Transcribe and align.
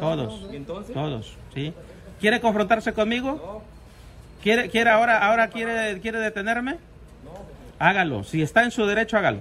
Todos. 0.00 0.46
Todos, 0.92 1.36
sí. 1.54 1.72
¿Quiere 2.20 2.40
confrontarse 2.40 2.92
conmigo? 2.92 3.62
¿Quiere, 4.42 4.70
quiere 4.70 4.90
ahora, 4.90 5.26
ahora 5.26 5.48
quiere, 5.48 6.00
quiere 6.00 6.18
detenerme? 6.18 6.78
Hágalo. 7.78 8.24
Si 8.24 8.42
está 8.42 8.64
en 8.64 8.70
su 8.70 8.86
derecho, 8.86 9.18
hágalo. 9.18 9.40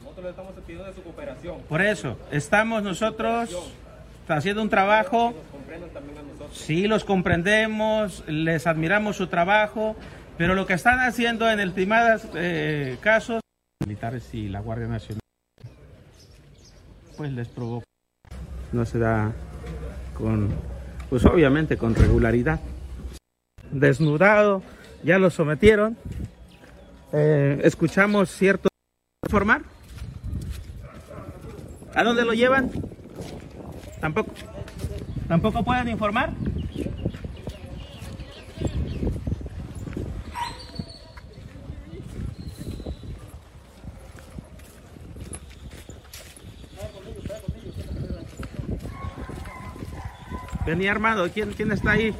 Nosotros 0.00 0.24
le 0.24 0.30
estamos 0.30 0.52
pidiendo 0.66 0.84
de 0.84 0.94
su 0.94 1.02
cooperación. 1.02 1.58
Por 1.68 1.82
eso, 1.82 2.18
estamos 2.30 2.82
nosotros 2.82 3.50
haciendo 4.28 4.62
un 4.62 4.68
trabajo. 4.68 5.34
Sí, 6.52 6.86
los 6.86 7.04
comprendemos, 7.04 8.24
les 8.26 8.66
admiramos 8.66 9.16
su 9.16 9.26
trabajo, 9.26 9.96
pero 10.38 10.54
lo 10.54 10.66
que 10.66 10.74
están 10.74 11.00
haciendo 11.00 11.50
en 11.50 11.60
el 11.60 11.72
primados 11.72 12.26
eh, 12.34 12.96
casos, 13.00 13.40
militares 13.84 14.32
y 14.32 14.48
la 14.48 14.60
Guardia 14.60 14.88
Nacional, 14.88 15.20
pues 17.16 17.32
les 17.32 17.48
provoca. 17.48 17.84
No 18.72 18.84
se 18.84 18.98
da 18.98 19.32
con, 20.18 20.48
pues 21.08 21.24
obviamente 21.24 21.76
con 21.76 21.94
regularidad. 21.94 22.60
Desnudado, 23.70 24.62
ya 25.02 25.18
lo 25.18 25.30
sometieron. 25.30 25.96
Eh, 27.12 27.60
escuchamos 27.62 28.30
cierto 28.30 28.68
informar. 29.24 29.62
¿A 31.94 32.04
dónde 32.04 32.24
lo 32.24 32.32
llevan? 32.32 32.70
Tampoco. 34.00 34.32
¿Tampoco 35.26 35.62
pueden 35.62 35.88
informar? 35.88 36.32
Venía 50.68 50.90
armado. 50.90 51.30
¿Quién, 51.32 51.54
quién 51.54 51.72
está 51.72 51.92
ahí? 51.92 52.14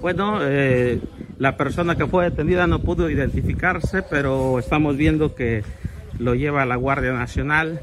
Bueno, 0.00 0.38
eh, 0.42 1.00
la 1.38 1.56
persona 1.56 1.96
que 1.96 2.06
fue 2.06 2.30
detenida 2.30 2.68
no 2.68 2.78
pudo 2.78 3.10
identificarse, 3.10 4.04
pero 4.04 4.60
estamos 4.60 4.96
viendo 4.96 5.34
que 5.34 5.64
lo 6.20 6.36
lleva 6.36 6.64
la 6.64 6.76
Guardia 6.76 7.12
Nacional. 7.14 7.80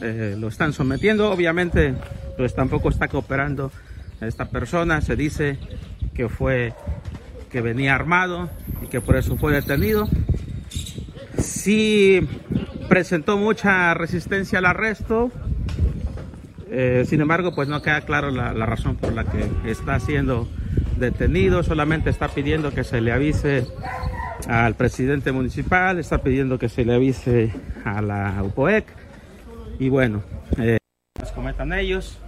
Eh, 0.00 0.34
lo 0.36 0.48
están 0.48 0.72
sometiendo, 0.72 1.30
obviamente, 1.30 1.94
pues 2.36 2.56
tampoco 2.56 2.88
está 2.88 3.06
cooperando 3.06 3.70
esta 4.20 4.46
persona. 4.46 5.00
Se 5.00 5.14
dice 5.14 5.58
que 6.12 6.28
fue 6.28 6.74
que 7.52 7.60
venía 7.60 7.94
armado 7.94 8.48
y 8.82 8.86
que 8.86 9.00
por 9.00 9.16
eso 9.16 9.36
fue 9.36 9.52
detenido. 9.52 10.08
Sí 11.38 12.26
presentó 12.88 13.36
mucha 13.36 13.94
resistencia 13.94 14.58
al 14.58 14.66
arresto, 14.66 15.30
eh, 16.70 17.04
sin 17.06 17.20
embargo, 17.20 17.54
pues 17.54 17.68
no 17.68 17.82
queda 17.82 18.00
claro 18.00 18.30
la, 18.30 18.52
razón 18.66 18.96
por 18.96 19.12
la 19.12 19.24
que 19.24 19.70
está 19.70 20.00
siendo 20.00 20.48
detenido, 20.98 21.62
solamente 21.62 22.08
está 22.08 22.28
pidiendo 22.28 22.72
que 22.72 22.82
se 22.82 23.02
le 23.02 23.12
avise 23.12 23.66
al 24.48 24.74
presidente 24.74 25.32
municipal, 25.32 25.98
está 25.98 26.22
pidiendo 26.22 26.58
que 26.58 26.70
se 26.70 26.84
le 26.84 26.94
avise 26.94 27.52
a 27.84 28.00
la 28.00 28.42
UPOEC 28.42 28.86
y 29.78 29.90
bueno, 29.90 30.22
eh, 30.58 30.78
nos 31.20 31.32
comentan 31.32 31.72
ellos 31.74 32.18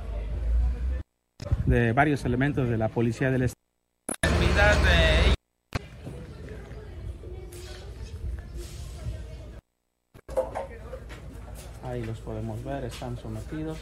de 1.65 1.93
varios 1.93 2.25
elementos 2.27 2.69
de 2.69 2.77
la 2.77 2.89
policía 2.89 3.31
del 3.31 3.43
estado. 3.43 3.64
Podemos 12.25 12.63
ver, 12.65 12.85
están 12.85 13.17
sometidos 13.19 13.79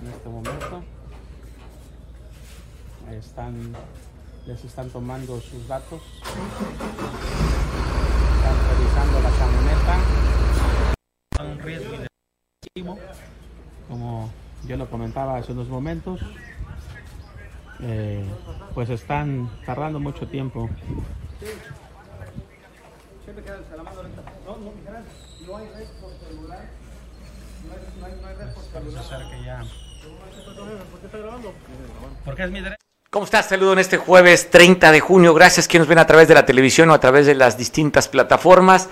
en 0.00 0.08
este 0.08 0.28
momento. 0.28 0.82
Están, 3.10 3.72
les 4.46 4.64
están 4.64 4.88
tomando 4.90 5.40
sus 5.40 5.66
datos. 5.66 6.02
Están 8.36 8.56
revisando 8.70 9.20
la 9.20 9.30
camioneta. 9.30 9.98
Un 11.40 11.58
riesgo 11.60 12.08
como 13.88 14.30
yo 14.66 14.76
lo 14.76 14.88
comentaba 14.88 15.36
hace 15.36 15.52
unos 15.52 15.68
momentos. 15.68 16.20
Eh, 17.80 18.24
pues 18.74 18.90
están 18.90 19.50
tardando 19.64 19.98
mucho 20.00 20.26
tiempo. 20.28 20.68
No 25.48 25.56
hay 25.56 25.66
red 25.74 25.86
por 25.98 26.10
celular. 26.28 26.68
No 27.66 27.72
hay, 27.72 27.80
no 27.98 28.06
hay, 28.06 28.12
no 28.20 28.28
hay 28.28 28.34
red 28.34 28.52
por 28.52 28.64
celular. 28.64 29.30
Que 29.30 29.44
ya... 29.44 29.64
¿Por 30.90 31.00
qué 31.00 31.06
está 31.06 31.18
grabando? 31.18 31.54
Porque 32.22 32.42
es 32.44 32.50
mi 32.50 32.60
derecho. 32.60 32.82
¿Cómo 33.08 33.24
estás? 33.24 33.48
Saludo 33.48 33.72
en 33.72 33.78
este 33.78 33.96
jueves 33.96 34.50
30 34.50 34.92
de 34.92 35.00
junio. 35.00 35.32
Gracias 35.32 35.66
quienes 35.66 35.86
nos 35.86 35.88
ven 35.88 36.00
a 36.00 36.06
través 36.06 36.28
de 36.28 36.34
la 36.34 36.44
televisión 36.44 36.90
o 36.90 36.92
a 36.92 37.00
través 37.00 37.24
de 37.24 37.34
las 37.34 37.56
distintas 37.56 38.08
plataformas. 38.08 38.90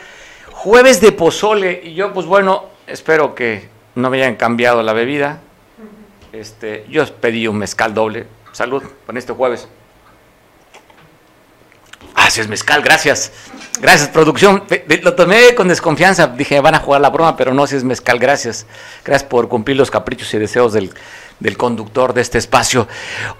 Jueves 0.50 1.02
de 1.02 1.12
pozole. 1.12 1.82
Y 1.84 1.92
yo, 1.92 2.14
pues 2.14 2.24
bueno, 2.24 2.64
espero 2.86 3.34
que 3.34 3.68
no 3.94 4.08
me 4.08 4.16
hayan 4.22 4.36
cambiado 4.36 4.82
la 4.82 4.94
bebida. 4.94 5.40
Este, 6.32 6.86
yo 6.88 7.04
pedí 7.16 7.46
un 7.48 7.58
mezcal 7.58 7.92
doble. 7.92 8.28
Salud 8.52 8.82
con 9.04 9.18
este 9.18 9.34
jueves. 9.34 9.68
Es 12.26 12.48
mezcal, 12.48 12.82
gracias. 12.82 13.30
Gracias, 13.80 14.08
producción. 14.08 14.64
Lo 15.02 15.14
tomé 15.14 15.54
con 15.54 15.68
desconfianza. 15.68 16.26
Dije, 16.26 16.58
van 16.60 16.74
a 16.74 16.80
jugar 16.80 17.00
la 17.00 17.08
broma, 17.08 17.36
pero 17.36 17.54
no, 17.54 17.68
si 17.68 17.76
es 17.76 17.84
mezcal, 17.84 18.18
gracias. 18.18 18.66
Gracias 19.04 19.28
por 19.28 19.48
cumplir 19.48 19.76
los 19.76 19.92
caprichos 19.92 20.34
y 20.34 20.38
deseos 20.38 20.72
del, 20.72 20.92
del 21.38 21.56
conductor 21.56 22.12
de 22.12 22.22
este 22.22 22.38
espacio. 22.38 22.88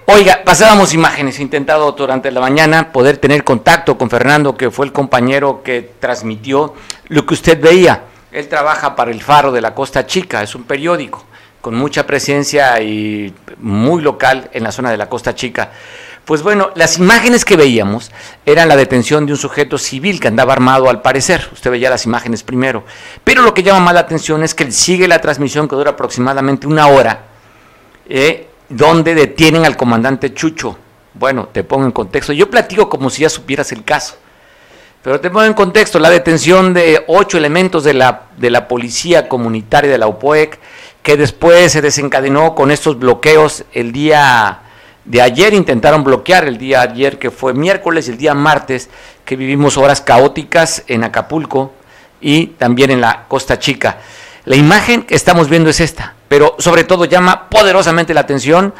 Oiga, 0.05 0.41
pasábamos 0.45 0.93
imágenes. 0.93 1.37
He 1.37 1.41
intentado 1.41 1.91
durante 1.91 2.31
la 2.31 2.39
mañana 2.39 2.93
poder 2.93 3.17
tener 3.17 3.43
contacto 3.43 3.97
con 3.97 4.09
Fernando, 4.09 4.55
que 4.55 4.71
fue 4.71 4.85
el 4.85 4.93
compañero 4.93 5.61
que 5.63 5.91
transmitió 5.99 6.73
lo 7.09 7.25
que 7.25 7.33
usted 7.33 7.59
veía. 7.59 8.03
Él 8.31 8.47
trabaja 8.47 8.95
para 8.95 9.11
el 9.11 9.21
Faro 9.21 9.51
de 9.51 9.59
la 9.59 9.75
Costa 9.75 10.05
Chica, 10.05 10.41
es 10.41 10.55
un 10.55 10.63
periódico 10.63 11.25
con 11.59 11.75
mucha 11.75 12.07
presencia 12.07 12.81
y 12.81 13.33
muy 13.57 14.01
local 14.01 14.49
en 14.53 14.63
la 14.63 14.71
zona 14.71 14.89
de 14.89 14.95
la 14.95 15.09
Costa 15.09 15.35
Chica. 15.35 15.71
Pues 16.27 16.43
bueno, 16.43 16.71
las 16.75 16.97
imágenes 16.97 17.45
que 17.45 17.55
veíamos 17.55 18.11
eran 18.45 18.67
la 18.67 18.75
detención 18.75 19.25
de 19.25 19.31
un 19.31 19.37
sujeto 19.37 19.77
civil 19.77 20.19
que 20.19 20.27
andaba 20.27 20.51
armado 20.51 20.89
al 20.89 21.01
parecer. 21.01 21.47
Usted 21.53 21.71
veía 21.71 21.89
las 21.89 22.05
imágenes 22.05 22.43
primero. 22.43 22.83
Pero 23.23 23.43
lo 23.43 23.53
que 23.53 23.63
llama 23.63 23.79
más 23.79 23.93
la 23.93 24.01
atención 24.01 24.43
es 24.43 24.53
que 24.53 24.69
sigue 24.69 25.07
la 25.07 25.21
transmisión 25.21 25.69
que 25.69 25.77
dura 25.77 25.91
aproximadamente 25.91 26.67
una 26.67 26.87
hora, 26.87 27.27
eh, 28.09 28.49
donde 28.67 29.15
detienen 29.15 29.63
al 29.65 29.77
comandante 29.77 30.33
Chucho. 30.33 30.77
Bueno, 31.13 31.47
te 31.47 31.63
pongo 31.63 31.85
en 31.85 31.93
contexto. 31.93 32.33
Yo 32.33 32.49
platico 32.49 32.89
como 32.89 33.09
si 33.09 33.21
ya 33.21 33.29
supieras 33.29 33.71
el 33.71 33.85
caso. 33.85 34.17
Pero 35.03 35.21
te 35.21 35.29
pongo 35.29 35.45
en 35.45 35.53
contexto 35.53 35.97
la 35.97 36.09
detención 36.09 36.73
de 36.73 37.05
ocho 37.07 37.37
elementos 37.37 37.85
de 37.85 37.93
la, 37.93 38.23
de 38.35 38.49
la 38.49 38.67
policía 38.67 39.29
comunitaria 39.29 39.89
de 39.89 39.97
la 39.97 40.07
UPOEC, 40.07 40.59
que 41.03 41.15
después 41.15 41.71
se 41.71 41.81
desencadenó 41.81 42.53
con 42.53 42.69
estos 42.69 42.99
bloqueos 42.99 43.63
el 43.71 43.93
día 43.93 44.63
de 45.07 45.21
ayer 45.21 45.53
intentaron 45.53 46.03
bloquear 46.03 46.45
el 46.45 46.57
día 46.57 46.81
ayer 46.81 47.17
que 47.17 47.31
fue 47.31 47.53
miércoles, 47.53 48.09
el 48.09 48.17
día 48.17 48.33
martes 48.33 48.89
que 49.23 49.37
vivimos 49.37 49.77
horas 49.77 50.01
caóticas 50.01 50.83
en 50.87 51.05
Acapulco 51.05 51.73
y 52.19 52.47
también 52.47 52.91
en 52.91 52.99
la 52.99 53.25
Costa 53.27 53.57
Chica. 53.57 53.99
La 54.43 54.57
imagen 54.57 55.03
que 55.03 55.15
estamos 55.15 55.49
viendo 55.49 55.69
es 55.69 55.79
esta, 55.79 56.13
pero 56.27 56.55
sobre 56.59 56.83
todo 56.83 57.05
llama 57.05 57.49
poderosamente 57.49 58.13
la 58.13 58.21
atención 58.21 58.73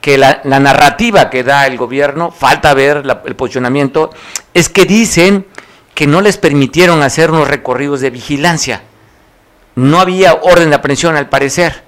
que 0.00 0.18
la, 0.18 0.40
la 0.44 0.60
narrativa 0.60 1.30
que 1.30 1.42
da 1.42 1.66
el 1.66 1.76
gobierno, 1.76 2.30
falta 2.30 2.74
ver 2.74 3.04
la, 3.04 3.22
el 3.26 3.34
posicionamiento, 3.34 4.10
es 4.54 4.68
que 4.68 4.84
dicen 4.84 5.46
que 5.94 6.06
no 6.06 6.20
les 6.20 6.38
permitieron 6.38 7.02
hacer 7.02 7.30
unos 7.30 7.48
recorridos 7.48 8.00
de 8.00 8.10
vigilancia. 8.10 8.82
No 9.74 10.00
había 10.00 10.34
orden 10.34 10.70
de 10.70 10.76
aprehensión 10.76 11.16
al 11.16 11.28
parecer. 11.28 11.82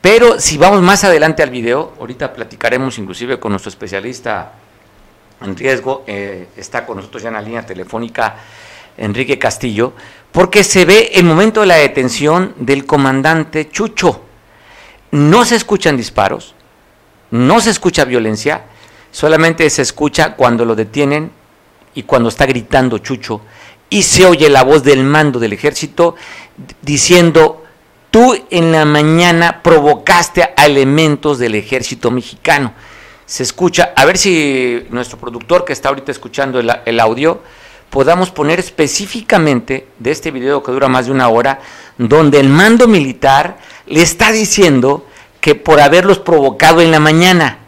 Pero 0.00 0.38
si 0.38 0.56
vamos 0.58 0.80
más 0.82 1.04
adelante 1.04 1.42
al 1.42 1.50
video, 1.50 1.94
ahorita 1.98 2.32
platicaremos 2.32 2.98
inclusive 2.98 3.40
con 3.40 3.52
nuestro 3.52 3.68
especialista 3.68 4.52
en 5.40 5.56
riesgo, 5.56 6.04
eh, 6.06 6.48
está 6.56 6.86
con 6.86 6.96
nosotros 6.96 7.22
ya 7.22 7.28
en 7.28 7.34
la 7.34 7.42
línea 7.42 7.66
telefónica 7.66 8.36
Enrique 8.96 9.38
Castillo, 9.38 9.92
porque 10.32 10.64
se 10.64 10.84
ve 10.84 11.12
el 11.14 11.24
momento 11.24 11.60
de 11.60 11.66
la 11.66 11.76
detención 11.76 12.54
del 12.58 12.86
comandante 12.86 13.70
Chucho. 13.70 14.22
No 15.10 15.44
se 15.44 15.56
escuchan 15.56 15.96
disparos, 15.96 16.54
no 17.30 17.60
se 17.60 17.70
escucha 17.70 18.04
violencia, 18.04 18.64
solamente 19.10 19.68
se 19.70 19.82
escucha 19.82 20.34
cuando 20.34 20.64
lo 20.64 20.74
detienen 20.74 21.30
y 21.94 22.02
cuando 22.02 22.28
está 22.28 22.46
gritando 22.46 22.98
Chucho 22.98 23.40
y 23.90 24.02
se 24.02 24.26
oye 24.26 24.50
la 24.50 24.64
voz 24.64 24.82
del 24.82 25.02
mando 25.02 25.38
del 25.38 25.54
ejército 25.54 26.14
diciendo 26.82 27.64
tú 28.10 28.36
en 28.50 28.72
la 28.72 28.84
mañana 28.84 29.62
provocaste 29.62 30.42
a 30.42 30.66
elementos 30.66 31.38
del 31.38 31.54
ejército 31.54 32.10
mexicano. 32.10 32.72
se 33.26 33.42
escucha, 33.42 33.92
a 33.94 34.06
ver 34.06 34.16
si 34.16 34.86
nuestro 34.90 35.18
productor 35.18 35.64
que 35.64 35.74
está 35.74 35.90
ahorita 35.90 36.10
escuchando 36.10 36.60
el, 36.60 36.72
el 36.86 36.98
audio, 36.98 37.42
podamos 37.90 38.30
poner 38.30 38.58
específicamente 38.58 39.88
de 39.98 40.10
este 40.10 40.30
video 40.30 40.62
que 40.62 40.72
dura 40.72 40.88
más 40.88 41.06
de 41.06 41.12
una 41.12 41.28
hora, 41.28 41.60
donde 41.96 42.40
el 42.40 42.48
mando 42.48 42.88
militar 42.88 43.58
le 43.86 44.02
está 44.02 44.32
diciendo 44.32 45.06
que 45.40 45.54
por 45.54 45.80
haberlos 45.80 46.18
provocado 46.18 46.80
en 46.80 46.90
la 46.90 47.00
mañana. 47.00 47.58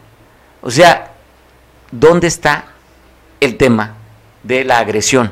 O 0.61 0.69
sea, 0.69 1.13
¿dónde 1.91 2.27
está 2.27 2.65
el 3.39 3.57
tema 3.57 3.95
de 4.43 4.63
la 4.63 4.79
agresión? 4.79 5.31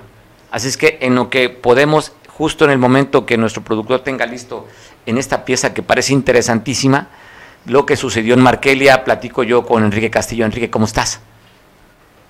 Así 0.52 0.68
es 0.68 0.78
que 0.78 0.98
en 1.02 1.16
lo 1.16 1.30
que 1.30 1.50
podemos, 1.50 2.14
justo 2.28 2.66
en 2.66 2.72
el 2.72 2.80
momento 2.80 3.26
que 3.26 3.38
nuestro 3.38 3.64
productor 3.64 4.00
tenga 4.00 4.26
listo 4.26 4.68
en 5.10 5.18
esta 5.18 5.44
pieza 5.46 5.74
que 5.74 5.84
parece 5.84 6.14
interesantísima, 6.14 7.10
lo 7.66 7.86
que 7.86 7.98
sucedió 7.98 8.36
en 8.36 8.42
Markelia, 8.42 9.04
platico 9.04 9.44
yo 9.44 9.66
con 9.66 9.84
Enrique 9.84 10.10
Castillo. 10.10 10.46
Enrique, 10.46 10.70
¿cómo 10.70 10.86
estás? 10.86 11.20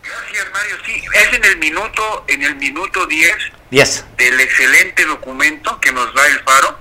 Gracias, 0.04 0.46
Mario. 0.52 0.76
Sí, 0.86 1.04
es 1.14 1.34
en 1.34 1.46
el 1.46 1.58
minuto, 1.58 2.26
en 2.28 2.42
el 2.44 2.56
minuto 2.56 3.06
10 3.06 3.36
10. 3.70 4.06
del 4.18 4.40
excelente 4.40 5.06
documento 5.06 5.80
que 5.80 5.92
nos 5.92 6.14
da 6.14 6.28
el 6.28 6.40
Faro. 6.40 6.80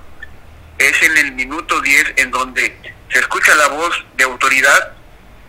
Es 0.78 1.02
en 1.02 1.16
el 1.18 1.32
minuto 1.32 1.80
10 1.80 2.14
en 2.16 2.30
donde 2.30 2.76
se 3.12 3.18
escucha 3.18 3.54
la 3.56 3.68
voz 3.68 4.04
de 4.16 4.24
autoridad, 4.24 4.92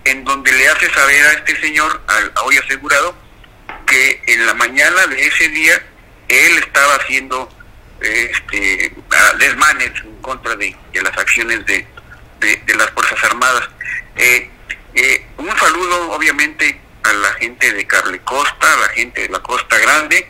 en 0.04 0.24
donde 0.24 0.51
le 0.51 0.68
hace 0.68 0.92
saber 0.92 1.25
a 1.28 1.34
este 1.34 1.62
señor, 1.62 2.01
al 2.07 2.34
hoy 2.46 2.57
asegurado, 2.57 3.16
que 3.86 4.22
en 4.28 4.46
la 4.46 4.54
mañana 4.56 5.07
de 5.07 5.28
ese 5.28 5.48
día 5.50 5.81
él 6.28 6.57
estaba 6.57 6.96
haciendo 6.96 7.50
este 8.01 8.94
desmanes 9.38 9.92
en 10.04 10.22
contra 10.22 10.56
de, 10.56 10.75
de 10.94 11.01
las 11.01 11.18
acciones 11.18 11.66
de, 11.66 11.86
de, 12.40 12.56
de, 12.66 12.75
las 12.75 12.90
Fuerzas 12.92 13.24
Armadas. 13.24 13.69
Eh, 14.16 14.50
eh, 14.96 15.25
un 15.38 15.57
saludo, 15.57 16.12
obviamente, 16.12 16.80
a 17.04 17.13
la 17.13 17.34
gente 17.34 17.72
de 17.74 17.88
Carle 17.88 18.19
Costa, 18.19 18.74
a 18.74 18.78
la 18.78 18.90
gente 18.90 19.22
de 19.22 19.30
la 19.30 19.40
Costa 19.40 19.78
Grande. 19.78 20.30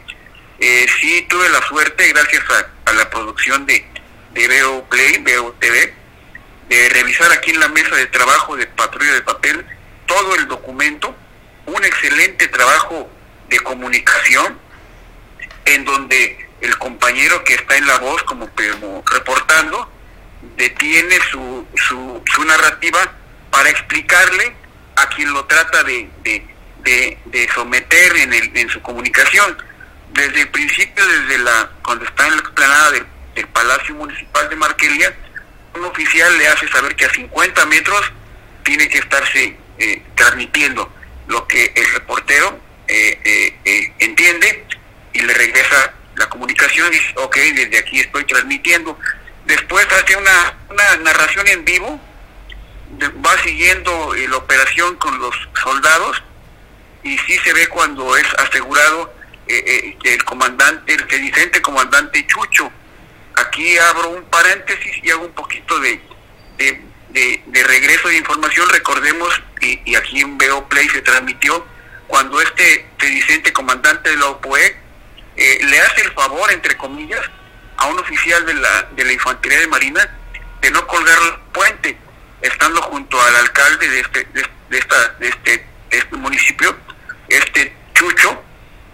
Eh, 0.60 0.86
sí 1.00 1.26
tuve 1.30 1.50
la 1.50 1.62
suerte, 1.68 2.08
gracias 2.10 2.44
a, 2.50 2.90
a 2.90 2.94
la 2.94 3.10
producción 3.10 3.66
de, 3.66 3.86
de 4.34 4.48
Veo 4.48 4.84
Play, 4.90 5.18
Veo 5.20 5.54
TV, 5.60 5.94
de 6.68 6.90
revisar 6.90 7.32
aquí 7.32 7.52
en 7.52 7.60
la 7.60 7.70
mesa 7.70 7.96
de 7.96 8.08
trabajo 8.08 8.56
de 8.56 8.68
Patrulla 8.68 9.14
de 9.14 9.22
Papel 9.22 9.66
todo 10.06 10.36
el 10.36 10.48
documento, 10.48 11.16
un 11.68 11.84
excelente 11.84 12.48
trabajo 12.48 13.10
de 13.48 13.60
comunicación, 13.60 14.60
en 15.66 15.86
donde 15.86 16.49
el 16.62 16.78
compañero 16.78 17.44
que 17.44 17.54
está 17.56 17.78
en 17.78 17.88
la 17.88 17.98
voz 18.00 18.24
como, 18.24 18.50
como 18.50 19.04
reportando 19.06 19.90
detiene 20.58 21.16
su, 21.32 21.66
su, 21.76 22.24
su 22.34 22.44
narrativa 22.46 23.00
para 23.50 23.70
explicarle 23.70 24.56
a 24.96 25.08
quien 25.10 25.34
lo 25.34 25.46
trata 25.46 25.84
de, 25.84 26.10
de, 26.24 27.18
de, 27.26 27.50
someter 27.54 28.18
en, 28.18 28.34
el, 28.34 28.58
en 28.58 28.70
su 28.70 28.82
comunicación. 28.82 29.58
Desde 30.14 30.42
el 30.42 30.50
principio, 30.50 31.06
desde 31.06 31.38
la 31.40 31.70
cuando 31.84 32.06
está 32.06 32.28
en 32.28 32.34
la 32.34 32.40
explanada 32.40 32.92
del, 32.92 33.06
del 33.36 33.48
Palacio 33.48 33.96
Municipal 33.96 34.50
de 34.50 34.56
Marquelia, 34.56 35.16
un 35.76 35.86
oficial 35.86 36.38
le 36.38 36.48
hace 36.48 36.68
saber 36.70 36.96
que 36.96 37.06
a 37.06 37.10
50 37.14 37.66
metros 37.68 38.12
tiene 38.64 38.90
que 38.90 38.98
estarse 39.00 39.56
eh, 39.78 40.02
transmitiendo 40.16 40.92
lo 41.28 41.48
que 41.48 41.72
el 41.76 41.94
reportero 41.94 42.60
eh, 42.88 43.20
eh, 43.24 43.56
eh, 43.66 43.94
entiende 44.00 44.66
y 45.14 45.20
le 45.20 45.34
regresa 45.34 45.94
la 46.20 46.30
comunicación 46.30 46.92
dice, 46.92 47.14
ok, 47.16 47.36
desde 47.56 47.80
aquí 47.80 48.00
estoy 48.00 48.26
transmitiendo. 48.26 49.00
Después 49.46 49.88
hace 49.92 50.16
una, 50.16 50.54
una 50.70 50.98
narración 50.98 51.48
en 51.48 51.66
vivo, 51.66 52.00
va 53.26 53.38
siguiendo 53.42 54.14
la 54.14 54.38
operación 54.38 54.96
con 54.98 55.18
los 55.20 55.36
soldados 55.64 56.22
y 57.04 57.18
sí 57.20 57.38
se 57.44 57.54
ve 57.54 57.68
cuando 57.68 58.18
es 58.18 58.28
asegurado 58.38 59.14
eh, 59.48 59.64
eh, 59.66 59.98
el 60.04 60.24
comandante, 60.26 60.94
el 60.94 61.10
sedicente 61.10 61.62
comandante 61.62 62.28
Chucho. 62.28 62.72
Aquí 63.36 63.78
abro 63.78 64.10
un 64.10 64.24
paréntesis 64.26 64.92
y 65.02 65.10
hago 65.12 65.26
un 65.26 65.32
poquito 65.32 65.80
de, 65.80 66.02
de, 66.58 67.42
de, 67.46 67.64
regreso 67.64 68.10
de 68.10 68.18
información. 68.18 68.68
Recordemos, 68.70 69.42
y, 69.62 69.96
aquí 69.96 70.20
en 70.20 70.38
Veo 70.38 70.68
Play 70.68 70.90
se 70.90 71.02
transmitió, 71.02 71.66
cuando 72.08 72.42
este 72.42 72.86
sedicente 73.00 73.54
comandante 73.54 74.10
de 74.10 74.18
la 74.18 74.28
OPOE 74.28 74.89
eh, 75.40 75.60
le 75.64 75.80
hace 75.80 76.02
el 76.02 76.12
favor, 76.12 76.52
entre 76.52 76.76
comillas, 76.76 77.22
a 77.78 77.86
un 77.88 77.98
oficial 77.98 78.46
de 78.46 78.56
la, 78.56 78.84
de 78.92 79.06
la 79.06 79.14
Infantería 79.14 79.60
de 79.60 79.68
Marina 79.68 80.18
de 80.62 80.70
no 80.72 80.86
colgar 80.86 81.18
el 81.24 81.40
puente, 81.54 81.98
estando 82.42 82.82
junto 82.82 83.22
al 83.22 83.36
alcalde 83.38 83.88
de 83.88 84.00
este, 84.02 84.28
de, 84.34 84.46
de 84.70 84.78
esta, 84.78 85.08
de 85.20 85.30
este, 85.30 85.66
de 85.90 85.98
este 85.98 86.18
municipio, 86.18 86.76
este 87.30 87.74
Chucho, 87.94 88.44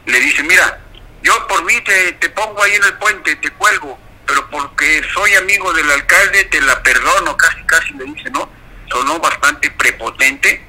le 0.06 0.20
dice, 0.20 0.44
mira, 0.44 0.80
yo 1.24 1.48
por 1.48 1.64
mí 1.64 1.82
te, 1.82 2.12
te 2.14 2.30
pongo 2.30 2.62
ahí 2.62 2.76
en 2.76 2.84
el 2.84 2.94
puente, 2.94 3.36
te 3.38 3.50
cuelgo, 3.50 3.98
pero 4.28 4.48
porque 4.52 5.02
soy 5.16 5.34
amigo 5.34 5.74
del 5.74 5.90
alcalde 5.90 6.44
te 6.46 6.62
la 6.62 6.82
perdono, 6.84 7.36
casi 7.38 7.64
casi 7.64 7.94
le 7.94 8.06
dice, 8.06 8.30
¿no? 8.30 8.48
Sonó 8.92 9.20
bastante 9.20 9.72
prepotente 9.72 10.64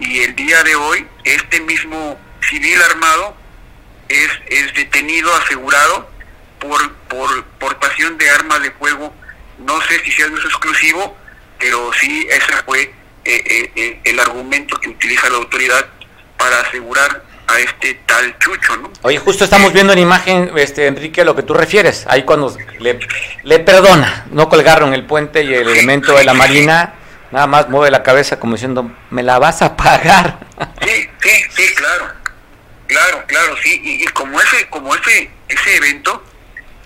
y 0.00 0.20
el 0.20 0.34
día 0.34 0.62
de 0.62 0.74
hoy 0.74 1.06
este 1.24 1.60
mismo 1.60 2.18
civil 2.48 2.80
armado 2.80 3.36
es, 4.08 4.30
es 4.48 4.74
detenido, 4.74 5.34
asegurado 5.36 6.08
por, 6.58 6.92
por 7.08 7.44
portación 7.58 8.18
de 8.18 8.30
armas 8.30 8.62
de 8.62 8.70
fuego, 8.72 9.12
no 9.58 9.80
sé 9.82 10.00
si 10.04 10.12
sea 10.12 10.26
uso 10.26 10.46
exclusivo, 10.46 11.16
pero 11.58 11.90
sí 12.00 12.26
ese 12.30 12.52
fue 12.64 12.82
eh, 12.82 12.92
eh, 13.24 13.72
eh, 13.76 14.00
el 14.04 14.20
argumento 14.20 14.78
que 14.80 14.88
utiliza 14.88 15.28
la 15.28 15.36
autoridad 15.36 15.86
para 16.36 16.60
asegurar 16.60 17.24
a 17.48 17.58
este 17.60 17.94
tal 18.06 18.38
Chucho, 18.38 18.76
¿no? 18.76 18.90
Oye, 19.02 19.18
justo 19.18 19.44
estamos 19.44 19.72
viendo 19.72 19.92
en 19.92 19.98
imagen, 19.98 20.52
este 20.56 20.86
Enrique, 20.86 21.24
lo 21.24 21.34
que 21.34 21.42
tú 21.42 21.54
refieres, 21.54 22.06
ahí 22.08 22.22
cuando 22.22 22.56
le, 22.78 23.00
le 23.42 23.58
perdona, 23.58 24.26
no 24.30 24.48
colgaron 24.48 24.94
el 24.94 25.04
puente 25.04 25.42
y 25.42 25.54
el 25.54 25.64
sí, 25.66 25.72
elemento 25.72 26.12
sí, 26.12 26.18
de 26.18 26.24
la 26.24 26.34
Marina, 26.34 26.94
nada 27.30 27.46
más 27.46 27.68
mueve 27.68 27.90
la 27.90 28.02
cabeza 28.02 28.38
como 28.38 28.54
diciendo, 28.54 28.90
me 29.10 29.22
la 29.22 29.38
vas 29.38 29.62
a 29.62 29.76
pagar. 29.76 30.38
Sí, 30.82 31.08
sí, 31.20 31.44
sí, 31.50 31.74
claro, 31.74 32.12
claro, 32.88 33.24
claro, 33.26 33.56
sí, 33.62 33.80
y, 33.84 34.02
y 34.02 34.06
como 34.08 34.40
ese, 34.40 34.68
como 34.68 34.94
ese, 34.94 35.30
ese 35.48 35.76
evento 35.76 36.24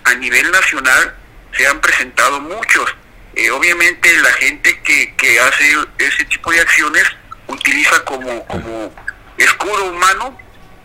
a 0.03 0.13
nivel 0.15 0.51
nacional 0.51 1.15
se 1.55 1.67
han 1.67 1.79
presentado 1.81 2.39
muchos. 2.39 2.95
Eh, 3.35 3.49
obviamente 3.49 4.09
la 4.21 4.31
gente 4.33 4.79
que, 4.83 5.15
que 5.15 5.39
hace 5.39 5.75
ese 5.97 6.25
tipo 6.25 6.51
de 6.51 6.61
acciones 6.61 7.03
utiliza 7.47 8.03
como, 8.05 8.45
como 8.45 8.93
escudo 9.37 9.85
humano 9.85 10.37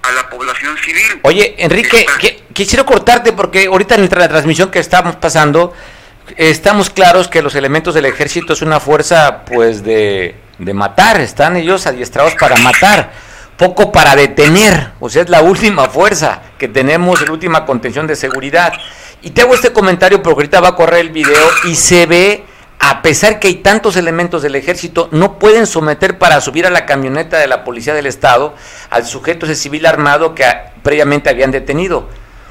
a 0.02 0.12
la 0.12 0.30
población 0.30 0.76
civil. 0.78 1.20
Oye, 1.22 1.54
Enrique, 1.58 2.06
que, 2.18 2.42
quisiera 2.54 2.84
cortarte 2.84 3.32
porque 3.32 3.66
ahorita 3.66 3.96
en 3.96 4.08
la 4.08 4.28
transmisión 4.28 4.70
que 4.70 4.78
estamos 4.78 5.16
pasando, 5.16 5.74
estamos 6.36 6.88
claros 6.88 7.28
que 7.28 7.42
los 7.42 7.54
elementos 7.54 7.94
del 7.94 8.06
ejército 8.06 8.54
es 8.54 8.62
una 8.62 8.80
fuerza 8.80 9.44
pues 9.44 9.82
de, 9.82 10.34
de 10.58 10.74
matar, 10.74 11.20
están 11.20 11.56
ellos 11.56 11.86
adiestrados 11.86 12.34
para 12.36 12.56
matar, 12.56 13.12
poco 13.58 13.92
para 13.92 14.16
detener, 14.16 14.92
o 15.00 15.10
sea, 15.10 15.22
es 15.22 15.28
la 15.28 15.42
última 15.42 15.90
fuerza 15.90 16.40
que 16.56 16.68
tenemos, 16.68 17.20
la 17.20 17.32
última 17.32 17.66
contención 17.66 18.06
de 18.06 18.16
seguridad. 18.16 18.72
Y 19.20 19.30
te 19.30 19.42
hago 19.42 19.52
este 19.52 19.72
comentario 19.72 20.22
porque 20.22 20.38
ahorita 20.38 20.60
va 20.60 20.68
a 20.68 20.76
correr 20.76 21.00
el 21.00 21.10
video 21.10 21.44
y 21.64 21.74
se 21.74 22.06
ve 22.06 22.44
a 22.80 23.02
pesar 23.02 23.40
que 23.40 23.48
hay 23.48 23.56
tantos 23.56 23.96
elementos 23.96 24.42
del 24.42 24.54
ejército, 24.54 25.08
no 25.10 25.38
pueden 25.38 25.66
someter 25.66 26.18
para 26.18 26.40
subir 26.40 26.66
a 26.66 26.70
la 26.70 26.86
camioneta 26.86 27.38
de 27.38 27.48
la 27.48 27.64
policía 27.64 27.92
del 27.92 28.06
Estado 28.06 28.54
al 28.90 29.04
sujeto 29.04 29.46
ese 29.46 29.56
civil 29.56 29.84
armado 29.86 30.34
que 30.34 30.44
a, 30.44 30.74
previamente 30.84 31.28
habían 31.28 31.50
detenido. 31.50 31.98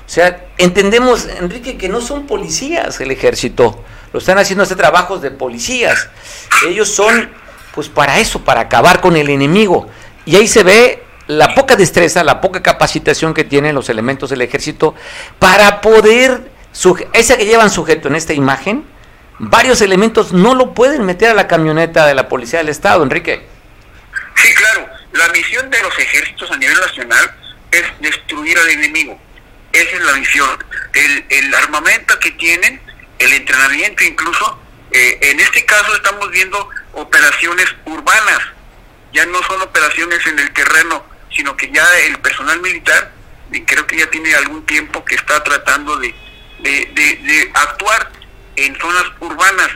O 0.06 0.10
sea, 0.10 0.46
entendemos, 0.58 1.28
Enrique, 1.40 1.78
que 1.78 1.88
no 1.88 2.02
son 2.02 2.28
policías 2.28 3.00
el 3.00 3.12
ejército, 3.12 3.84
lo 4.12 4.20
están 4.20 4.38
haciendo 4.38 4.64
este 4.64 4.76
trabajos 4.76 5.22
de 5.22 5.32
policías. 5.32 6.10
Ellos 6.68 6.90
son, 6.90 7.30
pues 7.74 7.88
para 7.88 8.20
eso, 8.20 8.44
para 8.44 8.62
acabar 8.62 9.00
con 9.00 9.16
el 9.16 9.30
enemigo. 9.30 9.88
Y 10.28 10.36
ahí 10.36 10.48
se 10.48 10.62
ve 10.62 11.02
la 11.28 11.56
poca 11.56 11.78
destreza, 11.78 12.22
la 12.22 12.42
poca 12.42 12.62
capacitación 12.62 13.34
que 13.34 13.46
tienen 13.46 13.74
los 13.74 13.88
elementos 13.88 14.30
del 14.30 14.42
ejército 14.42 14.94
para 15.40 15.80
poder, 15.80 16.52
esa 17.14 17.38
que 17.38 17.46
llevan 17.46 17.70
sujeto 17.70 18.10
en 18.10 18.16
esta 18.16 18.34
imagen, 18.34 18.86
varios 19.40 19.80
elementos 19.80 20.34
no 20.34 20.54
lo 20.54 20.74
pueden 20.74 21.06
meter 21.06 21.30
a 21.30 21.34
la 21.34 21.48
camioneta 21.48 22.06
de 22.06 22.14
la 22.14 22.28
Policía 22.28 22.60
del 22.60 22.68
Estado, 22.68 23.04
Enrique. 23.04 23.48
Sí, 24.36 24.54
claro. 24.54 24.90
La 25.14 25.30
misión 25.30 25.70
de 25.70 25.82
los 25.82 25.98
ejércitos 25.98 26.52
a 26.52 26.58
nivel 26.58 26.78
nacional 26.78 27.34
es 27.72 27.84
destruir 28.02 28.60
al 28.60 28.68
enemigo. 28.68 29.18
Esa 29.72 29.96
es 29.96 30.02
la 30.02 30.14
misión. 30.14 30.50
El, 30.94 31.26
el 31.30 31.54
armamento 31.54 32.20
que 32.20 32.32
tienen, 32.32 32.82
el 33.18 33.32
entrenamiento 33.32 34.04
incluso, 34.04 34.60
eh, 34.92 35.20
en 35.22 35.40
este 35.40 35.64
caso 35.64 35.96
estamos 35.96 36.30
viendo 36.32 36.70
operaciones 36.94 37.68
urbanas. 37.86 38.57
Ya 39.18 39.26
no 39.26 39.42
son 39.42 39.60
operaciones 39.64 40.24
en 40.28 40.38
el 40.38 40.54
terreno, 40.54 41.04
sino 41.36 41.58
que 41.58 41.72
ya 41.72 41.84
el 42.06 42.20
personal 42.20 42.62
militar, 42.62 43.12
creo 43.66 43.88
que 43.88 43.98
ya 43.98 44.08
tiene 44.12 44.36
algún 44.36 44.64
tiempo 44.68 45.04
que 45.04 45.16
está 45.16 45.44
tratando 45.44 45.98
de, 45.98 46.14
de, 46.60 46.92
de, 46.94 47.16
de 47.24 47.52
actuar 47.56 48.12
en 48.56 48.78
zonas 48.80 49.06
urbanas 49.20 49.70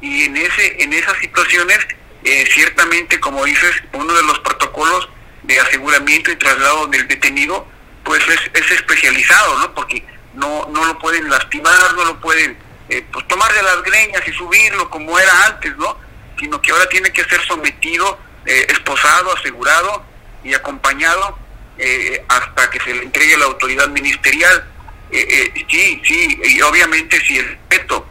y 0.00 0.24
en 0.24 0.36
ese 0.36 0.82
en 0.82 0.92
esas 0.92 1.16
situaciones 1.18 1.78
eh, 2.24 2.44
ciertamente, 2.52 3.20
como 3.20 3.44
dices, 3.44 3.70
uno 3.92 4.12
de 4.12 4.22
los 4.24 4.40
protocolos 4.40 5.08
de 5.44 5.60
aseguramiento 5.60 6.32
y 6.32 6.36
traslado 6.36 6.88
del 6.88 7.06
detenido, 7.06 7.68
pues 8.02 8.26
es, 8.26 8.50
es 8.52 8.70
especializado, 8.72 9.60
¿no? 9.60 9.74
Porque 9.76 10.02
no, 10.34 10.68
no 10.72 10.84
lo 10.84 10.98
pueden 10.98 11.30
lastimar, 11.30 11.94
no 11.94 12.04
lo 12.04 12.20
pueden 12.20 12.58
eh, 12.88 13.06
pues 13.12 13.28
tomar 13.28 13.52
de 13.54 13.62
las 13.62 13.80
greñas 13.84 14.26
y 14.26 14.32
subirlo 14.32 14.90
como 14.90 15.16
era 15.20 15.46
antes, 15.46 15.76
¿no? 15.76 15.96
Sino 16.40 16.60
que 16.60 16.72
ahora 16.72 16.88
tiene 16.88 17.12
que 17.12 17.22
ser 17.26 17.40
sometido, 17.46 18.18
eh, 18.50 18.66
esposado, 18.70 19.36
asegurado 19.36 20.02
y 20.42 20.54
acompañado 20.54 21.38
eh, 21.76 22.24
hasta 22.28 22.70
que 22.70 22.80
se 22.80 22.94
le 22.94 23.02
entregue 23.02 23.36
la 23.36 23.44
autoridad 23.44 23.88
ministerial. 23.88 24.64
Eh, 25.10 25.52
sí, 25.70 26.00
sí, 26.02 26.40
y 26.42 26.62
obviamente 26.62 27.20
si 27.20 27.36
el 27.36 27.58
sujeto 27.62 28.06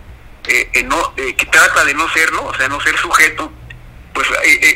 no, 0.86 1.16
que 1.16 1.46
trata 1.52 1.84
de 1.86 1.96
no 1.96 2.08
serlo, 2.14 2.46
o 2.46 2.56
sea, 2.56 2.68
no 2.68 2.80
ser 2.82 2.96
sujeto, 3.00 3.52
pues 4.14 4.28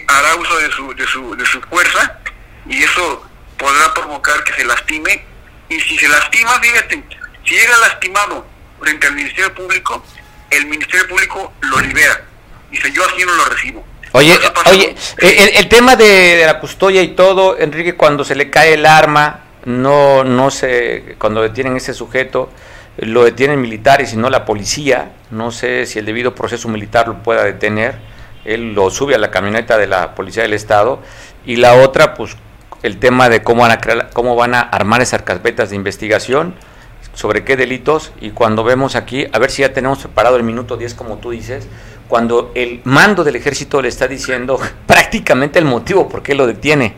hará 0.08 0.36
uso 0.36 0.58
de 0.58 0.72
su, 0.72 0.96
de, 0.96 1.06
su, 1.06 1.36
de 1.36 1.46
su 1.46 1.62
fuerza 1.62 2.20
y 2.66 2.82
eso 2.82 3.24
podrá 3.60 3.94
provocar 3.94 4.44
que 4.44 4.54
se 4.54 4.66
lastime. 4.66 5.24
Y 5.70 5.80
si 5.80 5.96
se 5.96 6.08
lastima, 6.08 6.60
fíjate, 6.60 7.04
si 7.46 7.54
llega 7.54 7.78
lastimado 7.78 8.48
frente 8.80 9.06
al 9.06 9.14
Ministerio 9.14 9.54
Público, 9.54 10.04
el 10.50 10.66
Ministerio 10.66 11.08
Público 11.08 11.54
lo 11.62 11.80
libera. 11.82 12.26
Dice, 12.72 12.92
yo 12.92 13.06
así 13.06 13.24
no 13.24 13.34
lo 13.34 13.46
recibo. 13.46 13.91
Oye, 14.14 14.34
oye, 14.70 14.96
el, 15.20 15.58
el 15.58 15.70
tema 15.70 15.96
de, 15.96 16.44
la 16.46 16.60
custodia 16.60 17.02
y 17.02 17.10
todo, 17.10 17.58
Enrique, 17.58 17.96
cuando 17.96 18.26
se 18.26 18.36
le 18.36 18.50
cae 18.50 18.74
el 18.74 18.86
arma, 18.86 19.42
no, 19.66 20.24
no 20.24 20.52
sé, 20.52 21.16
cuando 21.18 21.42
detienen 21.42 21.78
ese 21.78 21.94
sujeto, 21.94 22.50
lo 22.98 23.24
detienen 23.24 23.62
militares 23.62 24.14
y 24.14 24.18
no 24.18 24.30
la 24.30 24.44
policía, 24.44 25.14
no 25.30 25.52
sé 25.52 25.86
si 25.86 26.00
el 26.00 26.06
debido 26.06 26.36
proceso 26.36 26.68
militar 26.68 27.08
lo 27.08 27.24
pueda 27.24 27.44
detener, 27.44 27.96
él 28.44 28.74
lo 28.74 28.90
sube 28.90 29.16
a 29.16 29.18
la 29.18 29.32
camioneta 29.32 29.78
de 29.78 29.88
la 29.88 30.14
policía 30.14 30.44
del 30.44 30.54
estado, 30.54 31.00
y 31.46 31.56
la 31.56 31.76
otra, 31.76 32.14
pues 32.14 32.36
el 32.84 32.98
tema 32.98 33.30
de 33.30 33.44
cómo 33.44 33.62
van 33.62 33.72
a, 33.72 33.80
crear, 33.80 34.10
cómo 34.12 34.36
van 34.36 34.56
a 34.56 34.62
armar 34.62 35.02
esas 35.02 35.22
carpetas 35.22 35.70
de 35.70 35.76
investigación, 35.78 36.56
sobre 37.14 37.44
qué 37.44 37.56
delitos, 37.56 38.12
y 38.20 38.32
cuando 38.32 38.64
vemos 38.64 38.96
aquí, 38.96 39.26
a 39.32 39.40
ver 39.40 39.52
si 39.52 39.62
ya 39.62 39.74
tenemos 39.74 40.00
preparado 40.00 40.38
el 40.38 40.44
minuto 40.44 40.78
10 40.78 40.94
como 40.96 41.18
tú 41.18 41.32
dices, 41.32 41.68
cuando 42.12 42.52
el 42.56 42.82
mando 42.84 43.24
del 43.24 43.38
ejército 43.38 43.82
le 43.82 43.88
está 43.88 44.06
diciendo 44.06 44.60
prácticamente 44.86 45.60
el 45.60 45.64
motivo 45.64 46.10
por 46.10 46.22
qué 46.22 46.36
lo 46.36 46.46
detiene. 46.46 46.94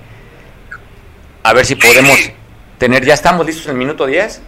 A 1.43 1.53
ver 1.53 1.67
si 1.67 1.75
podemos 1.75 2.17
tener, 2.79 3.05
ya 3.05 3.13
estamos 3.13 3.45
listos 3.45 3.65
en 3.67 3.73
el 3.73 3.77
minuto 3.77 4.07
10. 4.07 4.41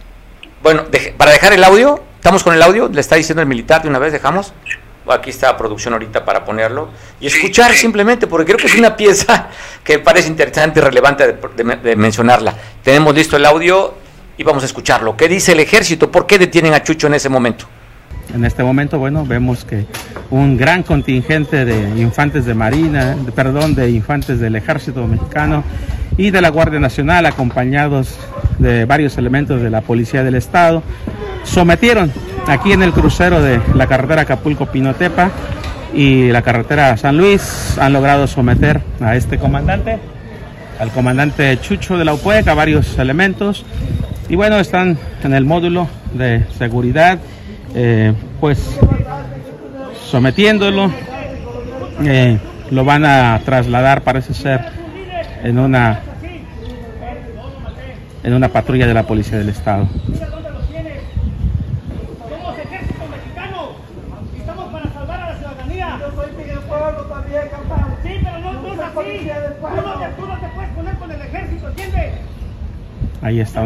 Bueno, 0.64 0.82
de, 0.90 1.14
para 1.16 1.30
dejar 1.30 1.52
el 1.52 1.62
audio, 1.62 2.02
estamos 2.16 2.42
con 2.42 2.52
el 2.52 2.60
audio, 2.62 2.88
le 2.88 3.00
está 3.00 3.14
diciendo 3.14 3.42
el 3.42 3.46
militar 3.46 3.80
de 3.80 3.88
una 3.88 4.00
vez, 4.00 4.12
dejamos. 4.12 4.52
Aquí 5.08 5.30
está 5.30 5.56
producción 5.56 5.94
ahorita 5.94 6.24
para 6.24 6.44
ponerlo 6.44 6.88
y 7.20 7.28
escuchar 7.28 7.72
simplemente, 7.72 8.26
porque 8.26 8.46
creo 8.46 8.58
que 8.58 8.66
es 8.66 8.74
una 8.74 8.96
pieza 8.96 9.46
que 9.84 10.00
parece 10.00 10.26
interesante 10.26 10.80
y 10.80 10.82
relevante 10.82 11.32
de, 11.32 11.64
de, 11.64 11.76
de 11.76 11.94
mencionarla. 11.94 12.56
Tenemos 12.82 13.14
listo 13.14 13.36
el 13.36 13.46
audio 13.46 13.94
y 14.36 14.42
vamos 14.42 14.64
a 14.64 14.66
escucharlo. 14.66 15.16
¿Qué 15.16 15.28
dice 15.28 15.52
el 15.52 15.60
ejército? 15.60 16.10
¿Por 16.10 16.26
qué 16.26 16.40
detienen 16.40 16.74
a 16.74 16.82
Chucho 16.82 17.06
en 17.06 17.14
ese 17.14 17.28
momento? 17.28 17.68
En 18.34 18.44
este 18.44 18.62
momento, 18.62 18.98
bueno, 18.98 19.24
vemos 19.24 19.64
que 19.64 19.86
un 20.30 20.56
gran 20.56 20.82
contingente 20.82 21.64
de 21.64 22.00
infantes 22.00 22.44
de 22.44 22.54
Marina, 22.54 23.16
perdón, 23.34 23.74
de 23.74 23.90
infantes 23.90 24.40
del 24.40 24.56
Ejército 24.56 25.06
Mexicano 25.06 25.62
y 26.16 26.30
de 26.30 26.40
la 26.40 26.48
Guardia 26.48 26.80
Nacional, 26.80 27.26
acompañados 27.26 28.18
de 28.58 28.84
varios 28.84 29.16
elementos 29.18 29.62
de 29.62 29.70
la 29.70 29.80
Policía 29.80 30.24
del 30.24 30.34
Estado, 30.34 30.82
sometieron 31.44 32.12
aquí 32.46 32.72
en 32.72 32.82
el 32.82 32.92
crucero 32.92 33.40
de 33.40 33.60
la 33.74 33.86
carretera 33.86 34.22
Acapulco-Pinotepa 34.22 35.30
y 35.94 36.28
la 36.30 36.42
carretera 36.42 36.96
San 36.96 37.16
Luis, 37.16 37.78
han 37.80 37.92
logrado 37.92 38.26
someter 38.26 38.82
a 39.00 39.16
este 39.16 39.38
comandante, 39.38 39.98
al 40.80 40.90
comandante 40.90 41.58
Chucho 41.60 41.96
de 41.96 42.04
la 42.04 42.14
UPUEC, 42.14 42.48
a 42.48 42.54
varios 42.54 42.98
elementos, 42.98 43.64
y 44.28 44.34
bueno, 44.34 44.58
están 44.58 44.98
en 45.22 45.32
el 45.32 45.44
módulo 45.44 45.86
de 46.12 46.44
seguridad 46.58 47.18
eh, 47.78 48.14
pues 48.40 48.58
sometiéndolo 50.10 50.90
eh, 52.04 52.38
lo 52.70 52.84
van 52.86 53.04
a 53.04 53.38
trasladar 53.44 54.00
parece 54.00 54.32
ser 54.32 54.60
en 55.44 55.58
una 55.58 56.00
en 58.24 58.32
una 58.32 58.48
patrulla 58.48 58.86
de 58.86 58.94
la 58.94 59.02
policía 59.02 59.38
del 59.38 59.50
estado. 59.50 59.86
Ahí 73.22 73.40
está 73.40 73.64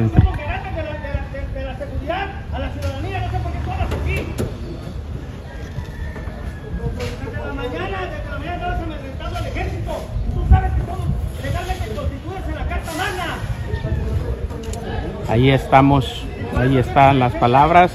Ahí 15.31 15.49
estamos, 15.49 16.25
ahí 16.57 16.76
están 16.76 17.21
las 17.21 17.33
palabras. 17.35 17.93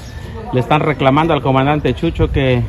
Le 0.54 0.60
están 0.60 0.80
reclamando 0.80 1.34
al 1.34 1.42
comandante 1.42 1.94
Chucho 1.94 2.32
que 2.32 2.62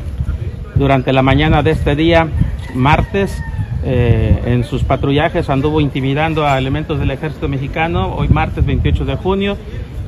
durante 0.75 1.13
la 1.13 1.21
mañana 1.21 1.63
de 1.63 1.71
este 1.71 1.95
día, 1.95 2.27
martes, 2.73 3.41
eh, 3.85 4.41
en 4.45 4.65
sus 4.65 4.83
patrullajes 4.83 5.49
anduvo 5.49 5.79
intimidando 5.79 6.45
a 6.45 6.57
elementos 6.57 6.99
del 6.99 7.11
ejército 7.11 7.47
mexicano, 7.47 8.13
hoy 8.15 8.27
martes 8.27 8.65
28 8.65 9.05
de 9.05 9.15
junio, 9.15 9.57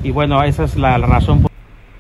y 0.04 0.12
bueno, 0.12 0.44
esa 0.44 0.66
es 0.66 0.76
la, 0.76 0.98
la 0.98 1.08
razón. 1.08 1.44
Por... 1.44 1.52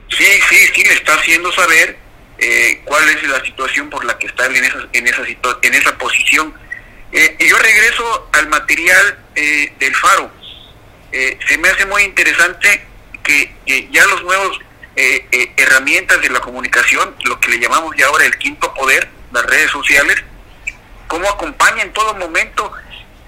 Sí, 0.09 0.25
sí, 0.49 0.55
sí, 0.75 0.83
le 0.83 0.93
está 0.95 1.13
haciendo 1.13 1.51
saber 1.53 1.97
eh, 2.39 2.81
cuál 2.83 3.07
es 3.07 3.23
la 3.29 3.39
situación 3.45 3.89
por 3.89 4.03
la 4.03 4.17
que 4.17 4.27
está 4.27 4.47
en 4.47 4.65
esa, 4.65 4.79
en 4.91 5.07
esa, 5.07 5.21
en 5.63 5.73
esa 5.73 5.97
posición. 5.97 6.53
Eh, 7.11 7.35
y 7.39 7.47
yo 7.47 7.57
regreso 7.57 8.29
al 8.33 8.47
material 8.49 9.17
eh, 9.35 9.73
del 9.79 9.95
faro. 9.95 10.31
Eh, 11.11 11.39
se 11.47 11.57
me 11.57 11.69
hace 11.69 11.85
muy 11.85 12.03
interesante 12.03 12.85
que, 13.23 13.87
ya 13.91 14.05
los 14.05 14.23
nuevos 14.23 14.59
eh, 14.95 15.25
eh, 15.31 15.53
herramientas 15.57 16.21
de 16.21 16.29
la 16.29 16.39
comunicación, 16.39 17.15
lo 17.25 17.39
que 17.39 17.51
le 17.51 17.59
llamamos 17.59 17.95
ya 17.95 18.07
ahora 18.07 18.25
el 18.25 18.37
quinto 18.37 18.73
poder, 18.73 19.07
las 19.31 19.45
redes 19.45 19.71
sociales, 19.71 20.17
cómo 21.07 21.29
acompaña 21.29 21.83
en 21.83 21.93
todo 21.93 22.15
momento 22.15 22.71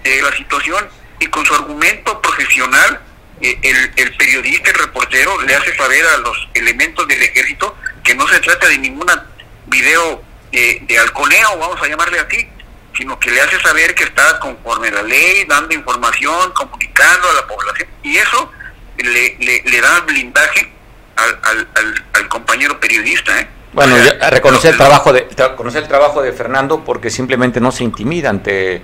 eh, 0.04 0.20
la 0.22 0.36
situación 0.36 0.88
y 1.20 1.26
con 1.28 1.46
su 1.46 1.54
argumento 1.54 2.20
profesional, 2.20 3.00
el, 3.40 3.92
el, 3.96 4.16
periodista, 4.16 4.70
el 4.70 4.78
reportero, 4.78 5.40
le 5.42 5.54
hace 5.54 5.74
saber 5.76 6.04
a 6.06 6.18
los 6.18 6.48
elementos 6.54 7.08
del 7.08 7.22
ejército 7.22 7.76
que 8.04 8.14
no 8.14 8.28
se 8.28 8.38
trata 8.38 8.68
de 8.68 8.78
ninguna 8.78 9.26
video 9.66 10.22
de 10.52 10.98
halconeo, 10.98 11.58
vamos 11.58 11.80
a 11.82 11.88
llamarle 11.88 12.20
así, 12.20 12.48
sino 12.96 13.18
que 13.18 13.30
le 13.30 13.40
hace 13.40 13.60
saber 13.60 13.94
que 13.94 14.04
está 14.04 14.38
conforme 14.40 14.88
a 14.88 14.92
la 14.92 15.02
ley, 15.02 15.44
dando 15.48 15.74
información, 15.74 16.52
comunicando 16.52 17.30
a 17.30 17.34
la 17.34 17.46
población, 17.46 17.88
y 18.02 18.16
eso 18.16 18.50
le, 18.98 19.36
le, 19.38 19.62
le 19.64 19.80
da 19.80 20.00
blindaje 20.00 20.72
al, 21.16 21.38
al, 21.42 21.68
al, 21.74 22.04
al 22.14 22.28
compañero 22.28 22.78
periodista. 22.80 23.40
¿eh? 23.40 23.48
Bueno, 23.72 23.96
yo, 23.96 24.10
reconocer 24.30 24.72
el 24.72 24.76
trabajo 24.76 25.12
de 25.14 25.26
reconocer 25.34 25.82
el 25.82 25.88
trabajo 25.88 26.20
de 26.20 26.32
Fernando 26.32 26.84
porque 26.84 27.08
simplemente 27.08 27.58
no 27.58 27.72
se 27.72 27.84
intimida 27.84 28.28
ante 28.28 28.82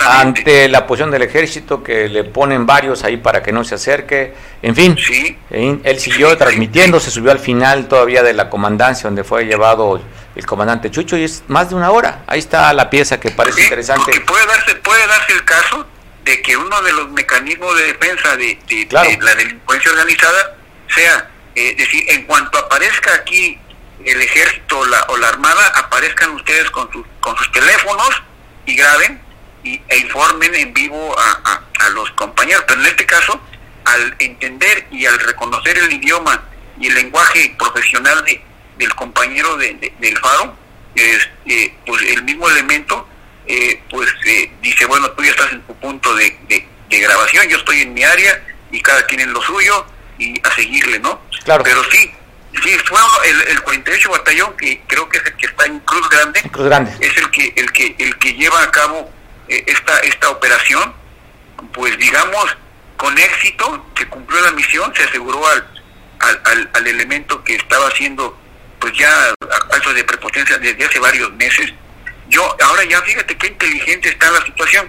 ante 0.00 0.68
la 0.68 0.86
posición 0.88 1.12
del 1.12 1.22
ejército 1.22 1.84
que 1.84 2.08
le 2.08 2.24
ponen 2.24 2.66
varios 2.66 3.04
ahí 3.04 3.18
para 3.18 3.42
que 3.42 3.52
no 3.52 3.62
se 3.62 3.76
acerque. 3.76 4.34
En 4.60 4.74
fin, 4.74 4.96
sí, 4.98 5.38
él 5.50 6.00
siguió 6.00 6.30
sí, 6.30 6.36
transmitiendo, 6.36 6.98
sí. 6.98 7.06
se 7.06 7.10
subió 7.12 7.30
al 7.30 7.38
final 7.38 7.86
todavía 7.86 8.24
de 8.24 8.32
la 8.32 8.50
comandancia 8.50 9.04
donde 9.04 9.22
fue 9.22 9.44
llevado 9.44 10.02
el 10.34 10.46
comandante 10.46 10.90
Chucho 10.90 11.16
y 11.16 11.22
es 11.22 11.44
más 11.46 11.68
de 11.70 11.76
una 11.76 11.92
hora. 11.92 12.24
Ahí 12.26 12.40
está 12.40 12.72
la 12.72 12.90
pieza 12.90 13.20
que 13.20 13.30
parece 13.30 13.62
interesante. 13.62 14.02
Porque 14.04 14.20
puede 14.22 14.46
darse 14.46 14.74
puede 14.76 15.06
darse 15.06 15.32
el 15.32 15.44
caso 15.44 15.86
de 16.24 16.42
que 16.42 16.56
uno 16.56 16.82
de 16.82 16.92
los 16.92 17.10
mecanismos 17.12 17.76
de 17.76 17.84
defensa 17.84 18.36
de, 18.36 18.58
de, 18.68 18.88
claro. 18.88 19.08
de 19.08 19.18
la 19.18 19.34
delincuencia 19.36 19.92
organizada 19.92 20.56
sea 20.88 21.30
eh, 21.54 21.74
decir 21.76 22.04
en 22.08 22.24
cuanto 22.24 22.58
aparezca 22.58 23.14
aquí 23.14 23.58
el 24.04 24.20
ejército 24.20 24.84
la, 24.86 25.02
o 25.08 25.16
la 25.16 25.28
armada 25.28 25.66
aparezcan 25.76 26.30
ustedes 26.30 26.70
con, 26.70 26.90
su, 26.92 27.04
con 27.20 27.36
sus 27.36 27.50
teléfonos 27.52 28.22
y 28.66 28.76
graben 28.76 29.20
y, 29.64 29.80
e 29.88 29.98
informen 29.98 30.54
en 30.54 30.72
vivo 30.72 31.18
a, 31.18 31.40
a, 31.44 31.86
a, 31.86 31.88
los 31.90 32.10
compañeros. 32.12 32.64
Pero 32.66 32.80
en 32.80 32.86
este 32.86 33.06
caso, 33.06 33.40
al 33.84 34.14
entender 34.18 34.86
y 34.90 35.06
al 35.06 35.18
reconocer 35.18 35.78
el 35.78 35.92
idioma 35.92 36.44
y 36.78 36.86
el 36.86 36.94
lenguaje 36.94 37.54
profesional 37.58 38.24
de, 38.24 38.40
del 38.78 38.94
compañero 38.94 39.56
de, 39.56 39.74
de, 39.74 39.92
del 39.98 40.16
faro, 40.18 40.56
eh, 40.94 41.74
pues 41.86 42.02
el 42.02 42.22
mismo 42.24 42.48
elemento 42.48 43.08
eh, 43.46 43.80
pues 43.88 44.10
eh, 44.26 44.52
dice, 44.60 44.84
bueno, 44.86 45.10
tú 45.12 45.22
ya 45.22 45.30
estás 45.30 45.52
en 45.52 45.62
tu 45.62 45.74
punto 45.76 46.14
de, 46.14 46.36
de, 46.48 46.98
grabación, 47.00 47.48
yo 47.48 47.56
estoy 47.56 47.80
en 47.80 47.94
mi 47.94 48.02
área 48.02 48.42
y 48.70 48.80
cada 48.82 49.06
quien 49.06 49.20
en 49.20 49.32
lo 49.32 49.40
suyo 49.42 49.86
y 50.18 50.34
a 50.46 50.54
seguirle, 50.54 50.98
¿no? 50.98 51.20
Claro. 51.44 51.64
Pero 51.64 51.82
sí, 51.90 52.10
Sí, 52.62 52.76
fue 52.86 52.98
uno, 52.98 53.22
el, 53.24 53.48
el 53.48 53.62
48 53.62 54.10
batallón, 54.10 54.56
que 54.56 54.80
creo 54.86 55.08
que 55.08 55.18
es 55.18 55.26
el 55.26 55.36
que 55.36 55.46
está 55.46 55.66
en 55.66 55.78
Cruz 55.80 56.08
Grande, 56.08 56.42
Cruz 56.50 56.66
Grande. 56.66 56.96
es 57.00 57.16
el 57.16 57.30
que 57.30 57.52
el 57.56 57.72
que 57.72 57.94
el 57.98 58.18
que 58.18 58.34
lleva 58.34 58.62
a 58.62 58.70
cabo 58.70 59.10
eh, 59.48 59.64
esta 59.66 59.98
esta 60.00 60.30
operación. 60.30 60.94
Pues 61.72 61.96
digamos 61.98 62.56
con 62.96 63.16
éxito 63.18 63.86
se 63.96 64.06
cumplió 64.06 64.40
la 64.42 64.52
misión 64.52 64.92
se 64.94 65.04
aseguró 65.04 65.46
al 65.46 65.66
al, 66.20 66.40
al, 66.44 66.70
al 66.72 66.86
elemento 66.86 67.42
que 67.44 67.56
estaba 67.56 67.88
haciendo 67.88 68.36
pues 68.78 68.92
ya 68.96 69.34
actos 69.72 69.94
de 69.94 70.04
prepotencia 70.04 70.58
desde 70.58 70.84
hace 70.84 70.98
varios 70.98 71.32
meses. 71.32 71.72
Yo 72.28 72.56
ahora 72.62 72.84
ya 72.84 73.00
fíjate 73.02 73.36
qué 73.36 73.48
inteligente 73.48 74.08
está 74.08 74.30
la 74.30 74.44
situación. 74.44 74.88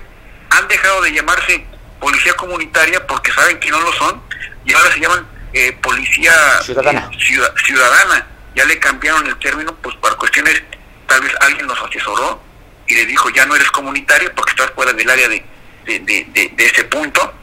Han 0.51 0.67
dejado 0.67 1.01
de 1.01 1.11
llamarse 1.11 1.65
policía 1.99 2.33
comunitaria 2.33 3.05
porque 3.07 3.31
saben 3.31 3.59
que 3.59 3.69
no 3.69 3.79
lo 3.79 3.91
son 3.93 4.21
y 4.65 4.73
ahora 4.73 4.91
se 4.91 4.99
llaman 4.99 5.27
eh, 5.53 5.71
policía 5.81 6.33
Ciudadana. 6.63 7.09
eh, 7.13 7.17
ciudad- 7.19 7.53
ciudadana 7.65 8.27
ya 8.55 8.65
le 8.65 8.77
cambiaron 8.79 9.25
el 9.27 9.37
término 9.39 9.75
pues 9.75 9.95
para 9.97 10.15
cuestiones 10.15 10.61
tal 11.07 11.21
vez 11.21 11.33
alguien 11.41 11.67
los 11.67 11.81
asesoró 11.81 12.41
y 12.87 12.95
le 12.95 13.05
dijo 13.05 13.29
ya 13.29 13.45
no 13.45 13.55
eres 13.55 13.69
comunitario 13.71 14.31
porque 14.35 14.51
estás 14.51 14.71
fuera 14.71 14.93
del 14.93 15.09
área 15.09 15.27
de, 15.29 15.43
de, 15.85 15.99
de, 15.99 16.25
de- 16.33 16.51
de 16.55 16.65
ese 16.65 16.83
punto 16.85 17.33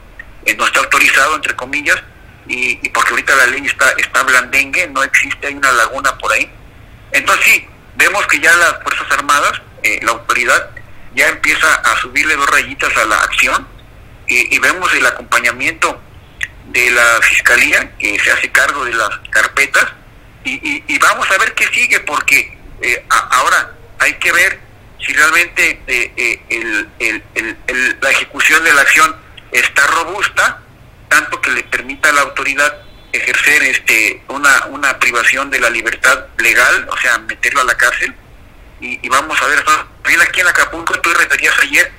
eh, 0.45 0.55
no 0.55 0.65
está 0.65 0.79
autorizado 0.79 1.35
entre 1.35 1.55
comillas 1.55 1.97
y, 2.47 2.79
y 2.81 2.89
porque 2.89 3.09
ahorita 3.11 3.35
la 3.35 3.47
ley 3.47 3.65
está 3.65 3.91
está 3.97 4.23
blandengue 4.23 4.87
no 4.87 5.03
existe 5.03 5.47
hay 5.47 5.55
una 5.55 5.71
laguna 5.73 6.17
por 6.17 6.31
ahí 6.31 6.49
entonces 7.11 7.45
sí 7.45 7.67
vemos 7.95 8.25
que 8.27 8.39
ya 8.39 8.53
las 8.55 8.81
fuerzas 8.83 9.07
armadas 9.11 9.61
eh, 9.83 9.99
la 10.03 10.11
autoridad 10.11 10.69
ya 11.15 11.27
empieza 11.29 11.73
a 11.75 11.97
subirle 12.01 12.35
dos 12.35 12.49
rayitas 12.49 12.95
a 12.95 13.05
la 13.05 13.15
acción 13.17 13.67
y, 14.27 14.53
y 14.55 14.59
vemos 14.59 14.93
el 14.93 15.05
acompañamiento 15.05 15.99
de 16.67 16.91
la 16.91 17.21
fiscalía 17.21 17.91
que 17.97 18.19
se 18.19 18.31
hace 18.31 18.51
cargo 18.51 18.85
de 18.85 18.93
las 18.93 19.09
carpetas 19.29 19.85
y, 20.43 20.83
y- 20.87 20.97
vamos 20.99 21.29
a 21.31 21.37
ver 21.37 21.53
qué 21.53 21.67
sigue 21.67 21.99
porque 22.01 22.57
eh, 22.81 23.05
ahora 23.09 23.71
hay 23.99 24.13
que 24.15 24.31
ver 24.31 24.59
si 25.05 25.13
realmente 25.13 25.81
eh, 25.87 26.11
eh, 26.17 26.39
el- 26.49 26.89
el- 26.99 27.57
el- 27.67 27.97
la 28.01 28.11
ejecución 28.11 28.63
de 28.63 28.73
la 28.73 28.81
acción 28.81 29.15
está 29.51 29.85
robusta 29.87 30.61
tanto 31.09 31.39
que 31.41 31.51
le 31.51 31.63
permita 31.63 32.09
a 32.09 32.13
la 32.13 32.21
autoridad 32.21 32.73
ejercer 33.13 33.63
este 33.63 34.21
una 34.27 34.65
una 34.67 34.99
privación 34.99 35.49
de 35.49 35.59
la 35.59 35.69
libertad 35.69 36.25
legal 36.37 36.87
o 36.91 36.97
sea 36.97 37.17
meterlo 37.19 37.61
a 37.61 37.63
la 37.63 37.75
cárcel. 37.75 38.13
Y, 38.79 38.99
y 39.05 39.09
vamos 39.09 39.41
a 39.41 39.47
ver 39.47 39.63
también 39.63 40.21
aquí 40.21 40.41
en 40.41 40.47
Acapulco 40.47 40.99
tú 41.01 41.09
referías 41.13 41.57
ayer 41.61 41.91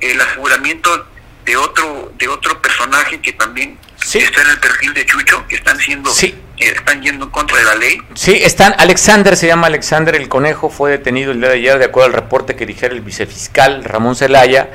el 0.00 0.20
aseguramiento 0.20 1.06
de 1.44 1.56
otro 1.56 2.12
de 2.16 2.26
otro 2.28 2.60
personaje 2.60 3.20
que 3.20 3.32
también 3.34 3.78
Sí. 4.06 4.18
está 4.18 4.42
en 4.42 4.50
el 4.50 4.58
perfil 4.60 4.94
de 4.94 5.04
Chucho 5.04 5.44
que 5.48 5.56
están 5.56 5.78
siendo 5.78 6.10
Sí. 6.10 6.34
eh, 6.58 6.72
están 6.76 7.02
yendo 7.02 7.24
en 7.24 7.30
contra 7.32 7.56
de 7.58 7.64
la 7.64 7.74
ley 7.74 7.98
Sí, 8.14 8.38
están, 8.42 8.74
Alexander 8.78 9.36
se 9.36 9.46
llama 9.48 9.66
Alexander 9.66 10.14
el 10.14 10.28
Conejo, 10.28 10.70
fue 10.70 10.90
detenido 10.92 11.32
el 11.32 11.40
día 11.40 11.48
de 11.50 11.54
ayer 11.56 11.78
de 11.78 11.86
acuerdo 11.86 12.06
al 12.08 12.12
reporte 12.12 12.54
que 12.54 12.66
dijera 12.66 12.94
el 12.94 13.00
vicefiscal 13.00 13.82
Ramón 13.84 14.14
Zelaya, 14.16 14.70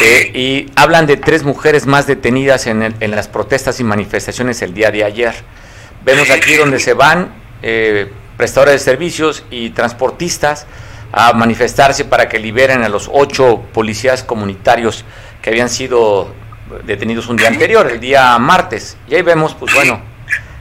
eh, 0.00 0.30
y 0.34 0.70
hablan 0.76 1.06
de 1.06 1.16
tres 1.16 1.42
mujeres 1.44 1.86
más 1.86 2.06
detenidas 2.06 2.66
en, 2.66 2.82
el- 2.82 2.94
en 3.00 3.10
las 3.10 3.26
protestas 3.26 3.80
y 3.80 3.84
manifestaciones 3.84 4.60
el 4.62 4.74
día 4.74 4.90
de 4.90 5.02
ayer. 5.02 5.34
Vemos 6.04 6.30
aquí 6.30 6.54
donde 6.56 6.78
se 6.78 6.92
van 6.94 7.34
eh, 7.62 8.12
prestadores 8.36 8.74
de 8.74 8.78
servicios 8.80 9.44
y 9.50 9.70
transportistas 9.70 10.66
a 11.10 11.32
manifestarse 11.32 12.04
para 12.04 12.28
que 12.28 12.38
liberen 12.38 12.84
a 12.84 12.88
los 12.88 13.10
ocho 13.12 13.62
policías 13.72 14.22
comunitarios 14.22 15.04
que 15.42 15.50
habían 15.50 15.68
sido 15.70 16.32
detenidos 16.84 17.28
un 17.28 17.36
día 17.36 17.48
anterior, 17.48 17.90
el 17.90 18.00
día 18.00 18.38
martes. 18.38 18.96
Y 19.08 19.14
ahí 19.14 19.22
vemos, 19.22 19.54
pues 19.54 19.74
bueno, 19.74 20.00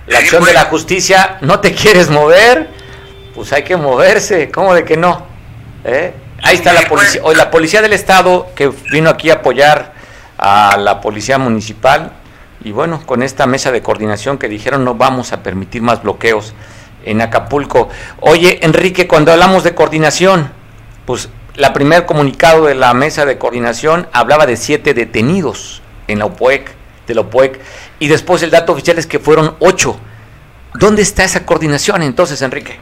la 0.08 0.20
acción 0.20 0.44
de 0.44 0.54
la 0.54 0.66
justicia, 0.66 1.38
no 1.42 1.60
te 1.60 1.74
quieres 1.74 2.10
mover, 2.10 2.70
pues 3.36 3.52
hay 3.54 3.64
que 3.64 3.78
moverse, 3.78 4.50
¿cómo 4.50 4.74
de 4.74 4.84
que 4.84 4.98
no? 4.98 5.26
¿Eh? 5.84 6.14
Ahí 6.44 6.56
está 6.56 6.74
la 6.74 6.82
policía, 6.88 7.22
hoy 7.24 7.36
la 7.36 7.52
policía 7.52 7.82
del 7.82 7.94
estado 7.94 8.48
que 8.56 8.72
vino 8.92 9.10
aquí 9.10 9.30
a 9.30 9.36
apoyar 9.36 9.94
a 10.38 10.78
la 10.78 11.02
policía 11.02 11.38
municipal 11.38 12.14
y 12.64 12.72
bueno, 12.72 13.02
con 13.06 13.24
esta 13.24 13.48
mesa 13.48 13.72
de 13.72 13.82
coordinación 13.82 14.38
que 14.38 14.48
dijeron 14.48 14.86
no 14.86 14.96
vamos 14.96 15.34
a 15.34 15.42
permitir 15.42 15.82
más 15.82 16.04
bloqueos 16.04 16.54
en 17.06 17.22
Acapulco. 17.22 17.90
Oye, 18.20 18.60
Enrique, 18.64 19.08
cuando 19.08 19.32
hablamos 19.32 19.64
de 19.64 19.74
coordinación, 19.74 20.52
pues 21.06 21.30
la 21.56 21.74
primer 21.74 22.06
comunicado 22.06 22.66
de 22.66 22.76
la 22.76 22.94
mesa 22.94 23.26
de 23.26 23.38
coordinación 23.38 24.08
hablaba 24.14 24.46
de 24.46 24.58
siete 24.58 24.94
detenidos 24.94 25.82
en 26.08 26.20
la 26.20 26.26
OPOEC, 26.26 26.72
de 27.08 27.16
la 27.16 27.22
OPOEC, 27.22 27.60
y 28.00 28.08
después 28.08 28.42
el 28.44 28.52
dato 28.52 28.74
oficial 28.74 28.98
es 28.98 29.08
que 29.08 29.20
fueron 29.20 29.56
ocho. 29.60 30.00
¿Dónde 30.74 31.02
está 31.02 31.24
esa 31.24 31.46
coordinación 31.46 32.04
entonces, 32.04 32.42
Enrique? 32.42 32.80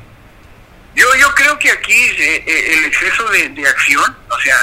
Yo, 0.95 1.05
yo 1.19 1.33
creo 1.35 1.57
que 1.59 1.71
aquí 1.71 1.93
eh, 1.93 2.43
eh, 2.45 2.77
el 2.77 2.85
exceso 2.85 3.27
de, 3.29 3.49
de 3.49 3.67
acción, 3.67 4.15
o 4.29 4.39
sea, 4.39 4.55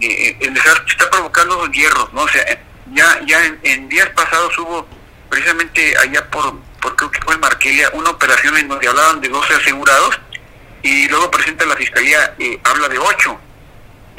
eh, 0.00 0.36
el 0.40 0.56
está 0.56 1.08
provocando 1.10 1.64
los 1.64 1.70
hierros, 1.70 2.12
¿no? 2.12 2.22
O 2.22 2.28
sea, 2.28 2.44
ya, 2.92 3.20
ya 3.26 3.44
en, 3.46 3.58
en 3.62 3.88
días 3.88 4.08
pasados 4.10 4.56
hubo 4.58 4.86
precisamente 5.28 5.96
allá 5.98 6.28
por, 6.28 6.58
por 6.80 6.96
creo 6.96 7.10
que 7.10 7.20
fue 7.22 7.34
en 7.34 7.40
Marquelia, 7.40 7.90
una 7.94 8.10
operación 8.10 8.56
en 8.56 8.68
donde 8.68 8.88
hablaban 8.88 9.20
de 9.20 9.28
12 9.28 9.54
asegurados 9.54 10.20
y 10.82 11.08
luego 11.08 11.30
presenta 11.30 11.64
la 11.66 11.76
fiscalía, 11.76 12.34
eh, 12.38 12.58
habla 12.64 12.88
de 12.88 12.98
8. 12.98 13.40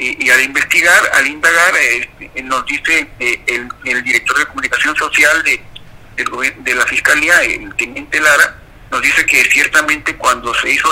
Y, 0.02 0.30
al 0.30 0.40
investigar, 0.42 1.00
al 1.14 1.26
indagar, 1.28 1.76
eh, 1.76 2.10
eh, 2.34 2.42
nos 2.42 2.66
dice 2.66 3.06
eh, 3.20 3.40
el, 3.84 4.02
director 4.02 4.36
de 4.38 4.46
comunicación 4.46 4.96
social 4.96 5.42
de, 5.44 6.74
la 6.74 6.84
fiscalía, 6.86 7.40
el 7.42 7.72
teniente 7.76 8.18
Lara, 8.20 8.56
nos 8.90 9.00
dice 9.00 9.24
que 9.26 9.44
ciertamente 9.44 10.16
cuando 10.16 10.52
se 10.54 10.70
hizo 10.70 10.88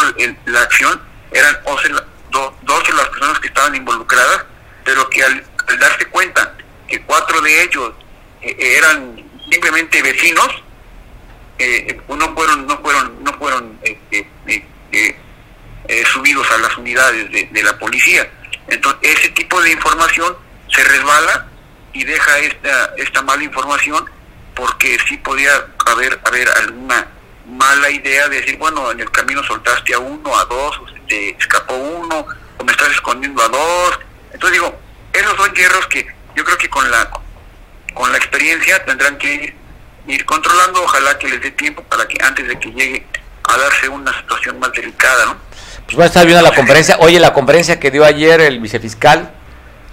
la 0.46 0.62
acción 0.62 1.00
eran 1.32 1.56
12, 1.64 1.88
la- 1.90 2.04
do- 2.30 2.56
12 2.62 2.92
las 2.92 3.08
personas 3.08 3.40
que 3.40 3.48
estaban 3.48 3.74
involucradas, 3.74 4.44
pero 4.84 5.08
que 5.10 5.24
al, 5.24 5.44
darse 5.80 6.06
cuenta 6.06 6.54
que 6.88 7.00
cuatro 7.02 7.40
de 7.40 7.62
ellos 7.64 7.92
eh, 8.42 8.56
eran 8.78 9.16
simplemente 9.50 10.02
vecinos, 10.02 10.62
eh, 11.58 12.00
no 12.08 12.34
fueron 12.34 12.66
no 12.66 12.78
fueron 12.78 13.22
no 13.24 13.32
fueron 13.34 13.78
este, 13.82 14.18
eh, 14.46 14.64
eh, 14.92 15.16
eh, 15.88 16.04
subidos 16.12 16.48
a 16.52 16.58
las 16.58 16.76
unidades 16.78 17.30
de, 17.32 17.48
de 17.50 17.62
la 17.64 17.76
policía. 17.78 18.30
Entonces, 18.70 19.18
ese 19.18 19.28
tipo 19.30 19.60
de 19.60 19.72
información 19.72 20.36
se 20.68 20.82
resbala 20.84 21.46
y 21.92 22.04
deja 22.04 22.38
esta 22.38 22.94
esta 22.96 23.22
mala 23.22 23.42
información 23.42 24.08
porque 24.54 24.96
sí 25.08 25.16
podía 25.18 25.50
haber 25.86 26.20
haber 26.24 26.48
alguna 26.48 27.08
mala 27.46 27.90
idea 27.90 28.28
de 28.28 28.40
decir, 28.40 28.56
bueno, 28.58 28.90
en 28.90 29.00
el 29.00 29.10
camino 29.10 29.42
soltaste 29.42 29.94
a 29.94 29.98
uno, 29.98 30.38
a 30.38 30.44
dos, 30.44 30.78
o 30.78 30.88
se 30.88 31.00
te 31.08 31.30
escapó 31.30 31.74
uno, 31.74 32.26
o 32.58 32.64
me 32.64 32.72
estás 32.72 32.90
escondiendo 32.90 33.42
a 33.42 33.48
dos. 33.48 33.98
Entonces 34.32 34.60
digo, 34.60 34.80
esos 35.12 35.36
son 35.36 35.52
hierros 35.52 35.86
que 35.88 36.06
yo 36.36 36.44
creo 36.44 36.58
que 36.58 36.70
con 36.70 36.88
la 36.90 37.10
con 37.94 38.10
la 38.12 38.18
experiencia 38.18 38.84
tendrán 38.84 39.18
que 39.18 39.34
ir, 39.34 39.54
ir 40.06 40.24
controlando, 40.24 40.82
ojalá 40.84 41.18
que 41.18 41.28
les 41.28 41.42
dé 41.42 41.50
tiempo 41.50 41.82
para 41.84 42.06
que 42.06 42.22
antes 42.22 42.46
de 42.46 42.58
que 42.58 42.70
llegue 42.70 43.06
a 43.44 43.56
darse 43.56 43.88
una 43.88 44.16
situación 44.16 44.58
más 44.60 44.72
delicada, 44.72 45.26
¿no? 45.26 45.36
Pues 45.90 45.96
voy 45.96 46.04
a 46.04 46.06
estar 46.06 46.24
viendo 46.24 46.44
la 46.44 46.54
conferencia. 46.54 46.98
Oye, 47.00 47.18
la 47.18 47.32
conferencia 47.32 47.80
que 47.80 47.90
dio 47.90 48.04
ayer 48.04 48.40
el 48.40 48.60
vicefiscal 48.60 49.32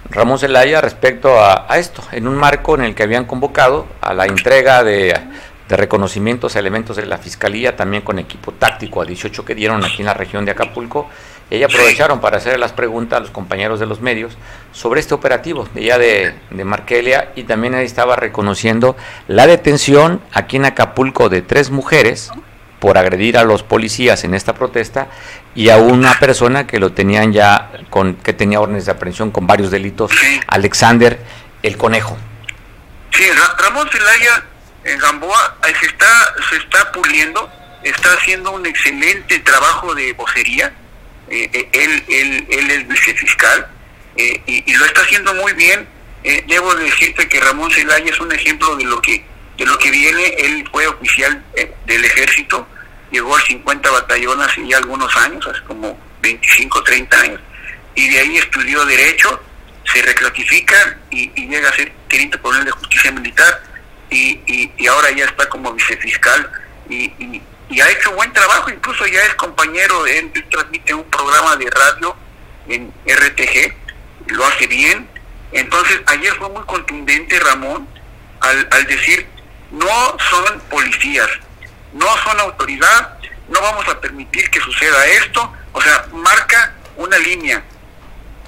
Ramón 0.08 0.38
Zelaya 0.38 0.80
respecto 0.80 1.42
a, 1.42 1.66
esto, 1.76 2.04
en 2.12 2.28
un 2.28 2.36
marco 2.36 2.76
en 2.76 2.82
el 2.82 2.94
que 2.94 3.02
habían 3.02 3.24
convocado 3.24 3.84
a 4.00 4.14
la 4.14 4.26
entrega 4.26 4.84
de, 4.84 5.20
reconocimientos 5.68 6.54
a 6.54 6.60
elementos 6.60 6.94
de 6.94 7.04
la 7.04 7.18
fiscalía, 7.18 7.74
también 7.74 8.04
con 8.04 8.20
equipo 8.20 8.52
táctico 8.52 9.02
a 9.02 9.06
18 9.06 9.44
que 9.44 9.56
dieron 9.56 9.84
aquí 9.84 10.02
en 10.02 10.06
la 10.06 10.14
región 10.14 10.44
de 10.44 10.52
Acapulco. 10.52 11.10
Ahí 11.50 11.64
aprovecharon 11.64 12.20
para 12.20 12.36
hacer 12.36 12.60
las 12.60 12.70
preguntas 12.70 13.16
a 13.16 13.20
los 13.20 13.30
compañeros 13.30 13.80
de 13.80 13.86
los 13.86 14.00
medios 14.00 14.38
sobre 14.70 15.00
este 15.00 15.14
operativo 15.14 15.68
de 15.74 15.82
ya 15.82 15.98
de, 15.98 16.32
de 16.50 16.64
Markelia 16.64 17.32
y 17.34 17.42
también 17.42 17.74
ahí 17.74 17.86
estaba 17.86 18.14
reconociendo 18.14 18.96
la 19.26 19.48
detención 19.48 20.20
aquí 20.32 20.58
en 20.58 20.66
Acapulco 20.66 21.28
de 21.28 21.42
tres 21.42 21.72
mujeres 21.72 22.30
por 22.80 22.96
agredir 22.98 23.36
a 23.38 23.44
los 23.44 23.62
policías 23.62 24.24
en 24.24 24.34
esta 24.34 24.54
protesta 24.54 25.08
y 25.54 25.68
a 25.70 25.76
una 25.78 26.18
persona 26.18 26.66
que 26.66 26.78
lo 26.78 26.92
tenían 26.92 27.32
ya 27.32 27.70
con 27.90 28.14
que 28.14 28.32
tenía 28.32 28.60
órdenes 28.60 28.86
de 28.86 28.92
aprehensión 28.92 29.30
con 29.30 29.46
varios 29.46 29.70
delitos, 29.70 30.10
Sí. 30.12 30.40
Alexander 30.46 31.18
el 31.62 31.76
Conejo. 31.76 32.16
Sí, 33.10 33.24
Ra- 33.30 33.56
Ramón 33.64 33.88
Zelaya 33.90 34.44
en 34.84 34.98
Gamboa 34.98 35.56
eh, 35.68 35.72
se 35.80 35.86
está, 35.86 36.06
se 36.50 36.56
está 36.56 36.92
puliendo, 36.92 37.50
está 37.82 38.12
haciendo 38.12 38.52
un 38.52 38.64
excelente 38.66 39.38
trabajo 39.40 39.94
de 39.94 40.12
vocería. 40.12 40.72
eh, 41.30 41.50
eh, 41.52 41.68
él, 41.72 42.04
él, 42.08 42.46
él 42.50 42.70
es 42.70 42.88
vicefiscal 42.88 43.66
eh, 44.16 44.40
y, 44.46 44.70
y 44.70 44.76
lo 44.76 44.84
está 44.84 45.00
haciendo 45.02 45.34
muy 45.34 45.52
bien. 45.54 45.86
Debo 46.46 46.74
decirte 46.74 47.26
que 47.28 47.40
Ramón 47.40 47.70
Zelaya 47.70 48.10
es 48.10 48.20
un 48.20 48.30
ejemplo 48.32 48.76
de 48.76 48.84
lo 48.84 49.00
que 49.00 49.24
de 49.58 49.66
lo 49.66 49.76
que 49.78 49.90
viene. 49.90 50.24
Él 50.38 50.66
fue 50.72 50.86
oficial 50.86 51.44
eh, 51.54 51.74
del 51.86 52.04
ejército, 52.04 52.66
llegó 53.10 53.36
a 53.36 53.40
50 53.42 53.90
batallones 53.90 54.48
hace 54.48 54.66
ya 54.66 54.78
algunos 54.78 55.14
años, 55.16 55.46
hace 55.46 55.62
como 55.64 55.98
25, 56.22 56.82
30 56.82 57.20
años, 57.20 57.40
y 57.94 58.08
de 58.08 58.18
ahí 58.20 58.38
estudió 58.38 58.84
Derecho, 58.86 59.42
se 59.92 60.02
reclasifica 60.02 60.98
y, 61.10 61.28
llega 61.48 61.68
a 61.68 61.74
ser 61.74 61.92
teniente 62.08 62.38
coronel 62.38 62.64
de 62.64 62.70
justicia 62.72 63.10
militar 63.10 63.62
y, 64.10 64.40
y, 64.76 64.86
ahora 64.86 65.10
ya 65.12 65.24
está 65.24 65.48
como 65.48 65.72
vicefiscal 65.72 66.50
y, 66.88 67.42
y 67.70 67.80
ha 67.80 67.90
hecho 67.90 68.12
buen 68.12 68.32
trabajo, 68.32 68.70
incluso 68.70 69.06
ya 69.06 69.20
es 69.20 69.34
compañero, 69.34 70.06
él, 70.06 70.30
él 70.34 70.44
transmite 70.50 70.94
un 70.94 71.04
programa 71.04 71.56
de 71.56 71.70
radio 71.70 72.16
en 72.68 72.92
RTG, 73.06 73.74
lo 74.28 74.46
hace 74.46 74.66
bien. 74.66 75.08
Entonces, 75.52 76.00
ayer 76.06 76.34
fue 76.34 76.48
muy 76.50 76.62
contundente 76.64 77.38
Ramón 77.40 77.86
al, 78.40 78.68
al 78.70 78.84
decir, 78.86 79.26
no 79.70 80.16
son 80.30 80.60
policías, 80.70 81.28
no 81.92 82.06
son 82.18 82.40
autoridad, 82.40 83.18
no 83.48 83.60
vamos 83.60 83.86
a 83.88 84.00
permitir 84.00 84.50
que 84.50 84.60
suceda 84.60 85.06
esto, 85.06 85.52
o 85.72 85.80
sea, 85.80 86.06
marca 86.12 86.74
una 86.96 87.18
línea, 87.18 87.62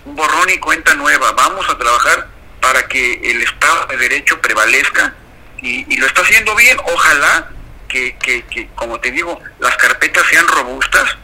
un 0.05 0.17
borrón 0.17 0.49
y 0.51 0.59
cuenta 0.59 0.95
nueva, 0.95 1.33
vamos 1.33 1.69
a 1.69 1.79
trabajar 1.79 2.29
para 2.61 2.87
que 2.89 3.15
el 3.31 3.43
Estado 3.43 3.87
de 3.87 3.97
Derecho 3.97 4.41
prevalezca 4.41 5.15
y, 5.63 5.97
lo 5.97 6.07
está 6.07 6.23
haciendo 6.23 6.55
bien, 6.57 6.79
ojalá 6.85 7.51
que, 7.89 8.17
que, 8.17 8.43
que, 8.47 8.69
como 8.75 8.99
te 9.01 9.11
digo, 9.11 9.39
las 9.59 9.77
carpetas 9.77 10.25
sean 10.27 10.49
robustas 10.49 11.17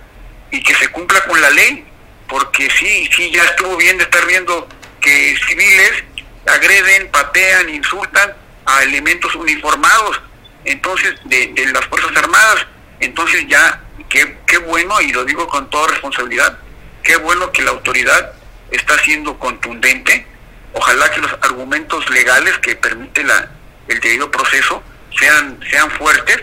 y 0.50 0.62
que 0.62 0.74
se 0.74 0.88
cumpla 0.88 1.22
con 1.24 1.40
la 1.40 1.50
ley, 1.50 1.86
porque 2.28 2.68
sí, 2.70 3.08
sí, 3.14 3.30
ya 3.30 3.44
estuvo 3.44 3.76
bien 3.76 3.96
de 3.96 4.04
estar 4.04 4.26
viendo 4.26 4.68
que 5.00 5.36
civiles 5.46 6.04
agreden, 6.46 7.10
patean, 7.10 7.68
insultan 7.70 8.34
a 8.66 8.82
elementos 8.82 9.34
uniformados, 9.34 10.20
entonces, 10.64 11.14
de, 11.24 11.52
las 11.72 11.84
Fuerzas 11.86 12.16
Armadas, 12.16 12.66
entonces 13.00 13.46
ya, 13.48 13.80
qué, 14.08 14.38
qué 14.46 14.58
bueno, 14.58 15.00
y 15.00 15.12
lo 15.12 15.24
digo 15.24 15.46
con 15.46 15.70
toda 15.70 15.88
responsabilidad, 15.88 16.58
qué 17.02 17.16
bueno 17.16 17.52
que 17.52 17.62
la 17.62 17.70
autoridad 17.70 18.32
está 18.70 18.98
siendo 18.98 19.38
contundente, 19.38 20.26
ojalá 20.72 21.10
que 21.10 21.20
los 21.20 21.32
argumentos 21.42 22.08
legales 22.10 22.58
que 22.58 22.74
permite 22.74 23.22
la, 23.22 23.48
el 23.88 24.00
debido 24.00 24.30
proceso 24.30 24.82
sean, 25.16 25.58
sean 25.70 25.90
fuertes 25.92 26.42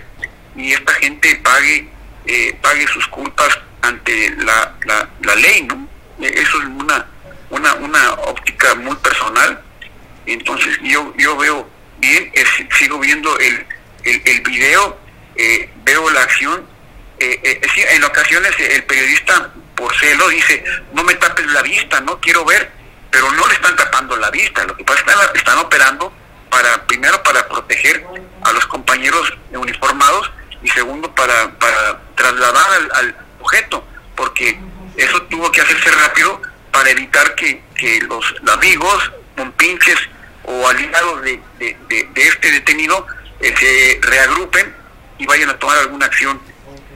y 0.55 0.71
esta 0.71 0.93
gente 0.93 1.36
pague, 1.43 1.89
eh, 2.25 2.57
pague 2.62 2.88
sus 2.88 3.07
culpas 3.07 3.59
ante 3.81 4.29
la, 4.38 4.73
la, 4.86 5.09
la 5.21 5.36
ley, 5.36 5.63
¿no? 5.63 5.88
Eh, 6.21 6.33
Eso 6.38 6.59
es 6.59 6.65
una, 6.65 7.05
una, 7.49 7.73
una 7.75 8.13
óptica 8.13 8.75
muy 8.75 8.95
personal. 8.97 9.62
Entonces 10.25 10.79
yo, 10.81 11.13
yo 11.17 11.36
veo 11.38 11.69
bien, 12.04 12.32
es, 12.34 12.48
sigo 12.78 13.00
viendo 13.00 13.38
el, 13.39 13.66
el, 14.04 14.42
video, 14.42 14.98
eh, 15.36 15.70
veo 15.84 16.10
la 16.10 16.22
acción. 16.22 16.68
Eh, 17.20 17.39
eh, 17.44 17.88
en 17.92 18.04
ocasiones 18.04 18.52
el 18.60 18.84
periodista 18.84 19.52
por 19.76 19.96
celo 19.98 20.28
dice, 20.28 20.63
no 20.94 21.04
me 21.04 21.16
tapes 21.16 21.46
la 21.48 21.62
vista, 21.62 22.02
no 22.02 22.20
quiero 22.20 22.44
ver, 22.44 22.72
pero 23.10 23.32
no 23.32 23.48
le 23.48 23.54
están 23.54 23.76
tapando 23.76 24.18
la 24.18 24.30
vista. 24.32 24.66
Lo 24.66 24.76
que 24.76 24.84
pasa 24.84 25.00
es 25.00 25.32
que 25.32 25.38
están, 25.38 25.58
operando 25.60 26.12
para, 26.50 26.86
primero 26.86 27.22
para 27.24 27.48
proteger 27.48 28.06
a 28.42 28.52
los 28.52 28.66
compañeros 28.68 29.34
uniformados 29.52 30.32
y 30.62 30.70
segundo 30.70 31.13
para, 31.16 31.52
para 31.58 32.02
trasladar 32.16 32.72
al, 32.72 32.92
al 32.94 33.16
sujeto, 33.39 33.86
porque 34.16 34.60
eso 34.98 35.22
tuvo 35.24 35.52
que 35.52 35.62
hacerse 35.62 35.92
rápido 35.92 36.42
para 36.72 36.89
evitar 36.89 37.36
que, 37.36 37.63
que 37.76 38.02
los 38.02 38.26
amigos, 38.52 39.12
pinches 39.58 39.98
o 40.43 40.67
aliados 40.67 41.21
de, 41.21 41.39
de, 41.60 41.77
de, 41.88 42.10
de 42.13 42.27
este 42.27 42.51
detenido 42.51 43.06
eh, 43.39 43.53
se 43.58 44.08
reagrupen 44.08 44.73
y 45.17 45.25
vayan 45.25 45.49
a 45.49 45.60
tomar 45.60 45.77
alguna 45.79 46.06
acción 46.06 46.41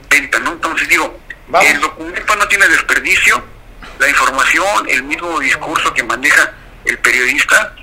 venta, 0.10 0.40
¿no? 0.40 0.54
Entonces 0.54 0.88
digo, 0.88 1.20
Vamos. 1.48 1.70
el 1.70 1.80
documento 1.80 2.36
no 2.36 2.48
tiene 2.48 2.68
desperdicio, 2.68 3.44
la 4.00 4.10
información, 4.10 4.88
el 4.90 5.04
mismo 5.04 5.40
discurso 5.40 5.94
que 5.94 6.04
maneja 6.04 6.54
el 6.86 6.98
periodista 7.00 7.74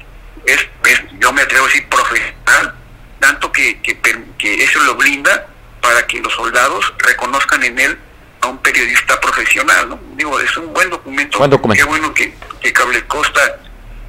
es, 0.47 0.67
es 0.87 1.03
yo 1.19 1.33
me 1.33 1.43
atrevo 1.43 1.65
a 1.65 1.69
decir, 1.69 1.89
profesional, 1.89 2.75
tanto 3.21 3.51
que, 3.53 3.81
que 3.81 4.65
eso 4.65 4.81
lo 4.81 4.95
blinda 4.97 5.47
para 5.81 6.07
que 6.07 6.21
los 6.21 6.33
soldados 6.33 6.93
reconozcan 6.99 7.63
en 7.63 7.79
él 7.79 7.99
a 8.41 8.47
un 8.47 8.59
periodista 8.59 9.21
profesional, 9.21 9.89
¿no? 9.89 10.01
Digo, 10.17 10.39
es 10.41 10.57
un 10.57 10.73
buen 10.73 10.91
documento. 10.91 11.39
Buen 11.39 11.51
documento. 11.51 11.85
Qué 11.85 11.89
bueno 11.89 12.13
que, 12.15 12.35
que 12.61 12.73
Cable 12.73 13.07
Costa 13.07 13.59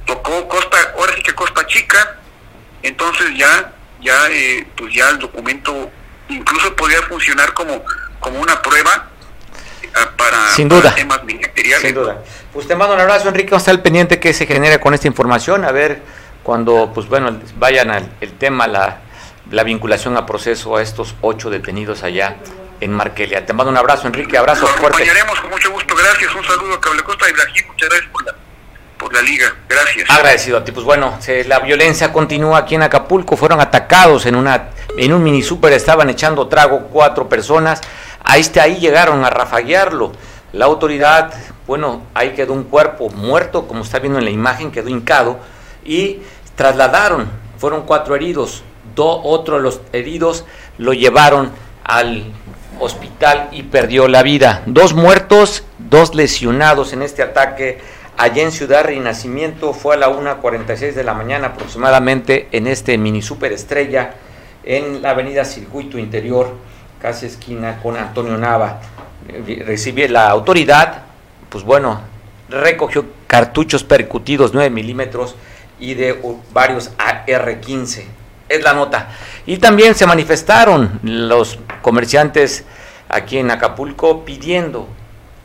tocó 0.06 0.48
Costa, 0.48 0.78
ahora 0.98 1.12
sí 1.14 1.22
que 1.22 1.34
Costa 1.34 1.66
Chica, 1.66 2.16
entonces 2.82 3.26
ya, 3.36 3.72
ya, 4.00 4.28
eh, 4.30 4.66
pues 4.76 4.94
ya 4.94 5.10
el 5.10 5.18
documento 5.18 5.90
incluso 6.28 6.74
podría 6.74 7.02
funcionar 7.02 7.52
como, 7.52 7.84
como 8.20 8.40
una 8.40 8.60
prueba 8.62 9.08
ah, 9.94 10.10
para, 10.16 10.48
Sin 10.52 10.68
para 10.68 10.80
duda. 10.80 10.94
temas 10.94 11.22
ministeriales. 11.24 11.82
Sin 11.82 11.94
duda. 11.94 12.22
Pues 12.52 12.66
te 12.66 12.74
mando 12.74 12.94
un 12.94 13.00
abrazo, 13.00 13.28
Enrique. 13.28 13.50
Vamos 13.50 13.62
a 13.62 13.64
estar 13.64 13.74
al 13.74 13.82
pendiente 13.82 14.18
que 14.18 14.32
se 14.32 14.46
genere 14.46 14.80
con 14.80 14.94
esta 14.94 15.06
información. 15.06 15.64
A 15.64 15.72
ver 15.72 16.00
cuando, 16.42 16.92
pues 16.94 17.08
bueno, 17.08 17.38
vayan 17.56 17.90
al 17.90 18.10
el 18.20 18.32
tema, 18.32 18.66
la, 18.66 19.00
la 19.50 19.62
vinculación 19.64 20.16
a 20.16 20.24
proceso 20.26 20.76
a 20.76 20.82
estos 20.82 21.14
ocho 21.20 21.50
detenidos 21.50 22.02
allá 22.02 22.36
en 22.80 22.92
Markelia. 22.92 23.44
Te 23.44 23.52
mando 23.52 23.70
un 23.70 23.76
abrazo, 23.76 24.06
Enrique. 24.06 24.38
Abrazo 24.38 24.62
Lo 24.62 24.68
fuerte. 24.68 24.86
acompañaremos 25.02 25.40
con 25.40 25.50
mucho 25.50 25.70
gusto, 25.72 25.94
gracias, 25.96 26.34
un 26.34 26.44
saludo 26.44 26.74
a 26.74 26.80
Cable 26.80 27.02
Costa 27.02 27.28
y 27.28 27.32
Brasil, 27.32 27.64
muchas 27.66 27.88
gracias 27.88 28.10
por 28.12 28.24
la, 28.24 28.34
por 28.98 29.12
la 29.12 29.22
liga, 29.22 29.54
gracias. 29.68 30.08
Agradecido 30.10 30.58
a 30.58 30.64
ti. 30.64 30.72
Pues 30.72 30.84
bueno, 30.84 31.14
se- 31.20 31.44
la 31.44 31.58
violencia 31.60 32.12
continúa 32.12 32.58
aquí 32.58 32.74
en 32.74 32.82
Acapulco. 32.82 33.36
Fueron 33.36 33.60
atacados 33.60 34.26
en 34.26 34.34
una 34.36 34.70
en 34.98 35.12
un 35.12 35.22
mini 35.22 35.42
super, 35.42 35.72
estaban 35.72 36.08
echando 36.10 36.48
trago 36.48 36.88
cuatro 36.92 37.28
personas. 37.28 37.80
Ahí 38.24 38.40
está, 38.40 38.62
ahí 38.62 38.76
llegaron 38.76 39.24
a 39.24 39.30
rafaguearlo. 39.30 40.12
La 40.52 40.64
autoridad, 40.64 41.34
bueno, 41.66 42.02
ahí 42.14 42.30
quedó 42.30 42.52
un 42.54 42.64
cuerpo 42.64 43.10
muerto, 43.10 43.66
como 43.68 43.82
está 43.82 43.98
viendo 43.98 44.18
en 44.18 44.24
la 44.24 44.30
imagen, 44.30 44.70
quedó 44.72 44.88
hincado 44.88 45.38
y 45.84 46.20
trasladaron. 46.54 47.28
Fueron 47.58 47.82
cuatro 47.82 48.14
heridos. 48.14 48.62
Do, 48.94 49.20
otro 49.22 49.56
de 49.56 49.62
los 49.62 49.80
heridos 49.92 50.44
lo 50.78 50.94
llevaron 50.94 51.50
al 51.84 52.24
hospital 52.80 53.48
y 53.52 53.62
perdió 53.64 54.08
la 54.08 54.22
vida. 54.22 54.62
Dos 54.66 54.94
muertos, 54.94 55.64
dos 55.78 56.14
lesionados 56.14 56.92
en 56.94 57.02
este 57.02 57.22
ataque 57.22 57.80
allá 58.16 58.42
en 58.42 58.52
Ciudad 58.52 58.84
Renacimiento. 58.84 59.72
Fue 59.72 59.94
a 59.94 59.98
la 59.98 60.08
1.46 60.08 60.92
de 60.92 61.04
la 61.04 61.14
mañana 61.14 61.48
aproximadamente 61.48 62.48
en 62.52 62.66
este 62.66 62.98
mini 62.98 63.22
superestrella 63.22 64.14
en 64.64 65.02
la 65.02 65.10
avenida 65.10 65.44
Circuito 65.44 65.98
Interior, 65.98 66.54
casi 67.00 67.26
esquina 67.26 67.78
con 67.82 67.96
Antonio 67.96 68.36
Nava. 68.36 68.80
Eh, 69.28 69.62
Recibe 69.66 70.08
la 70.08 70.28
autoridad, 70.28 71.02
pues 71.48 71.64
bueno, 71.64 72.00
recogió 72.48 73.06
cartuchos 73.26 73.84
percutidos 73.84 74.52
9 74.54 74.70
milímetros 74.70 75.36
y 75.78 75.94
de 75.94 76.20
varios 76.52 76.90
AR-15. 76.98 78.04
Es 78.48 78.62
la 78.62 78.74
nota. 78.74 79.08
Y 79.46 79.58
también 79.58 79.94
se 79.94 80.06
manifestaron 80.06 81.00
los 81.02 81.58
comerciantes 81.82 82.64
aquí 83.08 83.38
en 83.38 83.50
Acapulco 83.50 84.24
pidiendo 84.24 84.88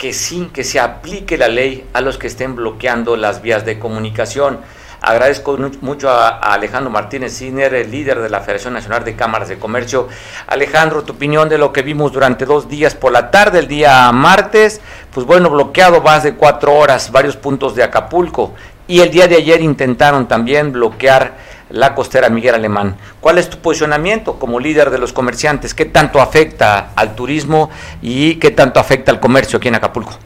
que 0.02 0.14
sí, 0.14 0.50
que 0.52 0.64
se 0.64 0.80
aplique 0.80 1.38
la 1.38 1.48
ley 1.48 1.86
a 1.94 2.02
los 2.02 2.18
que 2.18 2.26
estén 2.26 2.56
bloqueando 2.56 3.16
las 3.16 3.44
vías 3.44 3.66
de 3.66 3.78
comunicación. 3.78 4.58
Agradezco 5.00 5.56
mu- 5.58 5.70
mucho 5.82 6.10
a, 6.10 6.40
Alejandro 6.40 6.90
Martínez 6.90 7.34
Siner, 7.34 7.72
el 7.76 7.92
líder 7.92 8.20
de 8.20 8.28
la 8.32 8.40
Federación 8.40 8.74
Nacional 8.74 9.04
de 9.04 9.16
Cámaras 9.16 9.50
de 9.50 9.60
Comercio. 9.60 10.08
Alejandro, 10.48 11.04
tu 11.04 11.14
opinión 11.14 11.50
de 11.50 11.60
lo 11.60 11.72
que 11.72 11.84
vimos 11.84 12.12
durante 12.12 12.48
dos 12.48 12.68
días 12.68 12.96
por 12.96 13.12
la 13.12 13.30
tarde, 13.30 13.60
el 13.60 13.68
día 13.68 14.12
martes, 14.12 14.82
pues 15.14 15.28
bueno, 15.28 15.52
bloqueado 15.52 16.02
más 16.02 16.24
de 16.24 16.34
cuatro 16.34 16.74
horas 16.74 17.12
varios 17.12 17.38
puntos 17.38 17.76
de 17.76 17.84
Acapulco. 17.84 18.56
Y 18.88 19.02
el 19.02 19.12
día 19.12 19.28
de 19.28 19.36
ayer 19.36 19.62
intentaron 19.62 20.28
también 20.28 20.72
bloquear 20.72 21.38
la 21.72 21.96
costera 21.96 22.30
Miguel 22.30 22.56
Alemán. 22.56 22.98
¿Cuál 23.20 23.38
es 23.38 23.50
tu 23.50 23.62
posicionamiento 23.62 24.40
como 24.40 24.60
líder 24.60 24.90
de 24.90 25.00
los 25.00 25.14
comerciantes? 25.14 25.74
¿Qué 25.74 25.86
tanto 25.86 26.22
afecta 26.22 26.92
al 26.96 27.16
turismo 27.16 27.70
y 28.02 28.36
qué 28.36 28.52
tanto 28.52 28.80
afecta 28.80 29.12
al 29.12 29.20
comercio 29.20 29.58
aquí 29.58 29.68
en 29.68 29.76
Acapulco? 29.76 30.18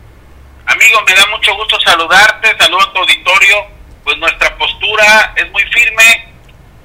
Amigo, 0.66 1.02
me 1.08 1.14
da 1.14 1.26
mucho 1.28 1.56
gusto 1.56 1.80
saludarte, 1.80 2.50
saludo 2.58 2.82
a 2.82 2.94
tu 2.94 3.00
auditorio. 3.00 3.56
Pues 4.04 4.18
nuestra 4.18 4.56
postura 4.58 5.34
es 5.36 5.52
muy 5.52 5.64
firme. 5.64 6.28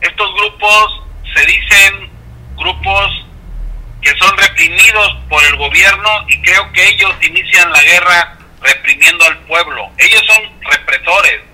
Estos 0.01 0.35
grupos 0.35 1.03
se 1.35 1.47
dicen 1.47 2.11
grupos 2.57 3.27
que 4.03 4.17
son 4.17 4.37
reprimidos 4.37 5.17
por 5.29 5.45
el 5.45 5.57
gobierno 5.57 6.09
y 6.29 6.41
creo 6.43 6.73
que 6.73 6.89
ellos 6.89 7.13
inician 7.23 7.71
la 7.71 7.83
guerra 7.83 8.39
reprimiendo 8.63 9.25
al 9.25 9.39
pueblo. 9.41 9.91
Ellos 9.99 10.23
son 10.27 10.43
represores 10.71 11.50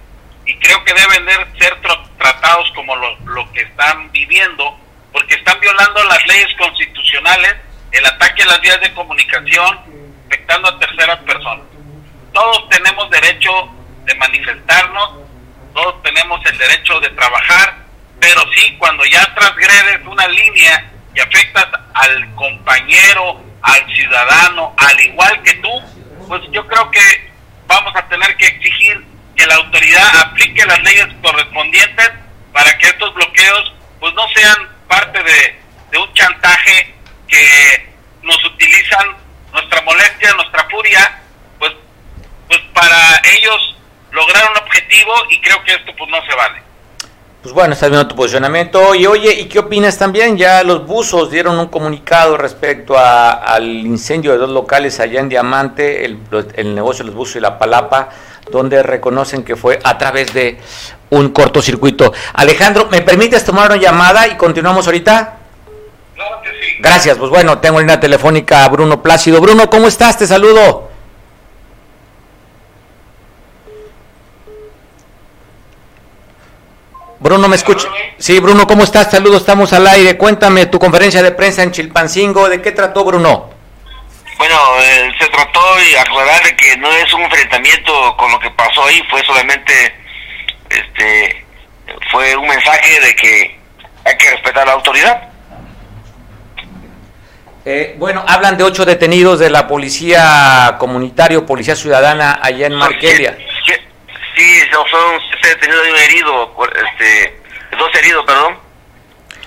y 0.47 0.57
creo 0.59 0.83
que 0.85 0.95
deben 0.95 1.27
de 1.27 1.33
ser 1.59 1.77
tratados 2.19 2.71
como 2.75 2.95
lo, 2.97 3.19
lo 3.27 3.53
que 3.53 3.63
están 3.63 4.11
viviendo 4.13 4.79
porque 5.17 5.35
están 5.35 5.59
violando 5.61 6.05
las 6.05 6.27
leyes 6.27 6.55
constitucionales, 6.59 7.55
el 7.91 8.05
ataque 8.05 8.43
a 8.43 8.47
las 8.47 8.61
vías 8.61 8.79
de 8.83 8.93
comunicación, 8.93 9.81
afectando 10.27 10.69
a 10.69 10.79
terceras 10.79 11.19
personas. 11.21 11.65
Todos 12.35 12.69
tenemos 12.69 13.09
derecho 13.09 13.51
de 14.05 14.15
manifestarnos, 14.17 15.21
todos 15.73 16.03
tenemos 16.03 16.45
el 16.45 16.59
derecho 16.59 17.01
de 17.01 17.09
trabajar, 17.11 17.79
pero 18.21 18.43
sí 18.53 18.77
cuando 18.77 19.07
ya 19.07 19.25
transgredes 19.35 20.07
una 20.07 20.29
línea 20.29 20.93
y 21.15 21.21
afectas 21.21 21.67
al 21.95 22.35
compañero, 22.35 23.41
al 23.63 23.87
ciudadano, 23.95 24.75
al 24.77 25.01
igual 25.01 25.43
que 25.43 25.55
tú, 25.55 25.83
pues 26.29 26.43
yo 26.51 26.67
creo 26.67 26.91
que 26.91 27.31
vamos 27.67 27.97
a 27.97 28.07
tener 28.07 28.37
que 28.37 28.49
exigir 28.49 29.03
que 29.37 29.47
la 29.47 29.57
autoridad 29.57 30.09
aplique 30.25 30.65
las 30.67 30.83
leyes 30.83 31.07
correspondientes 31.23 32.11
para 32.53 32.77
que 32.79 32.87
estos 32.89 33.13
bloqueos 33.15 33.73
pues 34.01 34.15
no 34.15 34.23
sean 34.35 34.57
parte 34.89 35.23
de, 35.23 35.59
de 35.91 35.99
un 35.99 36.13
chantaje 36.15 36.95
que 37.29 37.95
nos 38.23 38.43
utilizan 38.47 39.07
nuestra 39.53 39.83
molestia, 39.83 40.33
nuestra 40.35 40.67
furia, 40.71 41.21
pues, 41.59 41.73
pues 42.49 42.61
para 42.75 43.21
ellos 43.37 43.77
lograr 44.13 44.51
un 44.51 44.57
objetivo 44.59 45.13
y 45.31 45.41
creo 45.41 45.63
que 45.65 45.73
esto 45.75 45.93
pues 45.97 46.11
no 46.11 46.19
se 46.29 46.35
vale. 46.35 46.63
Pues 47.43 47.55
bueno, 47.55 47.75
estás 47.75 47.91
viendo 47.91 48.09
tu 48.09 48.17
posicionamiento. 48.17 48.95
Y 48.97 49.07
oye, 49.07 49.33
¿y 49.33 49.45
qué 49.47 49.61
opinas 49.61 49.97
también? 49.99 50.37
Ya 50.37 50.65
los 50.65 50.85
buzos 50.85 51.31
dieron 51.31 51.59
un 51.59 51.69
comunicado 51.69 52.37
respecto 52.37 52.99
a- 52.99 53.31
al 53.33 53.65
incendio 53.69 54.33
de 54.33 54.39
dos 54.39 54.51
locales 54.51 54.99
allá 54.99 55.21
en 55.21 55.29
Diamante, 55.29 56.05
el, 56.05 56.19
el 56.55 56.75
negocio 56.75 57.05
de 57.05 57.11
los 57.11 57.15
buzos 57.17 57.37
y 57.37 57.41
la 57.41 57.57
palapa, 57.59 58.09
donde 58.51 58.83
reconocen 58.83 59.43
que 59.43 59.57
fue 59.57 59.79
a 59.83 59.99
través 59.99 60.33
de 60.33 60.59
un 61.11 61.31
cortocircuito. 61.31 62.13
Alejandro, 62.35 62.89
¿me 62.91 63.03
permites 63.03 63.45
tomar 63.45 63.71
una 63.71 63.81
llamada 63.81 64.27
y 64.29 64.37
continuamos 64.37 64.87
ahorita? 64.87 65.37
Claro 66.15 66.43
que 66.43 66.49
sí. 66.51 66.77
Gracias, 66.81 67.19
pues 67.19 67.31
bueno, 67.31 67.59
tengo 67.59 67.81
en 67.81 67.87
línea 67.87 68.01
telefónica 68.01 68.65
a 68.65 68.69
Bruno 68.69 69.03
Plácido. 69.03 69.41
Bruno, 69.41 69.69
¿cómo 69.69 69.89
estás? 69.89 70.19
Te 70.19 70.27
saludo. 70.27 70.91
Bruno, 77.19 77.49
¿me 77.49 77.57
escucha? 77.57 77.89
Sí, 78.19 78.39
Bruno, 78.39 78.67
¿cómo 78.67 78.85
estás? 78.85 79.11
Saludos, 79.11 79.41
estamos 79.41 79.73
al 79.73 79.87
aire. 79.87 80.17
Cuéntame 80.17 80.67
tu 80.67 80.79
conferencia 80.79 81.23
de 81.23 81.33
prensa 81.33 81.63
en 81.63 81.73
Chilpancingo. 81.73 82.49
¿De 82.49 82.63
qué 82.63 82.73
trató, 82.73 83.05
Bruno? 83.05 83.56
Bueno, 84.39 84.57
eh, 84.81 85.13
se 85.19 85.29
trató 85.29 85.77
de 85.77 85.99
aclarar 85.99 86.43
de 86.43 86.57
que 86.57 86.77
no 86.77 86.91
es 86.93 87.13
un 87.13 87.23
enfrentamiento 87.23 88.17
con 88.17 88.31
lo 88.31 88.39
que 88.39 88.51
pasó 88.51 88.85
ahí, 88.85 89.03
fue 89.09 89.25
solamente, 89.25 89.95
este, 90.69 91.45
fue 92.11 92.37
un 92.37 92.47
mensaje 92.47 93.01
de 93.01 93.17
que 93.17 93.59
hay 94.05 94.17
que 94.19 94.31
respetar 94.31 94.67
la 94.67 94.75
autoridad. 94.75 95.31
Eh, 97.65 97.97
bueno, 97.99 98.25
hablan 98.29 98.57
de 98.57 98.63
ocho 98.63 98.85
detenidos 98.85 99.41
de 99.41 99.51
la 99.51 99.67
policía 99.67 100.77
comunitario, 100.79 101.45
policía 101.45 101.75
ciudadana 101.75 102.39
allá 102.41 102.67
en 102.67 102.75
Marquelia. 102.75 103.37
Sí, 104.37 104.61
son 104.71 105.21
siete 105.31 105.49
detenidos 105.49 105.89
y 105.89 105.91
un 105.91 105.97
herido, 105.97 106.57
este, 106.75 107.41
dos 107.77 107.93
heridos, 107.95 108.25
perdón, 108.27 108.59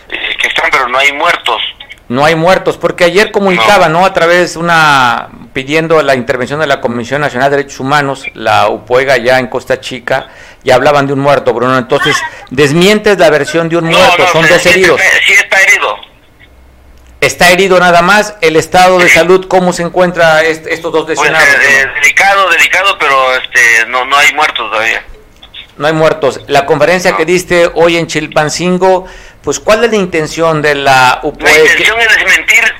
eh, 0.10 0.36
que 0.42 0.48
están, 0.48 0.70
pero 0.72 0.88
no 0.90 0.98
hay 0.98 1.14
muertos. 1.14 1.62
No 2.10 2.26
hay 2.26 2.34
muertos, 2.36 2.76
porque 2.78 3.04
ayer 3.04 3.32
comunicaban, 3.32 3.94
¿no? 3.94 4.04
A 4.04 4.12
través 4.14 4.54
de 4.54 4.60
una, 4.60 5.30
pidiendo 5.54 6.02
la 6.02 6.16
intervención 6.16 6.60
de 6.60 6.66
la 6.68 6.82
Comisión 6.82 7.22
Nacional 7.22 7.52
de 7.52 7.58
Derechos 7.58 7.80
Humanos, 7.80 8.24
la 8.34 8.68
UPOEGA 8.68 9.18
ya 9.18 9.38
en 9.40 9.46
Costa 9.48 9.80
Chica, 9.80 10.28
y 10.64 10.72
hablaban 10.72 11.06
de 11.06 11.14
un 11.14 11.20
muerto, 11.20 11.54
Bruno. 11.54 11.78
Entonces, 11.78 12.18
desmientes 12.50 13.18
la 13.20 13.30
versión 13.30 13.70
de 13.70 13.78
un 13.78 13.86
muerto, 13.86 14.28
son 14.32 14.48
dos 14.48 14.66
heridos. 14.66 15.00
está- 15.00 15.20
Sí 15.26 15.34
está 15.34 15.62
herido. 15.62 15.96
Está 17.22 17.50
herido 17.52 17.80
nada 17.80 18.02
más, 18.02 18.36
el 18.42 18.56
estado 18.56 18.98
de 18.98 19.10
salud, 19.10 19.46
¿cómo 19.48 19.74
se 19.74 19.84
encuentra 19.84 20.42
est- 20.44 20.66
estos 20.68 20.92
dos 20.94 21.04
Pues, 21.06 21.20
lesionados? 21.20 21.48
eh, 21.48 21.82
eh, 21.82 21.88
delicado, 22.02 22.50
delicado, 22.50 22.98
pero 22.98 23.36
este, 23.36 23.86
no, 23.88 24.06
no 24.06 24.18
hay 24.18 24.34
muertos 24.34 24.72
todavía. 24.72 25.04
No 25.80 25.88
hay 25.88 25.94
muertos. 25.94 26.42
La 26.48 26.66
conferencia 26.66 27.16
que 27.16 27.24
diste 27.24 27.72
hoy 27.74 27.96
en 27.96 28.06
Chilpancingo, 28.06 29.06
pues, 29.42 29.62
¿cuál 29.62 29.86
es 29.86 29.92
la 29.92 29.96
intención 29.96 30.62
de 30.62 30.76
la 30.76 30.92
La 30.92 31.20
UPOEGA? 31.24 31.58
intención 31.58 32.02
es 32.02 32.16
desmentir 32.18 32.76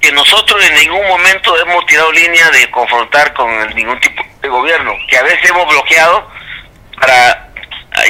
que 0.00 0.10
nosotros 0.12 0.58
en 0.64 0.74
ningún 0.76 1.06
momento 1.08 1.54
hemos 1.58 1.84
tirado 1.84 2.10
línea 2.10 2.48
de 2.50 2.70
confrontar 2.70 3.34
con 3.34 3.50
ningún 3.74 4.00
tipo 4.00 4.22
de 4.40 4.48
gobierno, 4.48 4.94
que 5.10 5.18
a 5.18 5.22
veces 5.24 5.50
hemos 5.50 5.68
bloqueado 5.68 6.26
para 6.98 7.50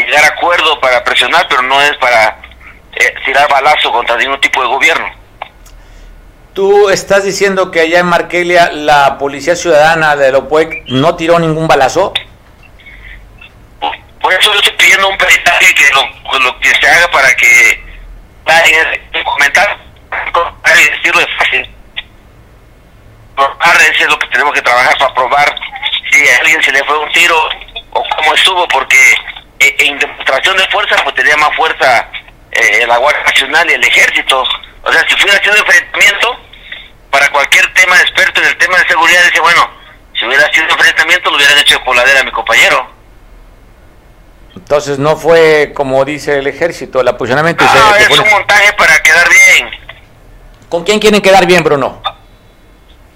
llegar 0.07 0.25
a 0.25 0.29
acuerdo, 0.29 0.79
para 0.81 1.03
presionar, 1.03 1.45
pero 1.49 1.63
no 1.63 1.81
es 1.83 1.97
para 1.97 2.39
eh, 2.95 3.15
tirar 3.25 3.51
balazo 3.51 3.91
contra 3.91 4.17
ningún 4.19 4.41
tipo 4.41 4.63
de 4.63 4.69
gobierno. 4.69 5.09
Tú 6.53 6.91
estás 6.91 7.25
diciendo 7.25 7.73
que 7.73 7.81
allá 7.81 7.99
en 7.99 8.07
Marquelia 8.07 8.71
la 8.71 9.19
policía 9.19 9.57
ciudadana 9.57 10.15
de 10.15 10.31
la 10.31 10.39
UPOEG 10.39 10.85
no 10.91 11.17
tiró 11.17 11.41
ningún 11.41 11.67
balazo. 11.67 12.13
Por 14.21 14.33
eso 14.33 14.53
yo 14.53 14.59
estoy 14.59 14.77
pidiendo 14.77 15.09
un 15.09 15.17
peritaje 15.17 15.75
que 15.75 15.91
lo, 15.93 16.39
lo 16.39 16.59
que 16.61 16.75
se 16.75 16.89
haga 16.89 17.11
para 17.11 17.35
que 17.37 17.89
comentar, 19.25 19.79
y 20.77 20.97
decirlo 20.97 21.21
es 21.21 21.29
fácil. 21.39 21.69
Probar, 23.35 23.81
es 23.81 24.01
lo 24.09 24.19
que 24.19 24.27
tenemos 24.29 24.53
que 24.53 24.63
trabajar 24.63 24.99
para 24.99 25.15
probar 25.15 25.55
si 26.11 26.29
a 26.29 26.39
alguien 26.39 26.63
se 26.63 26.73
le 26.73 26.85
fue 26.85 26.99
un 26.99 27.13
tiro 27.13 27.49
o 27.91 28.05
cómo 28.17 28.35
estuvo, 28.35 28.67
porque 28.69 29.15
eh, 29.61 29.77
en 29.79 29.99
demostración 29.99 30.57
de 30.57 30.69
fuerza 30.69 30.97
pues 31.05 31.15
tenía 31.15 31.37
más 31.37 31.55
fuerza 31.55 32.09
eh, 32.51 32.85
la 32.87 32.97
Guardia 32.97 33.23
Nacional 33.25 33.71
y 33.71 33.75
el 33.75 33.85
Ejército. 33.85 34.43
O 34.83 34.93
sea, 34.93 35.05
si 35.07 35.15
hubiera 35.15 35.43
sido 35.43 35.57
enfrentamiento, 35.57 36.37
para 37.11 37.29
cualquier 37.31 37.73
tema 37.75 37.97
experto 38.01 38.41
en 38.41 38.49
el 38.49 38.59
tema 38.59 38.79
de 38.79 38.89
seguridad, 38.89 39.23
dice, 39.25 39.41
bueno, 39.41 39.71
si 40.15 40.27
hubiera 40.27 40.51
sido 40.53 40.69
enfrentamiento, 40.69 41.31
lo 41.31 41.37
hubieran 41.37 41.59
hecho 41.59 41.79
de 41.79 41.85
coladera 41.85 42.21
a 42.21 42.25
mi 42.25 42.31
compañero. 42.31 42.98
Entonces 44.59 44.99
no 44.99 45.17
fue 45.17 45.73
como 45.75 46.05
dice 46.05 46.39
el 46.39 46.47
ejército, 46.47 47.01
el 47.01 47.09
se- 47.65 47.79
Ah, 47.79 47.95
se 47.97 48.03
es 48.13 48.19
un 48.19 48.31
montaje 48.31 48.73
para 48.75 49.01
quedar 49.03 49.29
bien. 49.29 49.71
¿Con 50.69 50.85
quién 50.85 50.99
quieren 50.99 51.21
quedar 51.23 51.47
bien, 51.47 51.63
Bruno? 51.63 52.03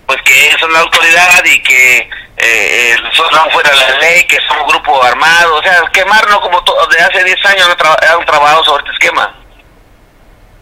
Pues 0.06 0.18
que 0.22 0.50
son 0.60 0.72
la 0.72 0.80
autoridad 0.80 1.44
y 1.44 1.60
que 1.62 1.98
eh, 1.98 2.08
eh, 2.38 2.96
son 3.14 3.26
fuera 3.50 3.70
de 3.70 3.76
la 3.76 3.98
ley, 3.98 4.24
que 4.24 4.36
un 4.62 4.66
grupo 4.68 5.02
armado. 5.02 5.56
O 5.56 5.62
sea, 5.62 5.82
quemarnos 5.92 6.38
como 6.40 6.60
de 6.96 6.98
hace 7.04 7.24
10 7.24 7.44
años 7.46 7.68
han, 7.68 7.76
tra- 7.76 8.18
han 8.20 8.24
trabajado 8.24 8.64
sobre 8.64 8.84
este 8.84 8.92
esquema. 8.92 9.34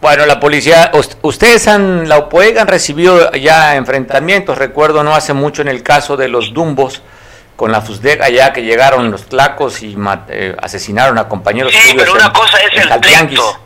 Bueno, 0.01 0.25
la 0.25 0.39
policía, 0.39 0.89
us- 0.93 1.15
ustedes 1.21 1.67
han, 1.67 2.09
la 2.09 2.17
UPOEG 2.17 2.57
han 2.59 2.67
recibido 2.67 3.31
ya 3.33 3.75
enfrentamientos, 3.75 4.57
recuerdo 4.57 5.03
no 5.03 5.13
hace 5.15 5.33
mucho 5.33 5.61
en 5.61 5.67
el 5.67 5.83
caso 5.83 6.17
de 6.17 6.27
los 6.27 6.53
Dumbos 6.53 7.01
con 7.55 7.71
la 7.71 7.81
FUSDEG 7.81 8.21
allá 8.23 8.53
que 8.53 8.63
llegaron 8.63 9.11
los 9.11 9.27
tlacos 9.27 9.81
y 9.83 9.95
eh, 10.29 10.55
asesinaron 10.61 11.17
a 11.19 11.27
compañeros 11.27 11.71
Sí, 11.73 11.93
pero 11.95 12.13
una 12.13 12.25
en- 12.25 12.31
cosa 12.31 12.57
es 12.59 12.73
el 12.81 12.99
pleito 12.99 13.59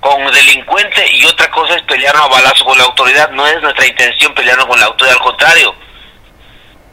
con 0.00 0.24
delincuente 0.32 1.04
y 1.12 1.24
otra 1.26 1.48
cosa 1.50 1.74
es 1.76 1.82
pelearnos 1.82 2.24
a 2.24 2.28
balazo 2.28 2.64
con 2.64 2.76
la 2.78 2.84
autoridad. 2.84 3.30
No 3.30 3.46
es 3.46 3.60
nuestra 3.62 3.86
intención 3.86 4.34
pelearnos 4.34 4.66
con 4.66 4.80
la 4.80 4.86
autoridad, 4.86 5.16
al 5.16 5.22
contrario. 5.22 5.74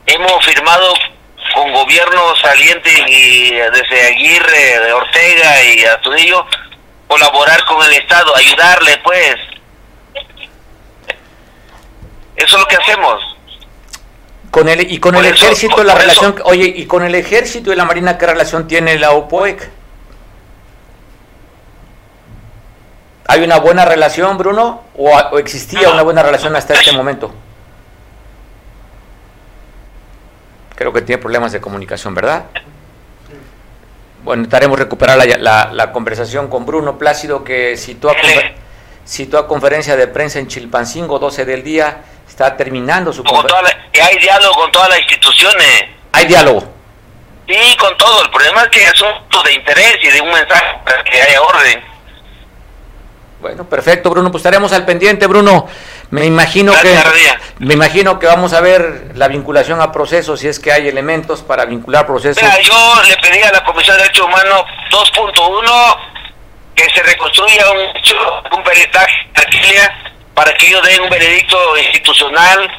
Hemos 0.05 0.45
firmado 0.45 0.93
con 1.55 1.71
gobiernos 1.71 2.39
salientes 2.41 2.93
y 3.07 3.53
eh, 3.53 3.69
desde 3.71 4.07
Aguirre, 4.07 4.79
de 4.79 4.93
Ortega 4.93 5.63
y 5.63 5.83
Astudillo 5.85 6.45
colaborar 7.07 7.65
con 7.65 7.83
el 7.85 7.93
Estado, 7.93 8.35
ayudarle 8.35 8.97
pues. 9.03 9.35
Eso 12.35 12.55
es 12.55 12.61
lo 12.61 12.67
que 12.67 12.75
hacemos. 12.75 13.21
Con 14.51 14.67
el, 14.67 14.91
y 14.91 14.99
con 14.99 15.13
Por 15.13 15.25
el 15.25 15.33
eso- 15.33 15.45
ejército, 15.45 15.75
por- 15.75 15.85
la 15.85 15.93
por 15.93 16.01
relación, 16.01 16.33
eso- 16.35 16.43
oye, 16.45 16.65
y 16.75 16.85
con 16.87 17.03
el 17.03 17.13
ejército 17.15 17.71
y 17.71 17.75
la 17.75 17.85
marina, 17.85 18.17
¿qué 18.17 18.25
relación 18.25 18.67
tiene 18.67 18.97
la 18.97 19.11
UPOEC? 19.13 19.69
¿Hay 23.27 23.43
una 23.43 23.59
buena 23.59 23.85
relación, 23.85 24.37
Bruno? 24.37 24.81
¿O, 24.97 25.09
o 25.11 25.37
existía 25.37 25.89
una 25.91 26.01
buena 26.01 26.23
relación 26.23 26.55
hasta 26.55 26.73
este 26.73 26.91
momento? 26.93 27.31
Creo 30.75 30.91
que 30.93 31.01
tiene 31.01 31.21
problemas 31.21 31.51
de 31.51 31.61
comunicación, 31.61 32.15
¿verdad? 32.15 32.45
Bueno, 34.23 34.41
intentaremos 34.43 34.79
recuperar 34.79 35.17
la, 35.17 35.25
la- 35.37 35.69
la 35.73 35.91
conversación 35.91 36.47
con 36.47 36.65
Bruno 36.65 36.97
Plácido, 36.97 37.43
que 37.43 37.77
citó 37.77 38.09
a, 38.09 38.15
citó 39.05 39.37
a 39.37 39.47
conferencia 39.47 39.95
de 39.95 40.07
prensa 40.07 40.39
en 40.39 40.47
Chilpancingo, 40.47 41.19
12 41.19 41.45
del 41.45 41.63
día, 41.63 42.01
está 42.39 42.55
terminando 42.55 43.11
su 43.11 43.21
Con 43.23 43.45
toda 43.45 43.61
la- 43.61 43.77
hay 44.01 44.17
diálogo 44.17 44.53
con 44.61 44.71
todas 44.71 44.89
las 44.89 44.99
instituciones. 44.99 45.85
Hay 46.13 46.25
diálogo. 46.25 46.63
Sí, 47.47 47.75
con 47.77 47.95
todo. 47.97 48.23
El 48.23 48.29
problema 48.29 48.63
es 48.63 48.69
que 48.69 48.83
es 48.83 48.91
asunto 48.91 49.43
de 49.43 49.53
interés 49.53 49.97
y 50.01 50.07
de 50.09 50.21
un 50.21 50.31
mensaje 50.31 50.79
para 50.85 51.03
que 51.03 51.21
haya 51.21 51.41
orden. 51.41 51.83
Bueno, 53.41 53.67
perfecto, 53.67 54.09
Bruno. 54.09 54.31
Pues 54.31 54.41
estaremos 54.41 54.71
al 54.71 54.85
pendiente, 54.85 55.27
Bruno. 55.27 55.67
Me 56.11 56.25
imagino 56.25 56.71
Gracias, 56.71 57.03
que 57.03 57.65
me 57.65 57.73
imagino 57.73 58.19
que 58.19 58.25
vamos 58.27 58.53
a 58.53 58.61
ver 58.61 59.11
la 59.15 59.27
vinculación 59.27 59.81
a 59.81 59.91
procesos 59.91 60.39
si 60.39 60.47
es 60.47 60.59
que 60.59 60.71
hay 60.71 60.87
elementos 60.87 61.41
para 61.41 61.65
vincular 61.65 62.05
procesos. 62.07 62.41
Mira, 62.41 62.59
yo 62.61 63.01
le 63.07 63.17
pedí 63.17 63.41
a 63.43 63.51
la 63.51 63.63
Comisión 63.63 63.95
de 63.97 64.03
Derechos 64.03 64.25
Humanos 64.25 64.63
2.1 64.91 65.97
que 66.73 66.83
se 66.89 67.03
reconstruya 67.03 67.65
un, 67.71 68.57
un 68.57 68.63
peritaje 68.63 69.13
de 69.35 69.41
para 70.39 70.53
que 70.53 70.67
ellos 70.67 70.81
den 70.83 71.01
un 71.01 71.09
veredicto 71.09 71.77
institucional 71.77 72.71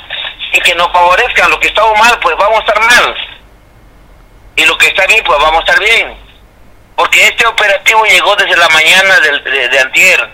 y 0.50 0.60
que 0.60 0.74
nos 0.76 0.90
favorezcan. 0.92 1.50
Lo 1.50 1.60
que 1.60 1.68
estamos 1.68 1.92
mal, 1.98 2.18
pues 2.18 2.34
vamos 2.38 2.56
a 2.56 2.60
estar 2.60 2.80
mal. 2.80 3.14
Y 4.56 4.64
lo 4.64 4.78
que 4.78 4.86
está 4.86 5.06
bien, 5.06 5.22
pues 5.26 5.38
vamos 5.38 5.56
a 5.58 5.64
estar 5.64 5.78
bien. 5.78 6.16
Porque 6.96 7.22
este 7.26 7.46
operativo 7.46 8.02
llegó 8.06 8.34
desde 8.36 8.56
la 8.56 8.66
mañana 8.70 9.20
del- 9.20 9.44
de, 9.44 9.78
antier. 9.78 10.30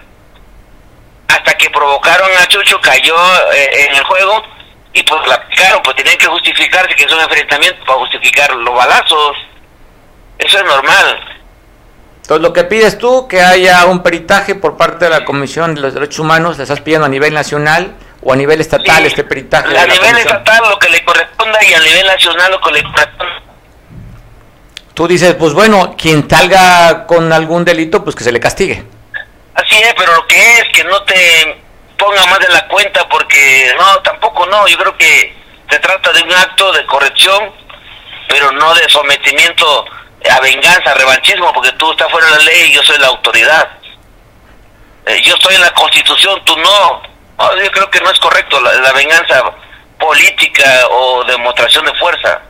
Hasta 1.27 1.53
que 1.59 1.69
provocaron 1.69 2.31
a 2.41 2.47
Chucho, 2.47 2.81
cayó 2.81 3.17
eh, 3.53 3.87
en 3.89 3.97
el 3.97 4.05
juego 4.05 4.45
y 4.93 5.03
pues 5.03 5.27
la 5.27 5.35
aplicaron, 5.35 5.83
pues 5.83 5.97
tenían 5.97 6.19
que 6.19 6.27
justificarse 6.27 6.95
que 6.95 7.07
es 7.07 7.12
un 7.12 7.21
enfrentamiento 7.23 7.85
para 7.87 7.99
justificar 7.99 8.55
los 8.55 8.73
balazos. 8.73 9.37
Eso 10.39 10.59
es 10.59 10.65
normal. 10.65 11.36
Entonces, 12.27 12.43
lo 12.43 12.53
que 12.53 12.65
pides 12.65 12.99
tú, 12.99 13.29
que 13.29 13.41
haya 13.41 13.87
un 13.87 14.03
peritaje 14.03 14.57
por 14.57 14.77
parte 14.77 15.05
de 15.05 15.12
la 15.12 15.25
Comisión 15.25 15.77
de 15.77 15.81
los 15.81 15.95
Derechos 15.95 16.19
Humanos, 16.19 16.57
le 16.57 16.65
estás 16.65 16.81
pidiendo 16.81 17.07
a 17.07 17.09
nivel 17.09 17.33
nacional 17.33 17.95
o 18.21 18.33
a 18.33 18.37
nivel 18.37 18.61
estatal 18.61 19.03
Sí, 19.03 19.07
este 19.07 19.23
peritaje? 19.23 19.69
A 19.79 19.87
nivel 19.87 20.01
comisión? 20.01 20.19
estatal 20.19 20.69
lo 20.69 20.77
que 20.77 20.89
le 20.89 21.05
corresponda 21.05 21.62
y 21.62 21.73
a 21.73 21.79
nivel 21.79 22.05
nacional 22.05 22.51
lo 22.51 22.61
que 22.61 22.73
le 22.73 22.83
corresponda. 22.83 23.43
Tú 24.93 25.07
dices, 25.07 25.37
pues 25.37 25.53
bueno, 25.53 25.95
quien 25.97 26.29
salga 26.29 27.07
con 27.07 27.33
algún 27.33 27.65
delito, 27.65 28.03
pues 28.03 28.17
que 28.17 28.25
se 28.25 28.33
le 28.33 28.41
castigue. 28.41 28.83
Así 29.55 29.77
es, 29.77 29.95
pero 29.97 30.12
lo 30.12 30.27
que 30.27 30.55
es 30.59 30.65
que 30.73 30.83
no 30.83 31.01
te 31.05 31.62
ponga 31.97 32.27
más 32.27 32.41
de 32.41 32.49
la 32.49 32.67
cuenta 32.67 33.09
porque 33.09 33.73
no, 33.79 34.03
tampoco 34.03 34.47
no, 34.47 34.67
yo 34.67 34.77
creo 34.79 34.97
que 34.99 35.33
se 35.71 35.79
trata 35.79 36.12
de 36.12 36.23
un 36.23 36.33
acto 36.33 36.73
de 36.73 36.85
corrección, 36.87 37.53
pero 38.29 38.51
no 38.51 38.75
de 38.75 38.89
sometimiento 38.89 39.85
a 40.31 40.40
venganza, 40.40 40.90
a 40.90 40.94
revanchismo, 40.94 41.52
porque 41.52 41.72
tú 41.72 41.90
estás 41.92 42.11
fuera 42.11 42.26
de 42.29 42.37
la 42.37 42.42
ley 42.42 42.70
y 42.70 42.72
yo 42.72 42.83
soy 42.83 42.98
la 42.98 43.09
autoridad. 43.09 43.68
Eh, 45.07 45.20
yo 45.22 45.35
estoy 45.35 45.55
en 45.55 45.61
la 45.61 45.72
constitución, 45.72 46.42
tú 46.44 46.57
no. 46.57 47.02
No, 47.38 47.62
yo 47.62 47.70
creo 47.70 47.90
que 47.90 48.00
no 48.00 48.11
es 48.11 48.18
correcto 48.18 48.61
la, 48.61 48.72
la 48.74 48.92
venganza 48.92 49.42
política 49.98 50.88
o 50.90 51.24
demostración 51.24 51.85
de 51.85 51.94
fuerza. 51.94 52.40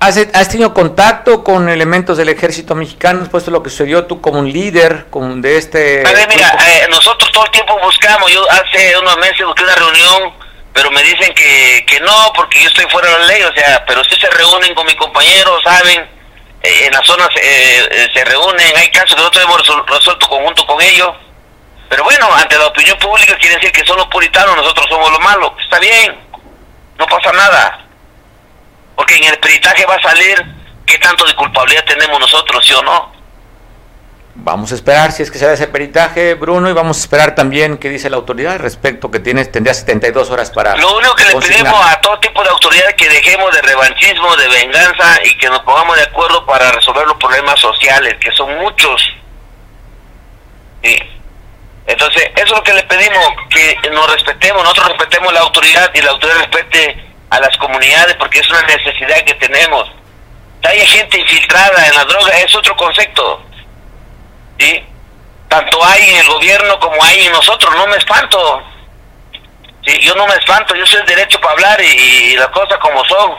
¿Has, 0.00 0.16
has 0.32 0.48
tenido 0.48 0.72
contacto 0.72 1.44
con 1.44 1.68
elementos 1.68 2.16
del 2.16 2.30
ejército 2.30 2.74
mexicano 2.74 3.20
después 3.20 3.44
de 3.44 3.52
lo 3.52 3.62
que 3.62 3.68
sucedió 3.68 4.06
tú 4.06 4.22
como 4.22 4.38
un 4.38 4.50
líder 4.50 5.06
como 5.10 5.36
de 5.36 5.58
este... 5.58 6.00
A 6.06 6.12
ver, 6.12 6.26
mira, 6.26 6.56
eh, 6.66 6.86
nosotros 6.88 7.30
todo 7.30 7.44
el 7.44 7.50
tiempo 7.50 7.78
buscamos, 7.82 8.32
yo 8.32 8.42
hace 8.50 8.96
unos 8.96 9.18
meses 9.18 9.44
busqué 9.44 9.62
una 9.62 9.74
reunión, 9.74 10.32
pero 10.72 10.90
me 10.90 11.02
dicen 11.02 11.34
que, 11.34 11.84
que 11.86 12.00
no, 12.00 12.32
porque 12.34 12.62
yo 12.62 12.68
estoy 12.68 12.86
fuera 12.90 13.10
de 13.10 13.18
la 13.18 13.26
ley, 13.26 13.42
o 13.42 13.52
sea, 13.52 13.84
pero 13.86 14.02
sí 14.04 14.16
se 14.18 14.30
reúnen 14.30 14.74
con 14.74 14.86
mis 14.86 14.94
compañeros, 14.94 15.62
saben, 15.62 16.08
en 16.62 16.92
las 16.92 17.06
zonas 17.06 17.28
eh, 17.36 17.88
eh, 17.90 18.08
se 18.12 18.24
reúnen, 18.24 18.76
hay 18.76 18.88
casos 18.90 19.14
que 19.14 19.16
nosotros 19.16 19.44
hemos 19.44 19.86
resuelto 19.88 20.28
conjunto 20.28 20.66
con 20.66 20.80
ellos, 20.82 21.10
pero 21.88 22.04
bueno, 22.04 22.32
ante 22.34 22.58
la 22.58 22.66
opinión 22.66 22.98
pública 22.98 23.36
quiere 23.36 23.56
decir 23.56 23.72
que 23.72 23.84
son 23.84 23.96
los 23.96 24.06
puritanos, 24.08 24.56
nosotros 24.56 24.86
somos 24.88 25.10
los 25.10 25.20
malos, 25.20 25.52
está 25.62 25.78
bien, 25.78 26.20
no 26.98 27.06
pasa 27.06 27.32
nada, 27.32 27.86
porque 28.94 29.16
en 29.16 29.24
el 29.24 29.38
peritaje 29.38 29.86
va 29.86 29.94
a 29.94 30.02
salir 30.02 30.44
qué 30.86 30.98
tanto 30.98 31.24
de 31.24 31.34
culpabilidad 31.34 31.84
tenemos 31.84 32.20
nosotros, 32.20 32.64
sí 32.64 32.74
o 32.74 32.82
no. 32.82 33.19
Vamos 34.42 34.72
a 34.72 34.74
esperar 34.74 35.12
si 35.12 35.22
es 35.22 35.30
que 35.30 35.38
se 35.38 35.46
da 35.46 35.52
ese 35.52 35.68
peritaje, 35.68 36.32
Bruno, 36.32 36.70
y 36.70 36.72
vamos 36.72 36.96
a 36.96 37.00
esperar 37.00 37.34
también 37.34 37.76
qué 37.76 37.90
dice 37.90 38.08
la 38.08 38.16
autoridad 38.16 38.58
respecto 38.58 39.10
que 39.10 39.20
tienes, 39.20 39.52
tendría 39.52 39.74
72 39.74 40.30
horas 40.30 40.50
para... 40.50 40.76
Lo 40.76 40.96
único 40.96 41.14
que 41.14 41.24
le 41.26 41.32
consignar. 41.32 41.64
pedimos 41.64 41.86
a 41.86 42.00
todo 42.00 42.18
tipo 42.20 42.42
de 42.42 42.48
autoridades 42.48 42.94
que 42.94 43.08
dejemos 43.10 43.52
de 43.52 43.60
revanchismo, 43.60 44.34
de 44.36 44.48
venganza 44.48 45.20
y 45.24 45.36
que 45.36 45.46
nos 45.48 45.60
pongamos 45.60 45.94
de 45.96 46.04
acuerdo 46.04 46.46
para 46.46 46.72
resolver 46.72 47.06
los 47.06 47.18
problemas 47.18 47.60
sociales, 47.60 48.16
que 48.18 48.32
son 48.32 48.56
muchos. 48.56 49.02
Sí. 50.82 50.98
Entonces, 51.86 52.22
eso 52.34 52.44
es 52.44 52.50
lo 52.52 52.62
que 52.62 52.72
le 52.72 52.82
pedimos, 52.84 53.28
que 53.50 53.76
nos 53.90 54.10
respetemos, 54.10 54.62
nosotros 54.62 54.88
respetemos 54.88 55.34
la 55.34 55.40
autoridad 55.40 55.90
y 55.92 56.00
la 56.00 56.12
autoridad 56.12 56.38
respete 56.38 57.04
a 57.28 57.40
las 57.40 57.54
comunidades 57.58 58.14
porque 58.14 58.38
es 58.38 58.48
una 58.48 58.62
necesidad 58.62 59.22
que 59.26 59.34
tenemos. 59.34 59.86
Hay 60.62 60.86
gente 60.86 61.20
infiltrada 61.20 61.86
en 61.86 61.94
la 61.94 62.04
droga, 62.04 62.38
es 62.38 62.54
otro 62.54 62.74
concepto. 62.76 63.44
¿Sí? 64.60 64.84
Tanto 65.48 65.84
hay 65.84 66.10
en 66.10 66.16
el 66.18 66.26
gobierno 66.28 66.78
como 66.78 67.02
hay 67.02 67.26
en 67.26 67.32
nosotros, 67.32 67.74
no 67.76 67.86
me 67.88 67.96
espanto. 67.96 68.62
Sí, 69.84 69.98
yo 70.00 70.14
no 70.14 70.26
me 70.26 70.34
espanto, 70.34 70.74
yo 70.76 70.86
soy 70.86 71.00
el 71.00 71.06
derecho 71.06 71.40
para 71.40 71.52
hablar 71.54 71.80
y, 71.80 71.86
y 71.86 72.36
las 72.36 72.48
cosas 72.48 72.78
como 72.78 73.04
son. 73.06 73.34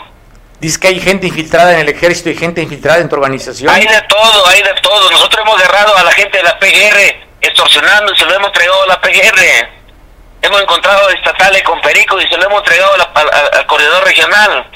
Dice 0.59 0.79
que 0.79 0.87
hay 0.89 0.99
gente 0.99 1.27
infiltrada 1.27 1.73
en 1.73 1.79
el 1.79 1.89
ejército 1.89 2.29
y 2.29 2.35
gente 2.35 2.61
infiltrada 2.61 2.99
en 2.99 3.09
tu 3.09 3.15
organización. 3.15 3.73
Hay 3.73 3.85
de 3.87 4.01
todo, 4.03 4.47
hay 4.47 4.61
de 4.61 4.73
todo. 4.81 5.09
Nosotros 5.11 5.41
hemos 5.45 5.59
agarrado 5.61 5.95
a 5.97 6.03
la 6.03 6.11
gente 6.11 6.37
de 6.37 6.43
la 6.43 6.57
PGR 6.59 7.27
extorsionando 7.41 8.13
y 8.13 8.17
se 8.17 8.25
lo 8.25 8.33
hemos 8.35 8.47
entregado 8.47 8.83
a 8.83 8.87
la 8.87 9.01
PGR. 9.01 9.69
Hemos 10.43 10.61
encontrado 10.61 11.09
estatales 11.11 11.63
con 11.63 11.79
Perico 11.81 12.19
y 12.19 12.27
se 12.27 12.37
lo 12.37 12.45
hemos 12.45 12.59
entregado 12.59 12.93
a 12.93 12.97
la- 12.97 13.47
al 13.59 13.65
corredor 13.67 14.03
regional. 14.03 14.67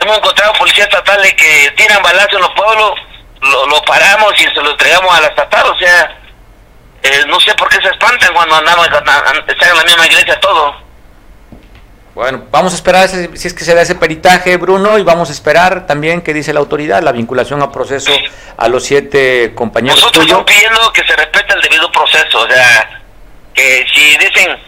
Hemos 0.00 0.16
encontrado 0.18 0.52
policías 0.54 0.86
estatales 0.88 1.34
que 1.34 1.72
tiran 1.76 2.02
balazos 2.02 2.32
en 2.34 2.40
los 2.40 2.52
pueblos, 2.54 2.92
lo, 3.40 3.66
lo 3.66 3.82
paramos 3.82 4.32
y 4.40 4.44
se 4.44 4.60
lo 4.62 4.70
entregamos 4.70 5.14
a 5.16 5.20
la 5.20 5.26
estatal. 5.28 5.66
O 5.70 5.78
sea, 5.78 6.18
eh, 7.02 7.24
no 7.28 7.38
sé 7.40 7.54
por 7.54 7.68
qué 7.68 7.76
se 7.80 7.88
espantan 7.88 8.32
cuando 8.34 8.56
andamos, 8.56 8.86
están 8.86 9.70
en 9.70 9.76
la 9.76 9.84
misma 9.84 10.06
iglesia 10.06 10.38
todo. 10.40 10.86
Bueno, 12.14 12.42
vamos 12.50 12.72
a 12.72 12.76
esperar 12.76 13.04
ese- 13.04 13.36
si 13.36 13.46
es 13.46 13.54
que 13.54 13.62
se 13.64 13.74
da 13.76 13.82
ese 13.82 13.94
peritaje, 13.94 14.56
Bruno, 14.56 14.98
y 14.98 15.02
vamos 15.04 15.28
a 15.28 15.32
esperar 15.32 15.86
también 15.86 16.20
qué 16.20 16.34
dice 16.34 16.52
la 16.52 16.58
autoridad, 16.58 17.00
la 17.00 17.12
vinculación 17.12 17.62
a 17.62 17.70
proceso 17.70 18.10
a 18.56 18.66
los 18.68 18.84
siete 18.84 19.52
compañeros 19.54 20.00
Nosotros 20.00 20.24
tuyos. 20.26 20.40
estamos 20.40 20.52
pidiendo 20.52 20.92
que 20.92 21.04
se 21.06 21.14
respete 21.14 21.54
el 21.54 21.60
debido 21.62 21.92
proceso, 21.92 22.40
o 22.40 22.48
sea, 22.50 23.00
que 23.54 23.86
si 23.94 24.16
dicen 24.18 24.58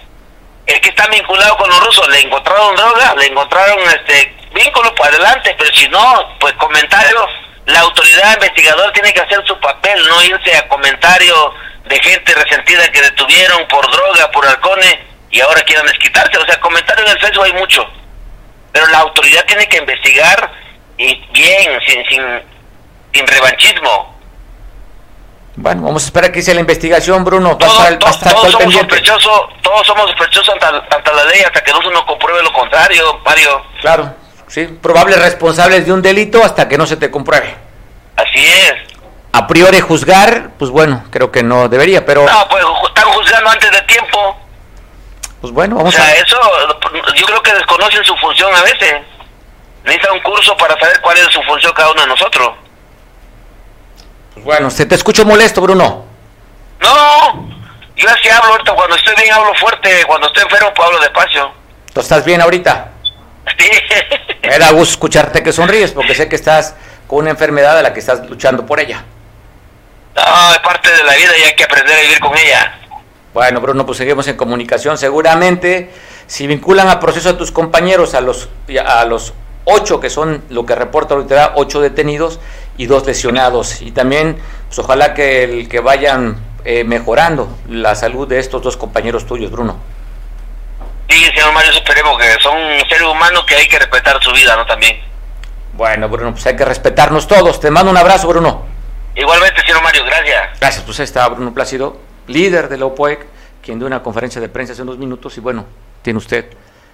el 0.66 0.80
que 0.80 0.90
está 0.90 1.08
vinculado 1.08 1.56
con 1.56 1.68
los 1.68 1.84
rusos, 1.84 2.08
le 2.10 2.20
encontraron 2.20 2.76
droga, 2.76 3.16
le 3.18 3.26
encontraron 3.26 3.80
este 3.80 4.32
vínculo 4.54 4.94
para 4.94 5.10
adelante, 5.16 5.52
pero 5.58 5.74
si 5.74 5.88
no, 5.88 6.36
pues 6.38 6.52
comentarios, 6.54 7.26
la 7.72 7.80
autoridad 7.80 8.34
investigadora 8.34 8.92
tiene 8.92 9.12
que 9.12 9.20
hacer 9.20 9.44
su 9.46 9.58
papel, 9.60 10.00
no 10.08 10.22
irse 10.22 10.56
a 10.56 10.68
comentarios 10.68 11.52
de 11.88 11.98
gente 12.00 12.34
resentida 12.34 12.88
que 12.88 13.02
detuvieron 13.02 13.66
por 13.68 13.90
droga, 13.90 14.30
por 14.30 14.46
halcones, 14.46 14.98
y 15.30 15.40
ahora 15.40 15.62
quieran 15.62 15.86
desquitarse, 15.86 16.38
o 16.38 16.46
sea, 16.46 16.60
comentarios 16.60 17.06
en 17.06 17.16
el 17.16 17.20
Facebook 17.20 17.44
hay 17.44 17.52
mucho, 17.54 17.86
pero 18.72 18.86
la 18.88 18.98
autoridad 18.98 19.44
tiene 19.46 19.66
que 19.68 19.78
investigar 19.78 20.52
y 20.98 21.14
bien, 21.32 21.80
sin, 21.86 22.04
sin, 22.06 22.22
sin 23.12 23.26
revanchismo. 23.26 24.18
Bueno, 25.56 25.82
vamos 25.82 26.04
a 26.04 26.06
esperar 26.06 26.32
que 26.32 26.38
dice 26.38 26.54
la 26.54 26.60
investigación, 26.60 27.24
Bruno. 27.24 27.50
A 27.50 27.58
Todos, 27.58 27.98
todo 28.20 28.50
somos 28.50 28.74
sospechosos, 28.74 29.40
todos 29.62 29.86
somos 29.86 30.10
sospechosos 30.10 30.48
ante, 30.54 30.66
ante 30.66 31.14
la 31.14 31.24
ley 31.24 31.42
hasta 31.42 31.62
que 31.62 31.72
no 31.72 31.82
se 31.82 31.90
nos 31.90 32.04
compruebe 32.04 32.42
lo 32.42 32.52
contrario, 32.52 33.20
Mario. 33.24 33.62
Claro, 33.80 34.14
sí, 34.50 34.66
probables 34.82 35.18
responsables 35.22 35.86
de 35.86 35.92
un 35.92 36.02
delito 36.02 36.44
hasta 36.44 36.68
que 36.68 36.76
no 36.76 36.86
se 36.86 36.96
te 36.98 37.10
compruebe. 37.10 37.56
Así 38.16 38.44
es. 38.44 38.74
A 39.32 39.46
priori 39.46 39.80
juzgar, 39.80 40.50
pues 40.58 40.70
bueno, 40.70 41.04
creo 41.10 41.30
que 41.30 41.42
no 41.42 41.68
debería, 41.68 42.04
pero 42.04 42.26
No, 42.26 42.48
pues 42.48 42.62
están 42.88 43.04
juzgando 43.12 43.48
antes 43.50 43.70
de 43.70 43.80
tiempo. 43.82 44.36
pues 45.40 45.52
bueno, 45.52 45.76
O 45.76 45.78
vamos 45.78 45.94
sea, 45.94 46.04
a 46.04 46.12
eso 46.14 46.36
yo 47.14 47.26
creo 47.26 47.42
que 47.42 47.54
desconocen 47.54 48.04
su 48.04 48.14
función 48.16 48.54
a 48.54 48.62
veces. 48.62 48.94
Necesitan 49.84 50.12
un 50.14 50.20
curso 50.22 50.54
para 50.58 50.78
saber 50.78 51.00
cuál 51.00 51.16
es 51.16 51.24
su 51.32 51.40
función 51.44 51.72
cada 51.74 51.90
uno 51.92 52.02
de 52.02 52.08
nosotros. 52.08 52.50
pues 54.34 54.44
bueno, 54.44 54.68
se 54.70 54.84
te 54.84 54.94
escucho 54.96 55.24
molesto, 55.24 55.60
Bruno. 55.62 56.04
No, 56.80 57.48
yo 57.96 58.08
así 58.10 58.28
hablo 58.28 58.52
ahorita, 58.52 58.74
cuando 58.74 58.96
estoy 58.96 59.14
bien 59.16 59.32
hablo 59.32 59.54
fuerte, 59.54 60.04
cuando 60.06 60.26
estoy 60.26 60.42
enfermo 60.42 60.72
pues 60.74 60.86
hablo 60.88 61.00
despacio. 61.00 61.52
¿Tú 61.94 62.00
estás 62.00 62.24
bien 62.24 62.40
ahorita? 62.42 62.90
Me 64.42 64.58
da 64.58 64.70
gusto 64.72 64.92
escucharte 64.92 65.42
que 65.42 65.52
sonríes 65.52 65.92
porque 65.92 66.14
sé 66.14 66.28
que 66.28 66.36
estás 66.36 66.74
con 67.06 67.20
una 67.20 67.30
enfermedad 67.30 67.78
a 67.78 67.82
la 67.82 67.92
que 67.92 68.00
estás 68.00 68.28
luchando 68.28 68.66
por 68.66 68.80
ella. 68.80 69.04
No, 70.14 70.52
es 70.52 70.58
parte 70.58 70.90
de 70.90 71.04
la 71.04 71.14
vida 71.14 71.38
y 71.38 71.42
hay 71.42 71.54
que 71.54 71.64
aprender 71.64 71.96
a 71.96 72.00
vivir 72.02 72.20
con 72.20 72.36
ella. 72.36 72.78
Bueno, 73.32 73.60
Bruno, 73.60 73.86
pues 73.86 73.98
seguimos 73.98 74.26
en 74.28 74.36
comunicación. 74.36 74.98
Seguramente, 74.98 75.90
si 76.26 76.46
vinculan 76.46 76.88
a 76.88 76.98
proceso 76.98 77.30
a 77.30 77.38
tus 77.38 77.52
compañeros, 77.52 78.14
a 78.14 78.20
los, 78.20 78.48
a 78.84 79.04
los 79.04 79.34
ocho 79.64 80.00
que 80.00 80.10
son 80.10 80.42
lo 80.50 80.66
que 80.66 80.74
reporta 80.74 81.14
ahorita, 81.14 81.52
ocho 81.54 81.80
detenidos 81.80 82.40
y 82.76 82.86
dos 82.86 83.06
lesionados. 83.06 83.82
Y 83.82 83.92
también, 83.92 84.36
pues 84.66 84.78
ojalá 84.80 85.14
que, 85.14 85.44
el, 85.44 85.68
que 85.68 85.80
vayan 85.80 86.38
eh, 86.64 86.84
mejorando 86.84 87.48
la 87.68 87.94
salud 87.94 88.26
de 88.26 88.38
estos 88.38 88.62
dos 88.62 88.76
compañeros 88.76 89.26
tuyos, 89.26 89.50
Bruno. 89.50 89.76
Sí, 91.10 91.24
señor 91.24 91.52
Mario, 91.52 91.72
esperemos 91.72 92.16
que 92.18 92.40
son 92.40 92.56
seres 92.88 93.02
humanos 93.02 93.44
que 93.44 93.56
hay 93.56 93.66
que 93.66 93.80
respetar 93.80 94.22
su 94.22 94.32
vida, 94.32 94.54
¿no? 94.54 94.64
También. 94.64 95.00
Bueno, 95.72 96.08
Bruno, 96.08 96.32
pues 96.32 96.46
hay 96.46 96.54
que 96.54 96.64
respetarnos 96.64 97.26
todos. 97.26 97.58
Te 97.58 97.68
mando 97.68 97.90
un 97.90 97.96
abrazo, 97.96 98.28
Bruno. 98.28 98.64
Igualmente, 99.16 99.60
señor 99.62 99.82
Mario, 99.82 100.04
gracias. 100.04 100.60
Gracias, 100.60 100.84
pues 100.84 101.00
ahí 101.00 101.04
está 101.04 101.28
Bruno 101.28 101.52
Plácido, 101.52 101.98
líder 102.28 102.68
de 102.68 102.78
la 102.78 102.86
OPOEC, 102.86 103.26
quien 103.60 103.80
dio 103.80 103.88
una 103.88 104.04
conferencia 104.04 104.40
de 104.40 104.48
prensa 104.48 104.72
hace 104.72 104.82
unos 104.82 104.98
minutos 104.98 105.36
y 105.36 105.40
bueno, 105.40 105.66
tiene 106.02 106.18
usted 106.18 106.46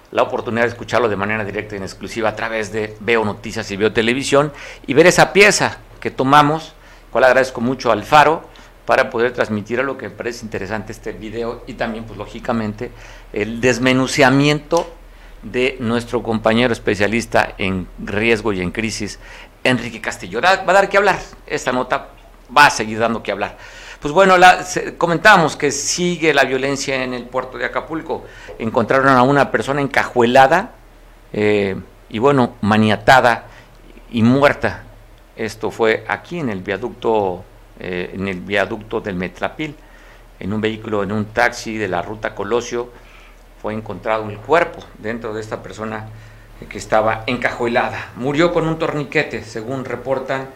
la 0.09 0.23
oportunidad 0.23 0.63
de 0.63 0.69
escucharlo 0.69 1.09
de 1.09 1.15
manera 1.15 1.43
directa 1.43 1.75
y 1.75 1.77
en 1.77 1.83
exclusiva 1.83 2.29
a 2.29 2.35
través 2.35 2.71
de 2.71 2.97
Veo 3.01 3.23
Noticias 3.23 3.69
y 3.69 3.77
Veo 3.77 3.93
Televisión 3.93 4.51
y 4.87 4.95
ver 4.95 5.05
esa 5.05 5.31
pieza 5.31 5.77
que 5.99 6.09
tomamos, 6.09 6.73
cual 7.11 7.25
agradezco 7.25 7.61
mucho 7.61 7.91
al 7.91 8.03
Faro 8.03 8.49
para 8.87 9.09
poder 9.09 9.33
transmitir 9.33 9.81
a 9.81 9.83
lo 9.83 9.97
que 9.97 10.07
me 10.07 10.15
parece 10.15 10.45
interesante 10.45 10.93
este 10.93 11.11
video 11.11 11.65
y 11.67 11.73
también 11.73 12.05
pues 12.05 12.17
lógicamente 12.17 12.89
el 13.33 13.59
desmenuciamiento 13.59 14.89
de 15.43 15.75
nuestro 15.81 16.23
compañero 16.23 16.71
especialista 16.71 17.53
en 17.57 17.85
riesgo 17.99 18.53
y 18.53 18.61
en 18.61 18.71
crisis, 18.71 19.19
Enrique 19.65 19.99
Castillo. 19.99 20.39
Va 20.41 20.51
a 20.51 20.73
dar 20.73 20.87
que 20.87 20.95
hablar, 20.95 21.19
esta 21.45 21.73
nota 21.73 22.11
va 22.55 22.67
a 22.67 22.69
seguir 22.69 22.97
dando 22.97 23.21
que 23.21 23.33
hablar. 23.33 23.57
Pues 23.99 24.13
bueno, 24.13 24.37
la, 24.37 24.65
comentamos 24.97 25.57
que 25.57 25.69
sigue 25.71 26.33
la 26.33 26.45
violencia 26.45 27.03
en 27.03 27.13
el 27.13 27.25
puerto 27.25 27.57
de 27.57 27.65
Acapulco. 27.65 28.23
Encontraron 28.57 29.09
a 29.09 29.21
una 29.21 29.51
persona 29.51 29.81
encajuelada 29.81 30.75
eh, 31.33 31.75
y 32.07 32.19
bueno, 32.19 32.55
maniatada 32.61 33.47
y 34.11 34.23
muerta. 34.23 34.85
Esto 35.35 35.71
fue 35.71 36.05
aquí 36.07 36.39
en 36.39 36.47
el 36.49 36.61
viaducto, 36.61 37.43
eh, 37.79 38.11
en 38.13 38.27
el 38.27 38.41
viaducto 38.41 39.01
del 39.01 39.15
Metrapil, 39.15 39.75
en 40.39 40.53
un 40.53 40.61
vehículo, 40.61 41.03
en 41.03 41.11
un 41.11 41.25
taxi 41.25 41.77
de 41.77 41.87
la 41.87 42.01
ruta 42.01 42.35
Colosio, 42.35 42.89
fue 43.61 43.73
encontrado 43.73 44.29
el 44.29 44.37
cuerpo 44.37 44.83
dentro 44.99 45.33
de 45.33 45.41
esta 45.41 45.61
persona 45.61 46.07
que 46.69 46.77
estaba 46.77 47.23
encajuelada. 47.27 48.11
Murió 48.15 48.53
con 48.53 48.67
un 48.67 48.79
torniquete, 48.79 49.43
según 49.43 49.85
reportan, 49.85 50.47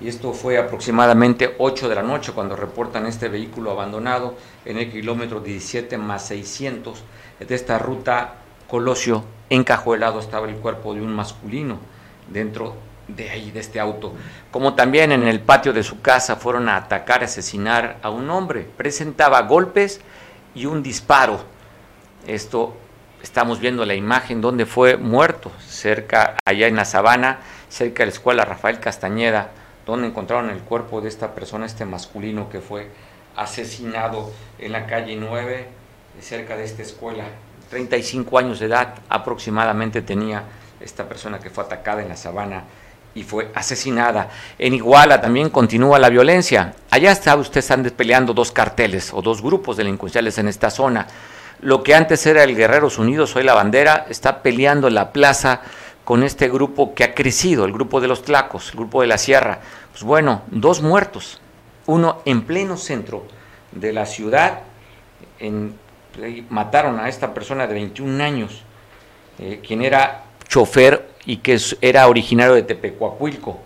y 0.00 0.08
esto 0.08 0.32
fue 0.32 0.58
aproximadamente 0.58 1.54
8 1.58 1.88
de 1.88 1.94
la 1.94 2.02
noche 2.02 2.32
cuando 2.32 2.56
reportan 2.56 3.06
este 3.06 3.28
vehículo 3.28 3.70
abandonado 3.70 4.36
en 4.64 4.78
el 4.78 4.90
kilómetro 4.90 5.40
17 5.40 5.96
más 5.98 6.26
600 6.26 7.02
de 7.46 7.54
esta 7.54 7.78
ruta 7.78 8.34
Colosio. 8.68 9.24
Encajuelado 9.48 10.18
estaba 10.18 10.48
el 10.48 10.56
cuerpo 10.56 10.94
de 10.94 11.02
un 11.02 11.14
masculino 11.14 11.78
dentro 12.28 12.74
de 13.16 13.30
ahí, 13.30 13.50
de 13.50 13.60
este 13.60 13.80
auto. 13.80 14.14
Como 14.50 14.74
también 14.74 15.12
en 15.12 15.26
el 15.26 15.40
patio 15.40 15.72
de 15.72 15.82
su 15.82 16.00
casa 16.00 16.36
fueron 16.36 16.68
a 16.68 16.76
atacar, 16.76 17.24
asesinar 17.24 17.98
a 18.02 18.10
un 18.10 18.28
hombre. 18.30 18.68
Presentaba 18.76 19.42
golpes 19.42 20.00
y 20.54 20.66
un 20.66 20.82
disparo. 20.82 21.44
Esto 22.26 22.76
estamos 23.22 23.60
viendo 23.60 23.84
la 23.84 23.94
imagen 23.94 24.40
donde 24.40 24.66
fue 24.66 24.96
muerto, 24.96 25.52
cerca, 25.60 26.36
allá 26.44 26.66
en 26.66 26.76
la 26.76 26.84
sabana, 26.84 27.38
cerca 27.68 28.02
de 28.02 28.06
la 28.06 28.12
escuela 28.12 28.44
Rafael 28.44 28.80
Castañeda, 28.80 29.50
donde 29.86 30.08
encontraron 30.08 30.50
el 30.50 30.60
cuerpo 30.60 31.00
de 31.00 31.08
esta 31.08 31.34
persona, 31.34 31.66
este 31.66 31.84
masculino 31.84 32.48
que 32.48 32.60
fue 32.60 32.90
asesinado 33.36 34.30
en 34.58 34.72
la 34.72 34.86
calle 34.86 35.16
9, 35.16 35.66
cerca 36.20 36.56
de 36.56 36.64
esta 36.64 36.82
escuela. 36.82 37.24
35 37.70 38.38
años 38.38 38.60
de 38.60 38.66
edad 38.66 38.94
aproximadamente 39.08 40.02
tenía 40.02 40.44
esta 40.80 41.08
persona 41.08 41.38
que 41.38 41.48
fue 41.48 41.64
atacada 41.64 42.02
en 42.02 42.08
la 42.08 42.16
sabana 42.16 42.64
y 43.14 43.22
fue 43.22 43.50
asesinada. 43.54 44.30
En 44.58 44.74
Iguala 44.74 45.20
también 45.20 45.50
continúa 45.50 45.98
la 45.98 46.08
violencia. 46.08 46.74
Allá 46.90 47.12
está, 47.12 47.36
ustedes 47.36 47.64
están 47.64 47.82
peleando 47.96 48.32
dos 48.32 48.52
carteles 48.52 49.12
o 49.12 49.20
dos 49.20 49.42
grupos 49.42 49.76
delincuenciales 49.76 50.38
en 50.38 50.48
esta 50.48 50.70
zona. 50.70 51.06
Lo 51.60 51.82
que 51.82 51.94
antes 51.94 52.26
era 52.26 52.42
el 52.42 52.56
Guerreros 52.56 52.98
Unidos, 52.98 53.36
hoy 53.36 53.44
la 53.44 53.54
bandera, 53.54 54.06
está 54.08 54.42
peleando 54.42 54.90
la 54.90 55.12
plaza 55.12 55.60
con 56.04 56.24
este 56.24 56.48
grupo 56.48 56.94
que 56.94 57.04
ha 57.04 57.14
crecido, 57.14 57.64
el 57.64 57.72
grupo 57.72 58.00
de 58.00 58.08
los 58.08 58.22
Tlacos, 58.22 58.70
el 58.70 58.76
grupo 58.76 59.02
de 59.02 59.06
la 59.06 59.18
Sierra. 59.18 59.60
Pues 59.92 60.02
bueno, 60.02 60.42
dos 60.48 60.82
muertos, 60.82 61.40
uno 61.86 62.22
en 62.24 62.42
pleno 62.42 62.76
centro 62.76 63.24
de 63.70 63.92
la 63.92 64.06
ciudad, 64.06 64.60
en, 65.38 65.74
mataron 66.48 66.98
a 66.98 67.08
esta 67.08 67.32
persona 67.32 67.66
de 67.66 67.74
21 67.74 68.22
años, 68.22 68.62
eh, 69.38 69.60
quien 69.64 69.82
era 69.82 70.24
chofer 70.48 71.11
y 71.24 71.38
que 71.38 71.58
era 71.80 72.08
originario 72.08 72.54
de 72.54 72.62
Tepecuacuilco. 72.62 73.60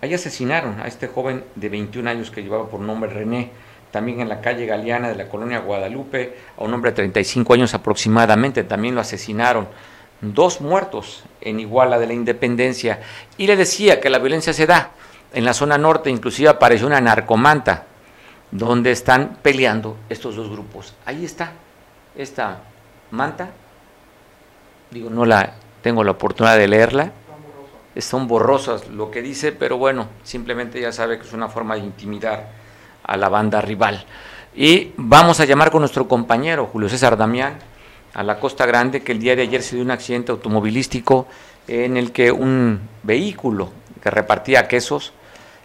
Ahí 0.00 0.14
asesinaron 0.14 0.80
a 0.80 0.86
este 0.86 1.08
joven 1.08 1.44
de 1.54 1.68
21 1.68 2.08
años 2.08 2.30
que 2.30 2.42
llevaba 2.42 2.68
por 2.68 2.80
nombre 2.80 3.10
René 3.10 3.50
también 3.90 4.20
en 4.20 4.28
la 4.28 4.42
calle 4.42 4.66
Galeana 4.66 5.08
de 5.08 5.14
la 5.14 5.26
colonia 5.26 5.60
Guadalupe, 5.60 6.36
a 6.58 6.64
un 6.64 6.74
hombre 6.74 6.90
de 6.90 6.96
35 6.96 7.54
años 7.54 7.72
aproximadamente, 7.72 8.62
también 8.64 8.94
lo 8.94 9.00
asesinaron. 9.00 9.68
Dos 10.20 10.60
muertos 10.60 11.24
en 11.40 11.60
Iguala 11.60 11.98
de 11.98 12.06
la 12.06 12.12
Independencia. 12.12 13.00
Y 13.38 13.46
le 13.46 13.56
decía 13.56 13.98
que 13.98 14.10
la 14.10 14.18
violencia 14.18 14.52
se 14.52 14.66
da. 14.66 14.90
En 15.32 15.46
la 15.46 15.54
zona 15.54 15.78
norte 15.78 16.10
inclusive 16.10 16.50
apareció 16.50 16.86
una 16.86 17.00
narcomanta, 17.00 17.84
donde 18.50 18.90
están 18.90 19.38
peleando 19.40 19.96
estos 20.10 20.36
dos 20.36 20.50
grupos. 20.50 20.94
Ahí 21.06 21.24
está, 21.24 21.52
esta 22.16 22.60
manta, 23.10 23.50
digo, 24.90 25.08
no 25.08 25.24
la 25.24 25.54
tengo 25.86 26.02
la 26.02 26.10
oportunidad 26.10 26.58
de 26.58 26.66
leerla, 26.66 27.12
son 28.00 28.26
borrosas 28.26 28.88
lo 28.88 29.12
que 29.12 29.22
dice, 29.22 29.52
pero 29.52 29.78
bueno, 29.78 30.08
simplemente 30.24 30.80
ya 30.80 30.90
sabe 30.90 31.16
que 31.16 31.24
es 31.24 31.32
una 31.32 31.48
forma 31.48 31.76
de 31.76 31.82
intimidar 31.82 32.50
a 33.04 33.16
la 33.16 33.28
banda 33.28 33.60
rival. 33.60 34.04
Y 34.56 34.90
vamos 34.96 35.38
a 35.38 35.44
llamar 35.44 35.70
con 35.70 35.82
nuestro 35.82 36.08
compañero 36.08 36.66
Julio 36.66 36.88
César 36.88 37.16
Damián 37.16 37.60
a 38.14 38.24
la 38.24 38.40
Costa 38.40 38.66
Grande, 38.66 39.04
que 39.04 39.12
el 39.12 39.20
día 39.20 39.36
de 39.36 39.42
ayer 39.42 39.62
se 39.62 39.76
dio 39.76 39.84
un 39.84 39.92
accidente 39.92 40.32
automovilístico 40.32 41.28
en 41.68 41.96
el 41.96 42.10
que 42.10 42.32
un 42.32 42.80
vehículo 43.04 43.70
que 44.02 44.10
repartía 44.10 44.66
quesos 44.66 45.12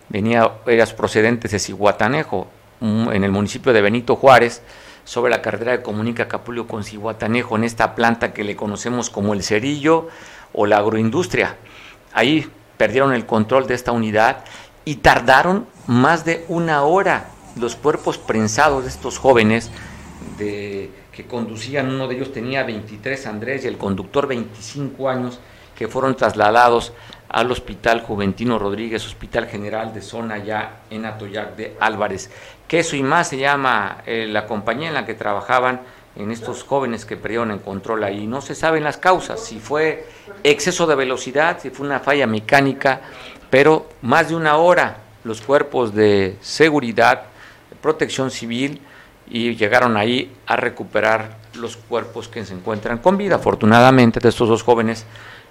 venía, 0.09 0.51
era 0.67 0.85
procedente 0.85 1.47
de 1.47 1.57
Cihuatanejo, 1.57 2.45
en 2.79 3.23
el 3.23 3.31
municipio 3.31 3.73
de 3.73 3.81
Benito 3.81 4.15
Juárez, 4.15 4.61
sobre 5.03 5.31
la 5.31 5.41
carretera 5.41 5.71
de 5.71 5.81
comunica 5.81 6.27
Capulio 6.27 6.67
con 6.67 6.83
Cihuatanejo, 6.83 7.55
en 7.55 7.63
esta 7.63 7.95
planta 7.95 8.33
que 8.33 8.43
le 8.43 8.55
conocemos 8.55 9.09
como 9.09 9.33
el 9.33 9.43
cerillo 9.43 10.09
o 10.53 10.65
la 10.65 10.77
agroindustria. 10.77 11.57
Ahí 12.13 12.49
perdieron 12.77 13.13
el 13.13 13.25
control 13.25 13.67
de 13.67 13.75
esta 13.75 13.91
unidad 13.91 14.43
y 14.85 14.95
tardaron 14.95 15.67
más 15.87 16.25
de 16.25 16.45
una 16.47 16.83
hora 16.83 17.29
los 17.55 17.75
cuerpos 17.75 18.17
prensados 18.17 18.83
de 18.83 18.89
estos 18.89 19.17
jóvenes 19.17 19.69
de, 20.37 20.89
que 21.11 21.25
conducían, 21.25 21.89
uno 21.89 22.07
de 22.07 22.15
ellos 22.15 22.31
tenía 22.31 22.63
23, 22.63 23.27
Andrés, 23.27 23.65
y 23.65 23.67
el 23.67 23.77
conductor 23.77 24.27
25 24.27 25.09
años, 25.09 25.39
que 25.75 25.87
fueron 25.87 26.15
trasladados 26.15 26.93
al 27.27 27.51
Hospital 27.51 28.01
Juventino 28.01 28.59
Rodríguez, 28.59 29.05
Hospital 29.05 29.47
General 29.47 29.93
de 29.93 30.01
Zona 30.01 30.37
ya 30.37 30.81
en 30.89 31.05
Atoyac 31.05 31.55
de 31.55 31.77
Álvarez. 31.79 32.29
Que 32.71 32.79
eso 32.79 32.95
y 32.95 33.03
más 33.03 33.27
se 33.27 33.37
llama 33.37 33.97
eh, 34.05 34.27
la 34.29 34.47
compañía 34.47 34.87
en 34.87 34.93
la 34.93 35.05
que 35.05 35.13
trabajaban 35.13 35.81
en 36.15 36.31
estos 36.31 36.63
jóvenes 36.63 37.03
que 37.03 37.17
perdieron 37.17 37.51
el 37.51 37.59
control 37.59 38.01
ahí. 38.05 38.27
No 38.27 38.39
se 38.39 38.55
saben 38.55 38.85
las 38.85 38.95
causas, 38.95 39.41
si 39.41 39.59
fue 39.59 40.07
exceso 40.41 40.87
de 40.87 40.95
velocidad, 40.95 41.59
si 41.61 41.69
fue 41.69 41.85
una 41.85 41.99
falla 41.99 42.27
mecánica, 42.27 43.01
pero 43.49 43.89
más 44.01 44.29
de 44.29 44.35
una 44.37 44.55
hora 44.55 44.99
los 45.25 45.41
cuerpos 45.41 45.93
de 45.93 46.37
seguridad, 46.39 47.23
protección 47.81 48.31
civil, 48.31 48.81
y 49.29 49.57
llegaron 49.57 49.97
ahí 49.97 50.33
a 50.47 50.55
recuperar 50.55 51.39
los 51.55 51.75
cuerpos 51.75 52.29
que 52.29 52.45
se 52.45 52.53
encuentran 52.53 52.99
con 52.99 53.17
vida, 53.17 53.35
afortunadamente, 53.35 54.21
de 54.21 54.29
estos 54.29 54.47
dos 54.47 54.63
jóvenes 54.63 55.05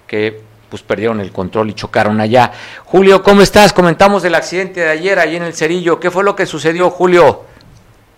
que 0.07 0.41
pues 0.71 0.81
perdieron 0.83 1.19
el 1.19 1.33
control 1.33 1.69
y 1.69 1.73
chocaron 1.73 2.21
allá. 2.21 2.53
Julio, 2.85 3.21
¿cómo 3.21 3.41
estás? 3.41 3.73
Comentamos 3.73 4.23
del 4.23 4.35
accidente 4.35 4.79
de 4.79 4.89
ayer 4.89 5.19
ahí 5.19 5.35
en 5.35 5.43
el 5.43 5.53
Cerillo. 5.53 5.99
¿Qué 5.99 6.09
fue 6.09 6.23
lo 6.23 6.33
que 6.33 6.45
sucedió, 6.45 6.89
Julio? 6.89 7.45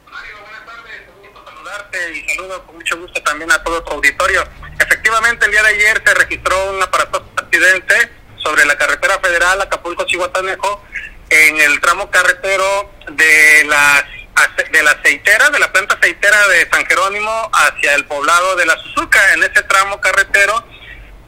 Mario, 0.05 0.35
buenas 0.39 0.63
tardes. 0.63 1.01
Un 1.17 1.33
gusto 1.33 1.43
saludarte 1.49 2.13
y 2.13 2.29
saludo 2.29 2.63
con 2.63 2.75
mucho 2.75 2.97
gusto 2.99 3.23
también 3.23 3.51
a 3.51 3.63
todo 3.63 3.83
tu 3.83 3.93
auditorio. 3.93 4.43
Efectivamente, 4.79 5.47
el 5.47 5.51
día 5.51 5.63
de 5.63 5.69
ayer 5.69 6.03
se 6.05 6.13
registró 6.13 6.55
un 6.69 6.83
aparatoso 6.83 7.25
accidente 7.37 7.95
sobre 8.37 8.65
la 8.65 8.77
carretera 8.77 9.19
federal 9.19 9.59
Acapulco-Chihuatanejo 9.59 10.83
en 11.31 11.59
el 11.59 11.81
tramo 11.81 12.11
carretero 12.11 12.91
de 13.09 13.63
la, 13.65 14.05
de 14.71 14.83
la 14.83 14.91
aceitera, 14.91 15.49
de 15.49 15.57
la 15.59 15.71
planta 15.71 15.95
aceitera 15.95 16.47
de 16.49 16.69
San 16.69 16.85
Jerónimo 16.85 17.49
hacia 17.51 17.95
el 17.95 18.05
poblado 18.05 18.55
de 18.57 18.67
la 18.67 18.77
Suzuca. 18.77 19.33
En 19.33 19.41
ese 19.41 19.63
tramo 19.63 19.99
carretero, 19.99 20.63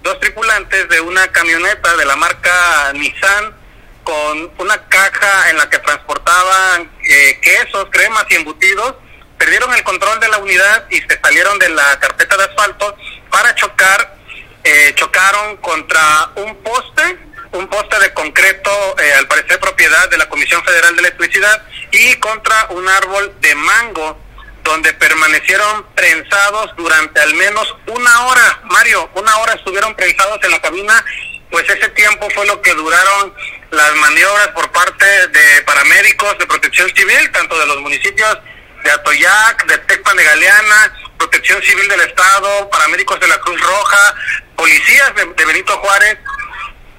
dos 0.05 0.19
tripulantes 0.19 0.87
de 0.87 1.01
una 1.01 1.27
camioneta 1.31 1.97
de 1.97 2.05
la 2.05 2.15
marca 2.15 2.93
Nissan 2.93 3.55
con 4.03 4.51
una 4.59 4.77
caja 4.87 5.49
en 5.49 5.57
la 5.57 5.67
que 5.67 5.79
transportaban 5.79 6.91
eh, 7.09 7.39
quesos, 7.41 7.87
cremas 7.89 8.23
y 8.29 8.35
embutidos, 8.35 8.97
perdieron 9.39 9.73
el 9.73 9.83
control 9.83 10.19
de 10.19 10.29
la 10.29 10.37
unidad 10.37 10.85
y 10.91 10.97
se 10.97 11.19
salieron 11.19 11.57
de 11.57 11.69
la 11.69 11.99
carpeta 11.99 12.37
de 12.37 12.43
asfalto 12.43 12.95
para 13.31 13.55
chocar, 13.55 14.15
eh, 14.63 14.93
chocaron 14.93 15.57
contra 15.57 16.29
un 16.35 16.55
poste 16.57 17.19
un 17.53 17.67
poste 17.69 17.97
de 17.99 18.13
concreto, 18.13 18.69
eh, 18.99 19.13
al 19.13 19.27
parecer 19.27 19.59
propiedad 19.61 20.09
de 20.09 20.17
la 20.17 20.27
Comisión 20.27 20.61
Federal 20.65 20.93
de 20.93 20.99
Electricidad, 20.99 21.63
y 21.89 22.15
contra 22.15 22.67
un 22.71 22.87
árbol 22.89 23.33
de 23.39 23.55
mango, 23.55 24.19
donde 24.65 24.91
permanecieron 24.93 25.85
prensados 25.95 26.75
durante 26.75 27.21
al 27.21 27.33
menos 27.35 27.73
una 27.87 28.25
hora. 28.25 28.59
Mario, 28.65 29.09
una 29.13 29.37
hora 29.37 29.53
estuvieron 29.53 29.95
prensados 29.95 30.39
en 30.43 30.51
la 30.51 30.61
cabina, 30.61 31.05
pues 31.49 31.69
ese 31.69 31.87
tiempo 31.89 32.27
fue 32.31 32.45
lo 32.45 32.61
que 32.61 32.73
duraron 32.73 33.33
las 33.71 33.95
maniobras 33.95 34.49
por 34.49 34.69
parte 34.71 35.05
de 35.05 35.61
paramédicos 35.61 36.37
de 36.37 36.47
protección 36.47 36.89
civil, 36.93 37.31
tanto 37.31 37.57
de 37.57 37.65
los 37.67 37.79
municipios 37.79 38.37
de 38.83 38.91
Atoyac, 38.91 39.65
de 39.67 39.77
Tecpan 39.77 40.17
de 40.17 40.23
Galeana, 40.23 40.93
Protección 41.17 41.61
Civil 41.63 41.87
del 41.87 42.01
Estado, 42.01 42.69
paramédicos 42.69 43.19
de 43.19 43.27
la 43.27 43.39
Cruz 43.39 43.61
Roja, 43.61 44.15
policías 44.55 45.13
de 45.15 45.45
Benito 45.45 45.77
Juárez, 45.77 46.17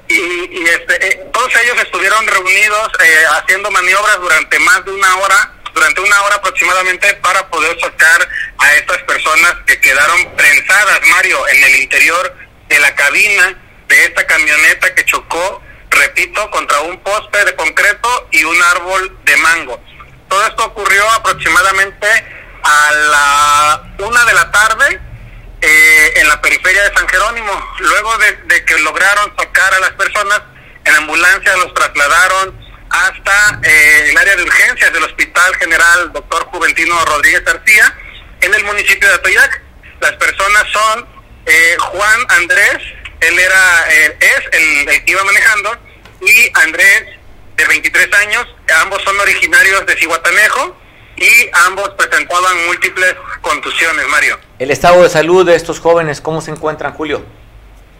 y, 0.08 0.64
este, 0.68 1.08
eh, 1.08 1.26
todos 1.32 1.54
ellos 1.56 1.76
estuvieron 1.78 2.26
reunidos 2.26 2.92
eh, 3.02 3.24
haciendo 3.32 3.70
maniobras 3.70 4.20
durante 4.20 4.58
más 4.60 4.84
de 4.84 4.92
una 4.92 5.16
hora, 5.16 5.52
durante 5.76 6.00
una 6.00 6.22
hora 6.22 6.36
aproximadamente, 6.36 7.14
para 7.16 7.46
poder 7.48 7.78
sacar 7.78 8.28
a 8.58 8.74
estas 8.76 8.96
personas 9.02 9.56
que 9.66 9.78
quedaron 9.78 10.34
prensadas, 10.34 11.00
Mario, 11.10 11.46
en 11.48 11.64
el 11.64 11.76
interior 11.76 12.34
de 12.68 12.80
la 12.80 12.94
cabina 12.94 13.54
de 13.86 14.04
esta 14.06 14.26
camioneta 14.26 14.94
que 14.94 15.04
chocó, 15.04 15.62
repito, 15.90 16.50
contra 16.50 16.80
un 16.80 16.98
poste 17.00 17.44
de 17.44 17.54
concreto 17.54 18.28
y 18.32 18.42
un 18.44 18.60
árbol 18.62 19.18
de 19.24 19.36
mango. 19.36 19.78
Todo 20.28 20.46
esto 20.46 20.64
ocurrió 20.64 21.08
aproximadamente 21.10 22.06
a 22.62 22.92
la 22.92 23.82
una 23.98 24.24
de 24.24 24.32
la 24.32 24.50
tarde 24.50 25.00
eh, 25.60 26.12
en 26.16 26.28
la 26.28 26.40
periferia 26.40 26.84
de 26.84 26.94
San 26.94 27.06
Jerónimo. 27.06 27.52
Luego 27.80 28.16
de, 28.16 28.64
que 28.64 28.78
lograron 28.78 29.30
sacar 29.36 29.74
a 29.74 29.80
las 29.80 29.90
personas, 29.92 30.40
en 30.86 30.94
ambulancia 30.94 31.54
los 31.58 31.74
trasladaron 31.74 32.65
hasta 32.90 33.60
eh, 33.62 34.10
el 34.10 34.16
área 34.16 34.36
de 34.36 34.42
urgencias 34.42 34.92
del 34.92 35.04
Hospital 35.04 35.56
General 35.56 36.12
Doctor 36.12 36.44
Juventino 36.46 37.04
Rodríguez 37.04 37.44
García 37.44 37.94
en 38.40 38.54
el 38.54 38.64
municipio 38.64 39.08
de 39.08 39.14
Atoyac. 39.14 39.62
Las 40.00 40.12
personas 40.12 40.64
son 40.72 41.06
eh, 41.46 41.76
Juan 41.78 42.20
Andrés, 42.28 42.78
él 43.20 43.38
era, 43.38 43.92
eh, 43.92 44.18
es 44.20 44.40
el, 44.52 45.02
iba 45.06 45.24
manejando, 45.24 45.76
y 46.20 46.50
Andrés, 46.54 47.04
de 47.56 47.64
23 47.64 48.12
años, 48.14 48.46
ambos 48.82 49.02
son 49.02 49.18
originarios 49.18 49.86
de 49.86 49.96
Cihuatanejo 49.96 50.76
y 51.16 51.30
ambos 51.66 51.90
presentaban 51.90 52.66
múltiples 52.66 53.14
contusiones, 53.40 54.06
Mario. 54.08 54.38
El 54.58 54.70
estado 54.70 55.02
de 55.02 55.08
salud 55.08 55.46
de 55.46 55.54
estos 55.54 55.80
jóvenes, 55.80 56.20
¿cómo 56.20 56.42
se 56.42 56.50
encuentran, 56.50 56.92
Julio? 56.92 57.24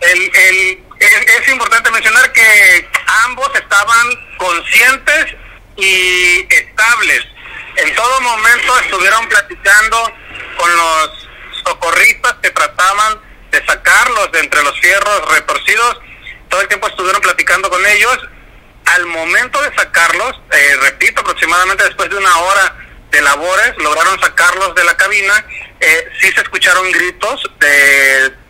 Es, 0.07 1.49
importante 1.49 1.91
mencionar 1.91 2.33
que 2.33 2.89
ambos 3.25 3.51
estaban 3.55 4.37
conscientes 4.37 5.35
y 5.77 6.47
estables. 6.49 7.25
En 7.77 7.95
todo 7.95 8.21
momento 8.21 8.79
estuvieron 8.81 9.29
platicando 9.29 10.13
con 10.57 10.77
los 10.77 11.29
socorristas 11.65 12.35
que 12.43 12.51
trataban 12.51 13.21
de 13.51 13.65
sacarlos 13.67 14.33
de 14.33 14.41
entre 14.41 14.63
los 14.63 14.79
fierros 14.81 15.29
retorcidos. 15.33 15.99
Todo 16.49 16.61
el 16.61 16.69
tiempo 16.69 16.89
estuvieron 16.89 17.21
platicando 17.21 17.69
con 17.69 17.85
ellos. 17.85 18.19
Al 18.87 19.07
momento 19.07 19.61
de 19.63 19.75
sacarlos, 19.75 20.41
eh, 20.53 20.77
repito, 20.83 21.21
aproximadamente 21.23 21.85
después 21.85 22.09
de 22.11 22.17
una 22.17 22.39
hora 22.39 22.77
de 23.11 23.21
labores, 23.21 23.77
lograron 23.79 24.21
sacarlos 24.21 24.75
de 24.75 24.85
la 24.85 24.97
cabina. 24.97 25.45
Eh, 25.81 26.09
sí 26.21 26.31
se 26.33 26.41
escucharon 26.41 26.91
gritos 26.93 27.43
de, 27.59 28.46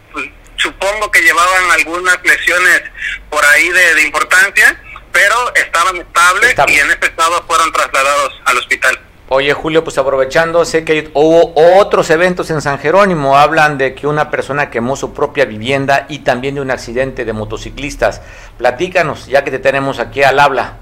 supongo 0.57 1.11
que 1.11 1.21
llevaban 1.21 1.71
algunas 1.73 2.19
lesiones 2.25 2.83
por 3.31 3.45
ahí 3.47 3.69
de, 3.69 3.95
de 3.95 4.03
importancia, 4.03 4.81
pero 5.13 5.55
estaban 5.55 5.97
estables 5.97 6.51
Estable. 6.51 6.75
y 6.75 6.79
en 6.79 6.91
este 6.91 7.07
estado 7.07 7.43
fueron 7.47 7.73
trasladados 7.73 8.41
al 8.45 8.59
hospital. 8.59 9.01
Oye, 9.29 9.53
Julio, 9.55 9.83
pues 9.83 9.99
aprovechando, 9.99 10.65
sé 10.65 10.85
que 10.85 11.11
hubo 11.13 11.53
otros 11.81 12.11
eventos 12.11 12.49
en 12.51 12.63
San 12.63 12.79
Jerónimo. 12.79 13.37
Hablan 13.37 13.77
de 13.77 13.93
que 13.95 14.07
una 14.07 14.31
persona 14.31 14.71
quemó 14.71 14.95
su 14.95 15.15
propia 15.15 15.45
vivienda 15.47 16.07
y 16.09 16.21
también 16.21 16.55
de 16.55 16.61
un 16.61 16.71
accidente 16.71 17.25
de 17.25 17.33
motociclistas. 17.33 18.23
Platícanos, 18.57 19.27
ya 19.27 19.43
que 19.43 19.51
te 19.51 19.59
tenemos 19.59 19.99
aquí 19.99 20.23
al 20.23 20.39
habla. 20.39 20.77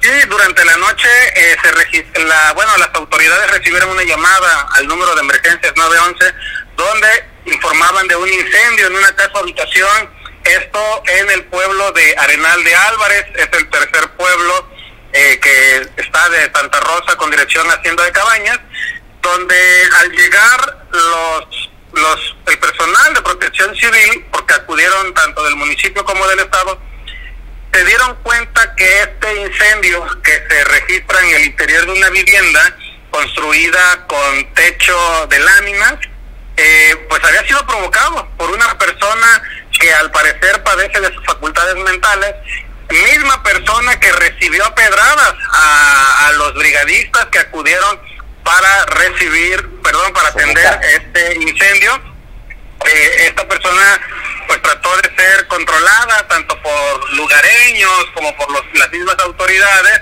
Sí, 0.00 0.10
durante 0.28 0.64
la 0.64 0.76
noche 0.76 1.08
eh, 1.34 1.56
se 1.60 2.24
la, 2.24 2.52
bueno, 2.54 2.70
las 2.78 2.90
autoridades 2.94 3.50
recibieron 3.50 3.90
una 3.90 4.04
llamada 4.04 4.68
al 4.76 4.86
número 4.86 5.12
de 5.14 5.20
emergencias 5.20 5.72
911 5.76 6.34
donde 6.76 7.08
informaban 7.50 8.06
de 8.08 8.16
un 8.16 8.28
incendio 8.28 8.86
en 8.86 8.96
una 8.96 9.14
casa 9.14 9.38
habitación, 9.38 10.10
esto 10.44 11.02
en 11.06 11.30
el 11.30 11.44
pueblo 11.44 11.92
de 11.92 12.14
Arenal 12.16 12.64
de 12.64 12.74
Álvarez, 12.74 13.26
es 13.34 13.48
el 13.52 13.68
tercer 13.68 14.10
pueblo 14.16 14.68
eh, 15.12 15.38
que 15.40 16.02
está 16.02 16.28
de 16.30 16.50
Santa 16.52 16.80
Rosa 16.80 17.16
con 17.16 17.30
dirección 17.30 17.68
a 17.70 17.74
Hacienda 17.74 18.04
de 18.04 18.12
Cabañas, 18.12 18.60
donde 19.22 19.82
al 20.00 20.10
llegar 20.12 20.86
los 20.90 21.70
los 21.92 22.36
el 22.46 22.58
personal 22.58 23.14
de 23.14 23.22
protección 23.22 23.74
civil, 23.74 24.24
porque 24.30 24.54
acudieron 24.54 25.12
tanto 25.14 25.42
del 25.44 25.56
municipio 25.56 26.04
como 26.04 26.26
del 26.28 26.40
estado, 26.40 26.80
se 27.72 27.84
dieron 27.84 28.14
cuenta 28.22 28.74
que 28.76 29.02
este 29.02 29.40
incendio 29.42 30.06
que 30.22 30.32
se 30.48 30.64
registra 30.64 31.20
en 31.20 31.34
el 31.36 31.44
interior 31.46 31.86
de 31.86 31.92
una 31.92 32.10
vivienda 32.10 32.76
construida 33.10 34.06
con 34.06 34.54
techo 34.54 35.26
de 35.28 35.38
láminas, 35.38 35.94
eh, 36.62 37.06
pues 37.08 37.22
había 37.24 37.46
sido 37.46 37.66
provocado 37.66 38.28
por 38.36 38.50
una 38.50 38.76
persona 38.78 39.42
que 39.78 39.92
al 39.94 40.10
parecer 40.10 40.62
padece 40.62 41.00
de 41.00 41.12
sus 41.14 41.24
facultades 41.24 41.74
mentales, 41.76 42.34
misma 42.90 43.42
persona 43.42 43.98
que 43.98 44.12
recibió 44.12 44.64
a 44.66 44.74
pedradas 44.74 45.34
a, 45.52 46.26
a 46.28 46.32
los 46.32 46.54
brigadistas 46.54 47.26
que 47.26 47.38
acudieron 47.38 48.00
para 48.44 48.84
recibir, 48.86 49.68
perdón, 49.82 50.12
para 50.12 50.28
atender 50.28 50.80
este 50.82 51.34
incendio. 51.40 52.02
Eh, 52.86 53.26
esta 53.28 53.46
persona 53.46 54.00
pues 54.46 54.60
trató 54.62 54.96
de 54.96 55.14
ser 55.14 55.46
controlada 55.48 56.26
tanto 56.28 56.60
por 56.62 57.12
lugareños 57.12 57.92
como 58.14 58.34
por 58.36 58.50
los- 58.50 58.64
las 58.74 58.90
mismas 58.90 59.16
autoridades 59.20 60.00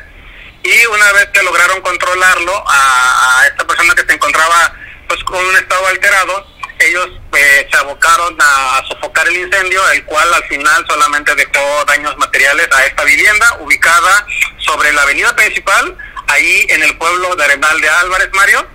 y 0.63 0.87
una 0.87 1.13
vez 1.13 1.27
que 1.33 1.43
lograron 1.43 1.81
controlarlo 1.83 2.65
a, 2.69 3.41
a 3.41 3.47
esta 3.49 3.67
persona 3.67 3.95
que 3.95 4.05
se 4.07 4.13
encontraba 4.13 4.73
pues 5.09 5.23
con 5.25 5.45
un 5.45 5.57
estado 5.57 5.87
alterado 5.89 6.47
ellos 6.81 7.09
eh, 7.37 7.69
se 7.71 7.79
abocaron 7.79 8.37
a, 8.41 8.85
sofocar 8.89 9.27
el 9.29 9.37
incendio 9.37 9.81
el 9.91 10.05
cual 10.05 10.33
al 10.33 10.45
final 10.45 10.85
solamente 10.89 11.35
dejó 11.35 11.85
daños 11.87 12.17
materiales 12.19 12.69
a 12.73 12.87
esta 12.87 13.05
vivienda 13.05 13.59
ubicada 13.61 14.27
sobre 14.59 14.93
la 14.93 15.03
avenida 15.03 15.35
principal 15.35 15.97
ahí 16.29 16.67
en 16.69 16.83
el 16.83 16.97
pueblo 16.99 17.35
de 17.35 17.45
Arenal 17.45 17.81
de 17.81 17.89
Álvarez 17.89 18.29
Mario. 18.33 18.67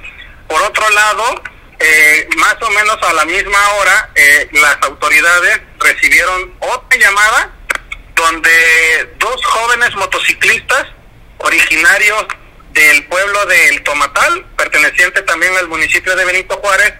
Por 0.47 0.61
otro 0.63 0.89
lado 0.89 1.41
eh, 1.79 2.27
más 2.37 2.55
o 2.61 2.69
menos 2.69 2.97
a 3.01 3.13
la 3.13 3.25
misma 3.25 3.69
hora, 3.79 4.09
eh, 4.15 4.47
las 4.53 4.77
autoridades 4.83 5.61
recibieron 5.79 6.53
otra 6.59 6.97
llamada 6.97 7.51
donde 8.15 9.15
dos 9.17 9.45
jóvenes 9.45 9.93
motociclistas 9.95 10.87
originarios 11.39 12.25
del 12.73 13.05
pueblo 13.05 13.45
del 13.45 13.83
Tomatal, 13.83 14.45
perteneciente 14.57 15.21
también 15.21 15.55
al 15.57 15.67
municipio 15.67 16.15
de 16.15 16.25
Benito 16.25 16.57
Juárez, 16.57 16.93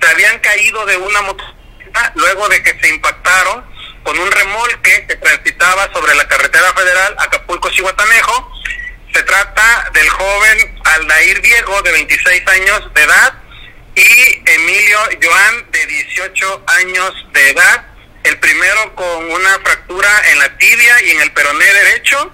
se 0.00 0.08
habían 0.08 0.38
caído 0.40 0.84
de 0.86 0.96
una 0.98 1.22
motocicleta 1.22 2.12
luego 2.14 2.48
de 2.48 2.62
que 2.62 2.78
se 2.80 2.88
impactaron 2.88 3.64
con 4.02 4.18
un 4.18 4.30
remolque 4.30 5.06
que 5.08 5.16
transitaba 5.16 5.90
sobre 5.92 6.14
la 6.14 6.28
carretera 6.28 6.72
federal 6.74 7.16
Acapulco-Cihuatanejo. 7.18 8.52
Se 9.14 9.22
trata 9.22 9.90
del 9.94 10.08
joven 10.10 10.80
Aldair 10.84 11.40
Diego, 11.40 11.80
de 11.82 11.92
26 11.92 12.48
años 12.48 12.94
de 12.94 13.02
edad, 13.02 13.34
y 13.96 14.42
Emilio 14.50 14.98
Joan, 15.22 15.70
de 15.70 15.86
18 15.86 16.64
años 16.66 17.26
de 17.32 17.50
edad. 17.50 17.86
El 18.24 18.38
primero 18.40 18.94
con 18.94 19.30
una 19.30 19.58
fractura 19.60 20.30
en 20.30 20.38
la 20.38 20.58
tibia 20.58 21.02
y 21.02 21.10
en 21.12 21.20
el 21.22 21.32
peroné 21.32 21.64
derecho, 21.64 22.32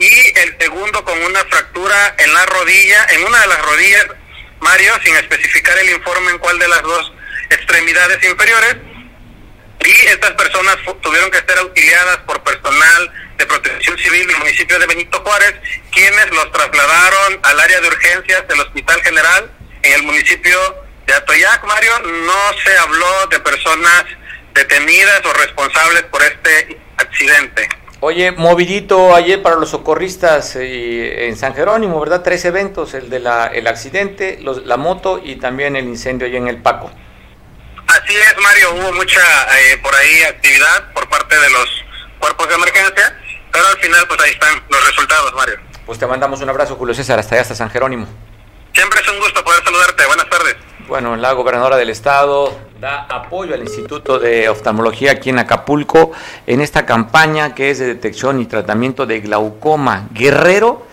y 0.00 0.38
el 0.38 0.56
segundo 0.58 1.04
con 1.04 1.22
una 1.22 1.44
fractura 1.44 2.14
en 2.18 2.32
la 2.32 2.46
rodilla, 2.46 3.06
en 3.10 3.22
una 3.22 3.38
de 3.38 3.46
las 3.46 3.62
rodillas, 3.62 4.06
Mario, 4.60 4.94
sin 5.04 5.14
especificar 5.14 5.78
el 5.78 5.90
informe 5.90 6.30
en 6.30 6.38
cuál 6.38 6.58
de 6.58 6.68
las 6.68 6.82
dos 6.82 7.12
extremidades 7.50 8.24
inferiores. 8.24 8.76
Y 9.84 10.06
estas 10.06 10.32
personas 10.32 10.78
tuvieron 11.02 11.30
que 11.30 11.38
ser 11.38 11.58
auxiliadas 11.58 12.16
por 12.18 12.42
personal 12.42 13.12
de 13.36 13.46
protección 13.46 13.98
civil 13.98 14.26
del 14.26 14.38
municipio 14.38 14.78
de 14.78 14.86
Benito 14.86 15.20
Juárez, 15.20 15.54
quienes 15.92 16.30
los 16.30 16.50
trasladaron 16.50 17.40
al 17.42 17.60
área 17.60 17.80
de 17.80 17.88
urgencias 17.88 18.48
del 18.48 18.60
Hospital 18.60 19.02
General 19.02 19.50
en 19.82 19.92
el 19.92 20.02
municipio 20.02 20.58
de 21.06 21.14
Atoyac. 21.14 21.62
Mario, 21.64 21.98
no 22.00 22.52
se 22.64 22.76
habló 22.78 23.26
de 23.26 23.40
personas 23.40 24.04
detenidas 24.54 25.20
o 25.26 25.32
responsables 25.34 26.02
por 26.04 26.22
este 26.22 26.78
accidente. 26.96 27.79
Oye, 28.02 28.32
movidito 28.32 29.14
ayer 29.14 29.42
para 29.42 29.56
los 29.56 29.68
socorristas 29.70 30.56
eh, 30.56 31.26
en 31.28 31.36
San 31.36 31.54
Jerónimo, 31.54 32.00
¿verdad? 32.00 32.22
Tres 32.22 32.44
eventos, 32.46 32.94
el 32.94 33.10
de 33.10 33.20
la, 33.20 33.48
el 33.48 33.66
accidente, 33.66 34.38
los- 34.40 34.64
la 34.64 34.78
moto 34.78 35.20
y 35.22 35.36
también 35.36 35.76
el 35.76 35.84
incendio 35.84 36.26
allí 36.26 36.36
en 36.36 36.48
el 36.48 36.62
Paco. 36.62 36.90
Así 37.88 38.14
es, 38.16 38.34
Mario, 38.42 38.68
hubo 38.74 38.92
mucha 38.94 39.20
eh, 39.20 39.76
por 39.82 39.94
ahí 39.94 40.22
actividad 40.22 40.92
por 40.94 41.08
parte 41.10 41.38
de 41.38 41.50
los 41.50 41.68
cuerpos 42.18 42.48
de 42.48 42.54
emergencia, 42.54 43.16
pero 43.52 43.66
al 43.66 43.76
final 43.78 44.04
pues 44.08 44.20
ahí 44.22 44.30
están 44.30 44.62
los 44.70 44.86
resultados, 44.86 45.34
Mario. 45.34 45.56
Pues 45.84 45.98
te 45.98 46.06
mandamos 46.06 46.40
un 46.40 46.48
abrazo, 46.48 46.76
Julio 46.76 46.94
César, 46.94 47.18
hasta 47.18 47.34
allá, 47.34 47.42
hasta 47.42 47.54
San 47.54 47.68
Jerónimo. 47.68 48.06
Siempre 48.72 49.00
es 49.00 49.08
un 49.08 49.18
gusto 49.18 49.42
poder 49.44 49.62
saludarte. 49.64 50.06
Buenas 50.06 50.30
tardes. 50.30 50.56
Bueno, 50.88 51.16
la 51.16 51.32
gobernadora 51.32 51.76
del 51.76 51.90
estado 51.90 52.52
da 52.80 53.02
apoyo 53.02 53.54
al 53.54 53.60
Instituto 53.60 54.18
de 54.18 54.48
Oftalmología 54.48 55.12
aquí 55.12 55.30
en 55.30 55.38
Acapulco 55.38 56.12
en 56.46 56.60
esta 56.60 56.86
campaña 56.86 57.54
que 57.54 57.70
es 57.70 57.78
de 57.78 57.86
detección 57.86 58.40
y 58.40 58.46
tratamiento 58.46 59.06
de 59.06 59.20
glaucoma. 59.20 60.08
Guerrero 60.12 60.86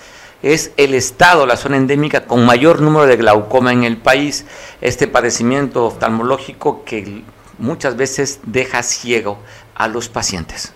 es 0.43 0.71
el 0.77 0.93
estado, 0.93 1.45
la 1.45 1.57
zona 1.57 1.77
endémica 1.77 2.25
con 2.25 2.45
mayor 2.45 2.81
número 2.81 3.05
de 3.05 3.17
glaucoma 3.17 3.73
en 3.73 3.83
el 3.83 3.97
país. 3.97 4.45
Este 4.81 5.07
padecimiento 5.07 5.85
oftalmológico 5.85 6.83
que 6.83 7.23
muchas 7.57 7.95
veces 7.95 8.39
deja 8.43 8.83
ciego 8.83 9.39
a 9.75 9.87
los 9.87 10.09
pacientes. 10.09 10.73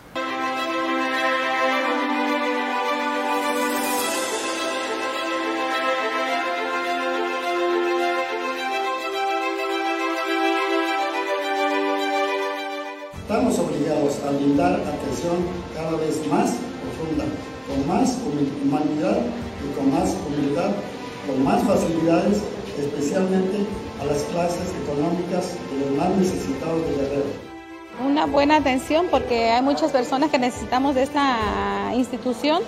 Atención 28.62 29.08
porque 29.12 29.50
hay 29.50 29.62
muchas 29.62 29.92
personas 29.92 30.30
que 30.32 30.40
necesitamos 30.40 30.96
de 30.96 31.04
esta 31.04 31.92
institución, 31.96 32.62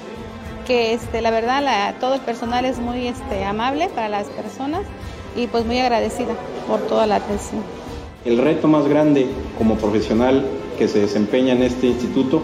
que 0.68 0.94
este, 0.94 1.22
la 1.22 1.32
verdad 1.32 1.64
la- 1.64 1.96
todo 2.00 2.16
el 2.16 2.22
personal 2.22 2.66
es 2.66 2.80
muy 2.80 3.08
este, 3.08 3.46
amable 3.46 3.90
para 3.90 4.10
las 4.10 4.28
personas 4.28 4.82
y 5.36 5.48
pues 5.48 5.66
muy 5.66 5.80
agradecida 5.80 6.34
por 6.68 6.80
toda 6.82 7.06
la 7.08 7.16
atención. 7.18 7.62
El 8.26 8.38
reto 8.38 8.68
más 8.68 8.88
grande 8.88 9.28
como 9.58 9.76
profesional 9.76 10.46
que 10.78 10.88
se 10.88 11.00
desempeña 11.00 11.54
en 11.54 11.64
este 11.64 11.88
instituto 11.88 12.42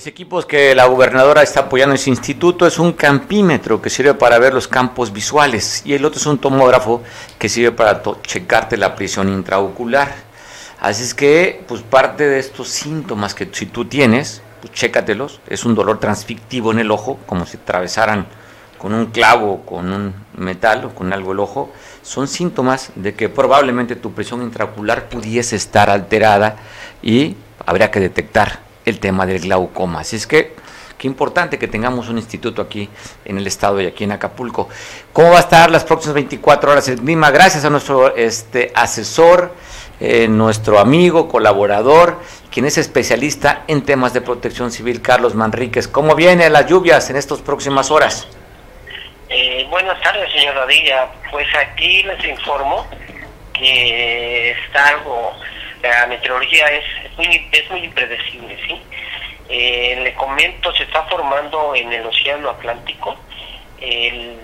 Ese 0.00 0.08
equipo 0.08 0.40
que 0.46 0.74
la 0.74 0.86
gobernadora 0.86 1.42
está 1.42 1.60
apoyando 1.60 1.94
ese 1.94 2.08
instituto 2.08 2.66
es 2.66 2.78
un 2.78 2.94
campímetro 2.94 3.82
que 3.82 3.90
sirve 3.90 4.14
para 4.14 4.38
ver 4.38 4.54
los 4.54 4.66
campos 4.66 5.12
visuales 5.12 5.82
y 5.84 5.92
el 5.92 6.06
otro 6.06 6.18
es 6.18 6.24
un 6.24 6.38
tomógrafo 6.38 7.02
que 7.38 7.50
sirve 7.50 7.72
para 7.72 8.00
checarte 8.22 8.78
la 8.78 8.96
presión 8.96 9.28
intraocular. 9.28 10.10
Así 10.80 11.02
es 11.02 11.12
que, 11.12 11.62
pues 11.68 11.82
parte 11.82 12.26
de 12.26 12.38
estos 12.38 12.68
síntomas 12.68 13.34
que 13.34 13.50
si 13.52 13.66
tú 13.66 13.84
tienes, 13.84 14.40
pues 14.62 14.72
chécatelos. 14.72 15.42
Es 15.46 15.66
un 15.66 15.74
dolor 15.74 16.00
transfictivo 16.00 16.72
en 16.72 16.78
el 16.78 16.90
ojo, 16.90 17.18
como 17.26 17.44
si 17.44 17.58
atravesaran 17.58 18.26
con 18.78 18.94
un 18.94 19.04
clavo, 19.04 19.66
con 19.66 19.92
un 19.92 20.14
metal 20.34 20.86
o 20.86 20.94
con 20.94 21.12
algo 21.12 21.32
el 21.32 21.40
ojo. 21.40 21.74
Son 22.00 22.26
síntomas 22.26 22.90
de 22.94 23.12
que 23.12 23.28
probablemente 23.28 23.96
tu 23.96 24.14
presión 24.14 24.40
intraocular 24.40 25.10
pudiese 25.10 25.56
estar 25.56 25.90
alterada 25.90 26.56
y 27.02 27.36
habría 27.66 27.90
que 27.90 28.00
detectar 28.00 28.69
el 28.90 29.00
tema 29.00 29.26
del 29.26 29.40
glaucoma. 29.40 30.00
Así 30.00 30.16
es 30.16 30.26
que, 30.26 30.54
qué 30.98 31.06
importante 31.06 31.58
que 31.58 31.68
tengamos 31.68 32.08
un 32.08 32.18
instituto 32.18 32.60
aquí 32.60 32.88
en 33.24 33.38
el 33.38 33.46
estado 33.46 33.80
y 33.80 33.86
aquí 33.86 34.04
en 34.04 34.12
Acapulco. 34.12 34.68
¿Cómo 35.12 35.30
va 35.30 35.38
a 35.38 35.40
estar 35.40 35.70
las 35.70 35.84
próximas 35.84 36.14
24 36.14 36.72
horas 36.72 36.88
el? 36.88 37.00
Gracias 37.00 37.64
a 37.64 37.70
nuestro 37.70 38.14
este, 38.16 38.72
asesor 38.74 39.54
eh, 40.02 40.28
nuestro 40.28 40.78
amigo, 40.78 41.28
colaborador, 41.28 42.18
quien 42.50 42.64
es 42.64 42.78
especialista 42.78 43.64
en 43.68 43.84
temas 43.84 44.14
de 44.14 44.22
protección 44.22 44.72
civil, 44.72 45.02
Carlos 45.02 45.34
Manríquez. 45.34 45.88
¿Cómo 45.88 46.14
vienen 46.14 46.54
las 46.54 46.66
lluvias 46.66 47.10
en 47.10 47.16
estas 47.16 47.40
próximas 47.42 47.90
horas? 47.90 48.26
Eh, 49.28 49.66
buenas 49.68 50.00
tardes, 50.00 50.32
señor 50.32 50.54
Radilla. 50.54 51.06
Pues 51.30 51.46
aquí 51.54 52.02
les 52.02 52.24
informo 52.24 52.86
que 53.52 54.52
está 54.52 54.88
algo, 54.88 55.34
la 55.82 56.06
meteorología 56.06 56.66
es, 56.66 56.84
muy, 57.16 57.48
es 57.52 57.70
muy 57.70 57.84
impredecible, 57.84 58.56
¿sí? 58.66 58.80
Eh, 59.48 60.00
le 60.02 60.14
comento, 60.14 60.72
se 60.74 60.84
está 60.84 61.02
formando 61.04 61.74
en 61.74 61.92
el 61.92 62.06
Océano 62.06 62.50
Atlántico 62.50 63.16
el 63.80 64.38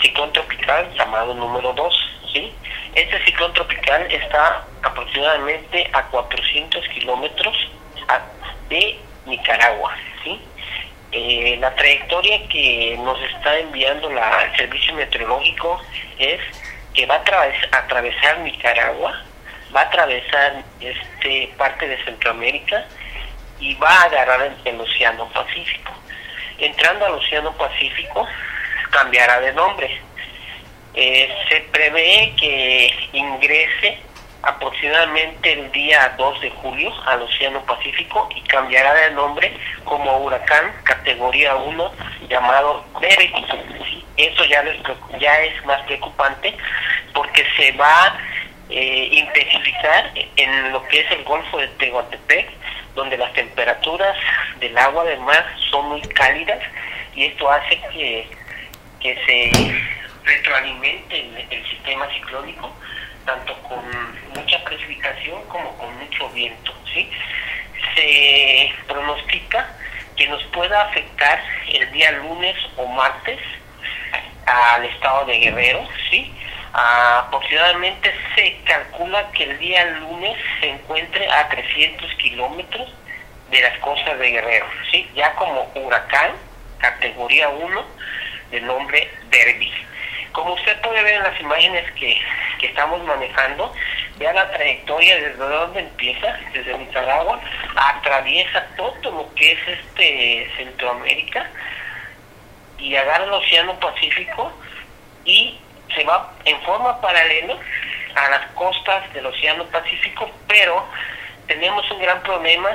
ciclón 0.00 0.32
tropical 0.32 0.92
llamado 0.94 1.34
número 1.34 1.72
2, 1.72 2.10
¿sí? 2.32 2.52
Este 2.94 3.24
ciclón 3.24 3.52
tropical 3.52 4.10
está 4.10 4.64
aproximadamente 4.82 5.88
a 5.92 6.02
400 6.06 6.88
kilómetros 6.88 7.70
de 8.68 8.98
Nicaragua. 9.26 9.94
¿sí? 10.24 10.40
Eh, 11.12 11.56
la 11.60 11.74
trayectoria 11.76 12.48
que 12.48 12.96
nos 12.98 13.20
está 13.22 13.58
enviando 13.58 14.10
la, 14.10 14.42
el 14.44 14.56
servicio 14.56 14.94
meteorológico 14.94 15.80
es 16.18 16.40
que 16.94 17.06
va 17.06 17.16
a 17.16 17.78
atravesar 17.78 18.38
Nicaragua, 18.40 19.22
va 19.74 19.82
a 19.82 19.84
atravesar 19.84 20.64
este 20.80 21.52
parte 21.56 21.86
de 21.88 22.02
Centroamérica 22.04 22.84
y 23.58 23.74
va 23.74 23.90
a 23.90 24.04
agarrar 24.04 24.56
el 24.64 24.80
Océano 24.80 25.28
Pacífico. 25.28 25.92
Entrando 26.58 27.06
al 27.06 27.12
Océano 27.12 27.52
Pacífico, 27.56 28.26
cambiará 28.90 29.40
de 29.40 29.52
nombre 29.52 30.10
eh, 30.94 31.32
se 31.48 31.60
prevé 31.72 32.34
que 32.36 32.90
ingrese 33.12 33.98
aproximadamente 34.42 35.52
el 35.52 35.70
día 35.70 36.14
2 36.18 36.40
de 36.40 36.50
julio 36.50 36.92
al 37.06 37.22
Océano 37.22 37.64
Pacífico 37.64 38.28
y 38.34 38.40
cambiará 38.42 38.92
de 38.94 39.10
nombre 39.12 39.56
como 39.84 40.18
huracán 40.18 40.72
categoría 40.82 41.54
1 41.54 41.92
llamado 42.28 42.84
Berry. 43.00 43.32
Eso 44.16 44.44
ya, 44.46 44.64
ya 45.18 45.40
es 45.40 45.64
más 45.64 45.80
preocupante 45.82 46.56
porque 47.14 47.46
se 47.56 47.72
va 47.72 48.18
eh, 48.70 49.08
intensificar 49.12 50.12
en 50.36 50.72
lo 50.72 50.86
que 50.88 51.00
es 51.00 51.10
el 51.10 51.24
Golfo 51.24 51.58
de 51.58 51.68
Tehuantepec, 51.68 52.50
donde 52.94 53.16
las 53.16 53.32
temperaturas 53.32 54.16
del 54.58 54.76
agua 54.78 55.04
del 55.04 55.20
mar 55.20 55.44
son 55.70 55.88
muy 55.88 56.00
cálidas 56.02 56.60
y 57.14 57.24
esto 57.24 57.50
hace 57.50 57.80
que, 57.92 58.28
que 59.00 59.14
se 59.26 59.80
retroalimente 60.24 61.20
el, 61.50 61.66
sistema 61.66 62.06
ciclónico, 62.14 62.72
tanto 63.24 63.54
con 63.62 63.78
mucha 64.34 64.62
precipitación 64.64 65.42
como 65.48 65.76
con 65.78 65.98
mucho 65.98 66.28
viento. 66.30 66.72
¿sí? 66.92 67.10
Se 67.94 68.72
pronostica 68.86 69.74
que 70.16 70.28
nos 70.28 70.42
pueda 70.44 70.82
afectar 70.82 71.42
el 71.68 71.90
día 71.92 72.12
lunes 72.12 72.56
o 72.76 72.86
martes 72.86 73.40
al 74.46 74.84
estado 74.84 75.26
de 75.26 75.38
Guerrero, 75.38 75.88
¿sí? 76.10 76.32
Aproximadamente 76.72 78.12
se 78.34 78.56
calcula 78.64 79.30
que 79.32 79.44
el 79.44 79.58
día 79.58 79.84
lunes 80.00 80.36
se 80.60 80.70
encuentre 80.70 81.28
a 81.30 81.48
300 81.48 82.14
kilómetros 82.14 82.94
de 83.50 83.60
las 83.60 83.78
costas 83.78 84.18
de 84.18 84.30
Guerrero, 84.30 84.66
¿sí? 84.90 85.08
ya 85.14 85.34
como 85.34 85.70
huracán, 85.74 86.30
categoría 86.78 87.48
1, 87.48 87.84
de 88.50 88.60
nombre 88.60 89.10
Derby. 89.30 89.72
Como 90.32 90.54
usted 90.54 90.80
puede 90.80 91.02
ver 91.02 91.14
en 91.14 91.22
las 91.24 91.40
imágenes 91.40 91.90
que, 91.92 92.16
estamos 92.62 93.02
manejando, 93.04 93.72
vea 94.18 94.32
la 94.32 94.50
trayectoria 94.52 95.16
desde 95.16 95.38
donde 95.38 95.80
empieza, 95.80 96.38
desde 96.52 96.76
Nicaragua, 96.78 97.40
atraviesa 97.74 98.66
todo 98.76 99.10
lo 99.10 99.34
que 99.34 99.52
es 99.52 99.58
este 99.66 100.50
Centroamérica 100.56 101.48
y 102.78 102.94
agarra 102.94 103.24
el 103.24 103.32
Océano 103.32 103.80
Pacífico 103.80 104.52
y 105.24 105.58
se 105.94 106.04
va 106.04 106.32
en 106.44 106.60
forma 106.62 107.00
paralela 107.00 107.56
a 108.14 108.30
las 108.30 108.46
costas 108.52 109.12
del 109.12 109.26
Océano 109.26 109.64
Pacífico, 109.66 110.30
pero 110.48 110.86
tenemos 111.46 111.88
un 111.90 112.00
gran 112.00 112.22
problema 112.22 112.68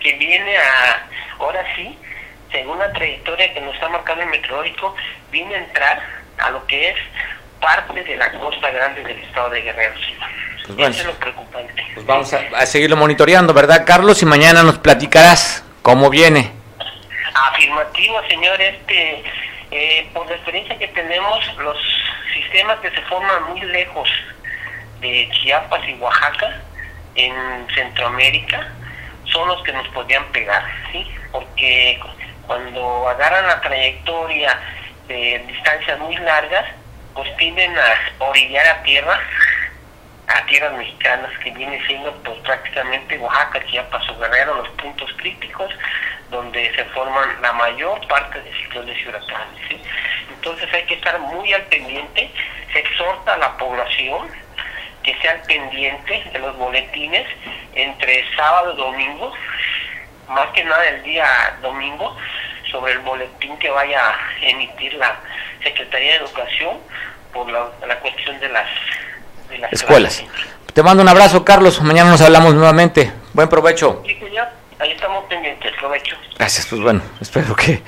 que 0.00 0.12
viene 0.14 0.56
a, 0.56 1.06
ahora 1.38 1.64
sí, 1.76 1.98
según 2.52 2.78
la 2.78 2.92
trayectoria 2.92 3.52
que 3.52 3.60
nos 3.60 3.74
está 3.74 3.88
marcando 3.88 4.22
el 4.22 4.30
meteorológico, 4.30 4.94
viene 5.30 5.54
a 5.54 5.58
entrar 5.58 6.02
a 6.38 6.50
lo 6.50 6.66
que 6.66 6.90
es 6.90 6.96
parte 7.60 8.02
de 8.02 8.16
la 8.16 8.32
costa 8.32 8.70
grande 8.70 9.02
del 9.02 9.18
estado 9.18 9.50
de 9.50 9.62
Guerrero. 9.62 9.94
Pues 10.66 10.90
Eso 10.90 11.00
es 11.00 11.06
lo 11.06 11.14
preocupante. 11.14 11.84
Pues 11.94 12.06
vamos 12.06 12.32
a, 12.32 12.66
seguirlo 12.66 12.96
monitoreando, 12.96 13.52
¿verdad, 13.52 13.84
Carlos? 13.86 14.22
Y 14.22 14.26
mañana 14.26 14.62
nos 14.62 14.78
platicarás 14.78 15.64
cómo 15.82 16.10
viene. 16.10 16.52
Afirmativo, 17.34 18.20
señor. 18.28 18.60
Este, 18.60 19.24
eh, 19.70 20.08
por 20.12 20.28
la 20.28 20.36
experiencia 20.36 20.78
que 20.78 20.88
tenemos, 20.88 21.56
los 21.58 21.76
sistemas 22.50 22.80
que 22.80 22.90
se 22.90 23.00
forman 23.02 23.50
muy 23.50 23.60
lejos 23.60 24.08
de 25.00 25.28
Chiapas 25.32 25.80
y 25.88 25.94
Oaxaca 25.94 26.60
en 27.14 27.66
Centroamérica 27.72 28.66
son 29.24 29.46
los 29.48 29.62
que 29.62 29.72
nos 29.72 29.86
podían 29.88 30.24
pegar, 30.32 30.64
¿sí? 30.90 31.06
Porque 31.30 32.00
cuando 32.46 33.08
agarran 33.08 33.46
la 33.46 33.60
trayectoria 33.60 34.58
de 35.06 35.44
distancias 35.46 35.98
muy 36.00 36.16
largas, 36.16 36.64
pues 37.14 37.36
tienden 37.36 37.72
a 37.78 38.24
orillar 38.24 38.66
a 38.66 38.82
tierra, 38.82 39.20
a 40.34 40.46
tierras 40.46 40.72
mexicanas, 40.76 41.30
que 41.38 41.50
viene 41.50 41.84
siendo 41.86 42.12
pues 42.22 42.38
prácticamente 42.40 43.18
Oaxaca, 43.18 43.64
Chiapas 43.66 44.08
o 44.10 44.18
Guerrero, 44.18 44.54
los 44.54 44.68
puntos 44.70 45.10
críticos 45.16 45.70
donde 46.30 46.72
se 46.74 46.84
forman 46.86 47.42
la 47.42 47.52
mayor 47.54 48.06
parte 48.06 48.40
de 48.40 48.52
ciclones 48.54 48.96
y 48.98 49.08
huracanes. 49.08 49.80
Entonces 50.32 50.72
hay 50.72 50.84
que 50.84 50.94
estar 50.94 51.18
muy 51.18 51.52
al 51.52 51.62
pendiente, 51.62 52.30
se 52.72 52.78
exhorta 52.78 53.34
a 53.34 53.38
la 53.38 53.56
población 53.56 54.28
que 55.02 55.14
sea 55.20 55.32
al 55.32 55.42
pendiente 55.42 56.24
de 56.32 56.38
los 56.38 56.56
boletines 56.56 57.26
entre 57.74 58.24
sábado 58.36 58.74
y 58.74 58.76
domingo, 58.76 59.32
más 60.28 60.46
que 60.48 60.62
nada 60.62 60.86
el 60.88 61.02
día 61.02 61.26
domingo, 61.60 62.16
sobre 62.70 62.92
el 62.92 63.00
boletín 63.00 63.58
que 63.58 63.70
vaya 63.70 64.10
a 64.10 64.16
emitir 64.42 64.94
la 64.94 65.18
Secretaría 65.62 66.12
de 66.12 66.18
Educación 66.18 66.78
por 67.32 67.48
la 67.50 67.96
cuestión 68.00 68.38
de 68.38 68.48
las, 68.48 68.68
las 69.58 69.72
Escuelas. 69.72 70.22
Te 70.72 70.82
mando 70.82 71.02
un 71.02 71.08
abrazo, 71.08 71.44
Carlos. 71.44 71.80
Mañana 71.82 72.10
nos 72.10 72.20
hablamos 72.20 72.54
nuevamente. 72.54 73.12
Buen 73.32 73.48
provecho. 73.48 74.02
Sí, 74.06 74.14
señor. 74.18 74.46
Ahí 74.78 74.92
estamos 74.92 75.24
pendientes. 75.28 75.72
Provecho. 75.78 76.16
Gracias, 76.38 76.66
pues 76.66 76.80
bueno, 76.80 77.02
espero 77.20 77.54
que, 77.56 77.82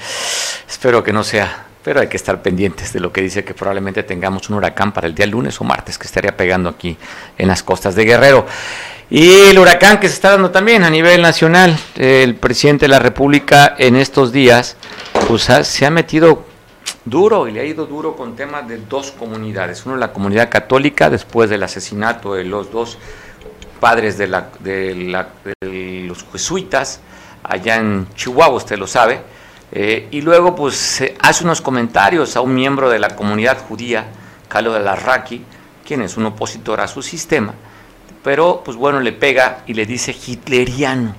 espero 0.68 1.02
que 1.02 1.12
no 1.12 1.22
sea, 1.24 1.64
pero 1.82 2.00
hay 2.00 2.08
que 2.08 2.16
estar 2.16 2.42
pendientes 2.42 2.92
de 2.92 3.00
lo 3.00 3.12
que 3.12 3.22
dice 3.22 3.44
que 3.44 3.54
probablemente 3.54 4.02
tengamos 4.02 4.48
un 4.50 4.56
huracán 4.56 4.92
para 4.92 5.06
el 5.06 5.14
día 5.14 5.26
lunes 5.26 5.60
o 5.60 5.64
martes 5.64 5.96
que 5.98 6.06
estaría 6.06 6.36
pegando 6.36 6.68
aquí 6.68 6.96
en 7.38 7.48
las 7.48 7.62
costas 7.62 7.94
de 7.94 8.04
Guerrero. 8.04 8.46
Y 9.08 9.30
el 9.50 9.58
huracán 9.58 10.00
que 10.00 10.08
se 10.08 10.14
está 10.14 10.30
dando 10.32 10.50
también 10.50 10.84
a 10.84 10.90
nivel 10.90 11.20
nacional, 11.22 11.78
el 11.96 12.34
presidente 12.34 12.84
de 12.86 12.88
la 12.88 12.98
República 12.98 13.74
en 13.78 13.96
estos 13.96 14.32
días, 14.32 14.76
pues 15.28 15.48
ha- 15.50 15.64
se 15.64 15.84
ha 15.86 15.90
metido 15.90 16.46
duro 17.05 17.49
y 17.49 17.53
le 17.53 17.61
ha 17.61 17.64
ido 17.64 17.87
duro 17.87 18.14
con 18.16 18.37
temas 18.37 18.66
de 18.68 18.78
dos 18.78 19.11
comunidades. 19.12 19.85
Uno, 19.87 19.97
la 19.97 20.12
comunidad 20.12 20.49
católica, 20.49 21.11
después 21.11 21.51
del 21.51 21.62
asesinato 21.62 22.35
de 22.35 22.45
los 22.45 22.70
dos 22.70 22.99
padres 23.80 24.16
de, 24.18 24.28
la, 24.28 24.49
de, 24.61 24.95
la- 24.95 25.28
de 25.61 26.05
los 26.07 26.24
jesuitas 26.30 27.01
allá 27.43 27.76
en 27.76 28.07
Chihuahua, 28.14 28.57
usted 28.57 28.78
lo 28.78 28.87
sabe. 28.87 29.20
Eh, 29.72 30.09
y 30.11 30.20
luego, 30.20 30.55
pues, 30.55 31.03
hace 31.20 31.45
unos 31.45 31.61
comentarios 31.61 32.37
a 32.37 32.41
un 32.41 32.55
miembro 32.55 32.91
de 32.91 32.99
la 32.99 33.16
comunidad 33.16 33.59
judía, 33.66 34.07
Carlos 34.49 34.74
de 34.74 34.80
Larraqui, 34.80 35.43
quien 35.85 36.03
es 36.03 36.16
un 36.16 36.26
opositor 36.26 36.80
a 36.80 36.87
su 36.87 37.03
sistema, 37.03 37.55
pero, 38.22 38.62
pues 38.64 38.76
bueno, 38.76 39.01
le 39.01 39.12
pega 39.12 39.64
y 39.66 39.74
le 39.74 39.85
dice 39.87 40.14
hitleriano. 40.14 41.14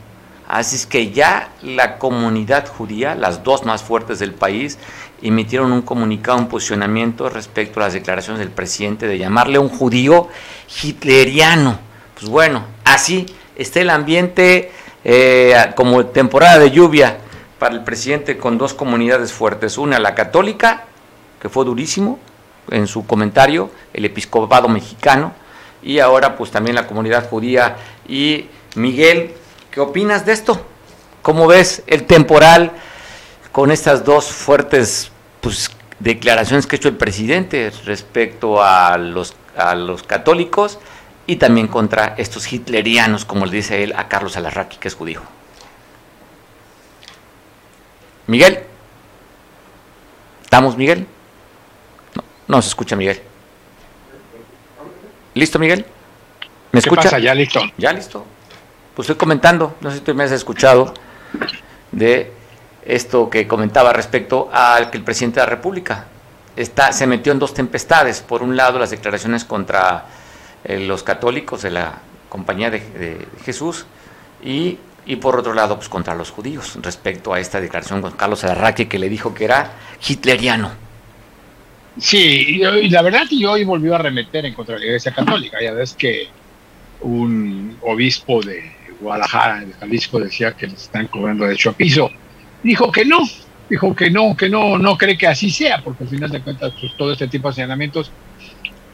Así 0.47 0.76
es 0.76 0.86
que 0.86 1.11
ya 1.11 1.49
la 1.64 1.97
comunidad 1.97 2.68
judía, 2.68 3.16
las 3.16 3.43
dos 3.43 3.66
más 3.66 3.82
fuertes 3.82 4.20
del 4.20 4.34
país, 4.34 4.78
emitieron 5.24 5.71
un 5.71 5.82
comunicado, 5.82 6.38
un 6.38 6.49
posicionamiento 6.49 7.30
respecto 7.30 7.80
a 7.80 7.84
las 7.84 7.93
declaraciones 7.93 8.39
del 8.39 8.51
presidente 8.51 9.07
de 9.07 9.17
llamarle 9.17 9.57
un 9.57 9.69
judío 9.69 10.28
hitleriano. 10.84 11.80
Pues 12.13 12.30
bueno, 12.30 12.65
así 12.84 13.26
está 13.55 13.80
el 13.80 13.89
ambiente 13.89 14.71
eh, 15.05 15.55
como 15.76 16.05
temporada 16.07 16.59
de 16.59 16.71
lluvia 16.71 17.17
para 17.57 17.74
el 17.74 17.86
presidente 17.86 18.38
con 18.38 18.57
dos 18.57 18.74
comunidades 18.74 19.32
fuertes. 19.32 19.78
Una, 19.78 19.97
la 19.97 20.13
católica, 20.13 20.84
que 21.41 21.47
fue 21.47 21.63
durísimo 21.63 22.19
en 22.69 22.86
su 22.86 23.07
comentario, 23.07 23.71
el 23.93 24.03
episcopado 24.03 24.67
mexicano, 24.67 25.34
y 25.82 25.99
ahora 25.99 26.36
pues 26.36 26.51
también 26.51 26.76
la 26.76 26.86
comunidad 26.86 27.30
judía. 27.30 27.78
Y 28.09 28.47
Miguel, 28.76 29.34
¿qué 29.71 29.80
opinas 29.80 30.26
de 30.26 30.34
esto? 30.34 30.65
¿Cómo 31.21 31.47
ves 31.47 31.84
el 31.88 32.03
temporal 32.03 32.74
con 33.53 33.71
estas 33.71 34.03
dos 34.03 34.26
fuertes 34.26 35.12
pues, 35.43 35.69
declaraciones 35.99 36.65
que 36.65 36.75
ha 36.75 36.77
hecho 36.77 36.87
el 36.87 36.95
presidente 36.95 37.71
respecto 37.85 38.63
a 38.63 38.97
los, 38.97 39.35
a 39.57 39.75
los 39.75 40.01
católicos 40.03 40.79
y 41.27 41.35
también 41.35 41.67
contra 41.67 42.15
estos 42.17 42.51
hitlerianos, 42.51 43.25
como 43.25 43.45
le 43.45 43.57
dice 43.57 43.83
él 43.83 43.93
a 43.95 44.07
Carlos 44.07 44.37
Alarraqui, 44.37 44.77
que 44.77 44.87
es 44.87 44.95
judío? 44.95 45.21
Miguel. 48.27 48.59
¿Estamos, 50.43 50.77
Miguel? 50.77 51.07
No, 52.15 52.23
no 52.47 52.61
se 52.61 52.69
escucha, 52.69 52.95
Miguel. 52.95 53.21
¿Listo, 55.33 55.59
Miguel? 55.59 55.85
¿Me 56.71 56.79
¿Qué 56.79 56.87
escucha? 56.87 57.03
pasa? 57.03 57.19
Ya 57.19 57.35
listo. 57.35 57.59
Ya 57.77 57.91
listo. 57.91 58.25
Pues 58.95 59.09
estoy 59.09 59.19
comentando, 59.19 59.75
no 59.81 59.89
sé 59.89 59.97
si 59.97 60.03
tú 60.03 60.15
me 60.15 60.23
has 60.23 60.31
escuchado, 60.31 60.93
de 61.91 62.31
esto 62.86 63.29
que 63.29 63.47
comentaba 63.47 63.93
respecto 63.93 64.49
al 64.51 64.89
que 64.89 64.97
el 64.97 65.03
presidente 65.03 65.39
de 65.39 65.45
la 65.45 65.49
República 65.49 66.05
está, 66.55 66.91
se 66.91 67.07
metió 67.07 67.31
en 67.31 67.39
dos 67.39 67.53
tempestades. 67.53 68.21
Por 68.21 68.43
un 68.43 68.55
lado, 68.55 68.79
las 68.79 68.91
declaraciones 68.91 69.45
contra 69.45 70.05
eh, 70.63 70.79
los 70.79 71.03
católicos 71.03 71.61
de 71.61 71.71
la 71.71 71.99
Compañía 72.29 72.71
de, 72.71 73.27
Jesús 73.45 73.86
y, 74.43 74.79
y 75.05 75.17
por 75.17 75.38
otro 75.38 75.53
lado, 75.53 75.75
pues 75.75 75.88
contra 75.88 76.15
los 76.15 76.31
judíos 76.31 76.77
respecto 76.81 77.34
a 77.34 77.39
esta 77.39 77.61
declaración 77.61 78.01
con 78.01 78.13
Carlos 78.13 78.43
Alarraqui 78.43 78.88
que 78.88 78.97
le 78.97 79.07
dijo 79.07 79.34
que 79.34 79.45
era 79.45 79.71
hitleriano. 80.07 80.71
Sí, 81.99 82.17
y 82.17 82.89
la 82.89 83.01
verdad 83.03 83.21
que 83.29 83.45
hoy 83.45 83.63
volvió 83.63 83.93
a 83.93 83.99
remeter 83.99 84.45
en 84.45 84.53
contra 84.55 84.75
de 84.75 84.79
la 84.79 84.86
Iglesia 84.88 85.13
Católica. 85.13 85.61
Ya 85.61 85.73
ves 85.73 85.93
que 85.93 86.27
un 87.01 87.77
obispo 87.81 88.41
de 88.41 88.71
Guadalajara, 88.99 89.59
de 89.59 89.73
Jalisco, 89.73 90.19
decía 90.19 90.53
que 90.53 90.67
les 90.67 90.84
están 90.84 91.07
cobrando 91.07 91.43
derecho 91.45 91.69
a 91.69 91.73
piso. 91.73 92.09
Dijo 92.64 92.91
que 92.91 93.05
no, 93.05 93.20
dijo 93.70 93.95
que 93.95 94.09
no, 94.09 94.36
que 94.36 94.49
no, 94.49 94.78
no 94.78 94.97
cree 94.97 95.18
que 95.18 95.28
así 95.28 95.51
sea, 95.51 95.82
porque 95.84 96.03
al 96.03 96.09
final 96.09 96.32
de 96.32 96.41
cuentas 96.41 96.74
pues, 96.80 96.95
todo 96.97 97.11
este 97.11 97.28
tipo 97.28 97.49
de 97.49 97.55
señalamientos 97.55 98.11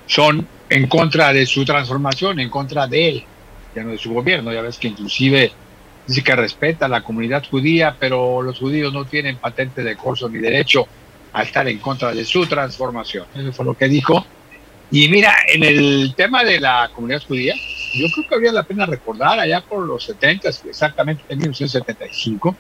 son 0.08 0.48
en 0.70 0.88
contra 0.88 1.32
de 1.32 1.46
su 1.46 1.64
transformación, 1.66 2.40
en 2.40 2.50
contra 2.50 2.88
de 2.88 3.10
él, 3.10 3.24
ya 3.76 3.84
no 3.84 3.92
de 3.92 3.98
su 3.98 4.14
gobierno. 4.14 4.52
Ya 4.52 4.62
ves 4.62 4.78
que 4.78 4.88
inclusive 4.88 5.52
dice 6.08 6.24
que 6.24 6.36
respeta 6.36 6.86
a 6.86 6.90
la 6.90 7.02
comunidad 7.02 7.44
judía, 7.50 7.96
pero 8.00 8.42
los 8.42 8.58
judíos 8.58 8.92
no 8.92 9.06
tienen 9.06 9.38
patente 9.38 9.84
de 9.84 9.96
curso 9.96 10.28
ni 10.28 10.40
derecho 10.40 10.88
a 11.34 11.44
estar 11.44 11.68
en 11.68 11.78
contra 11.78 12.12
de 12.14 12.26
su 12.26 12.46
transformación. 12.48 13.26
Eso 13.36 13.54
fue 13.54 13.66
lo 13.66 13.76
que 13.76 13.88
dijo. 13.88 14.26
Y 14.92 15.08
mira, 15.10 15.36
en 15.54 15.64
el 15.64 16.14
tema 16.16 16.44
de 16.44 16.60
la 16.60 16.90
comunidad 16.94 17.22
judía, 17.28 17.54
yo 17.94 18.08
creo 18.12 18.28
que 18.28 18.36
habría 18.36 18.52
la 18.52 18.64
pena 18.64 18.88
recordar 18.88 19.40
allá 19.40 19.62
por 19.62 19.86
los 19.86 20.04
70, 20.06 20.50
exactamente 20.50 21.24
en 21.30 21.38
1975, 21.38 22.56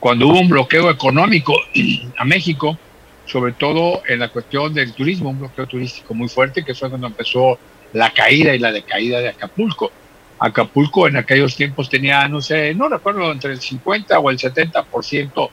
cuando 0.00 0.28
hubo 0.28 0.40
un 0.40 0.48
bloqueo 0.48 0.90
económico 0.90 1.54
a 2.18 2.24
México, 2.24 2.78
sobre 3.26 3.52
todo 3.52 4.02
en 4.06 4.20
la 4.20 4.28
cuestión 4.28 4.72
del 4.72 4.92
turismo, 4.92 5.30
un 5.30 5.40
bloqueo 5.40 5.66
turístico 5.66 6.14
muy 6.14 6.28
fuerte, 6.28 6.64
que 6.64 6.74
fue 6.74 6.88
cuando 6.88 7.06
empezó 7.08 7.58
la 7.92 8.10
caída 8.10 8.54
y 8.54 8.58
la 8.58 8.72
decaída 8.72 9.20
de 9.20 9.28
Acapulco. 9.28 9.90
Acapulco 10.38 11.08
en 11.08 11.16
aquellos 11.16 11.56
tiempos 11.56 11.88
tenía, 11.88 12.28
no 12.28 12.40
sé, 12.40 12.74
no 12.74 12.88
recuerdo, 12.88 13.32
entre 13.32 13.52
el 13.52 13.60
50 13.60 14.18
o 14.18 14.30
el 14.30 14.38
70% 14.38 15.50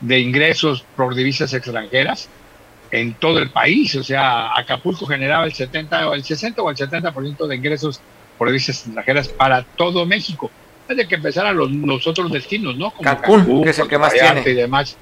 de 0.00 0.18
ingresos 0.18 0.84
por 0.96 1.14
divisas 1.14 1.52
extranjeras 1.54 2.28
en 2.90 3.14
todo 3.14 3.38
el 3.38 3.50
país. 3.50 3.94
O 3.94 4.02
sea, 4.02 4.56
Acapulco 4.56 5.06
generaba 5.06 5.44
el 5.44 5.52
70 5.52 6.08
o 6.08 6.14
el 6.14 6.24
60 6.24 6.62
o 6.62 6.70
el 6.70 6.76
70% 6.76 7.46
de 7.46 7.56
ingresos 7.56 8.00
por 8.36 8.48
divisas 8.48 8.84
extranjeras 8.84 9.28
para 9.28 9.62
todo 9.62 10.06
México. 10.06 10.50
De 10.88 11.06
que 11.06 11.16
empezaran 11.16 11.56
los, 11.56 11.70
los 11.70 12.06
otros 12.06 12.32
destinos, 12.32 12.76
¿no? 12.76 12.90
Como 12.90 13.04
Cancún, 13.04 13.62
que 13.62 13.70
es 13.70 13.78
el 13.78 13.88
que 13.88 13.98
más 13.98 14.12
tiene. 14.12 14.42
Y 14.44 14.54
demás. 14.54 14.96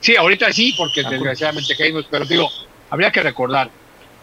Sí, 0.00 0.16
ahorita 0.16 0.52
sí, 0.52 0.74
porque 0.76 1.02
Cancún. 1.02 1.18
desgraciadamente 1.18 1.74
caímos, 1.76 2.06
pero 2.10 2.26
digo, 2.26 2.50
habría 2.90 3.10
que 3.10 3.22
recordar, 3.22 3.70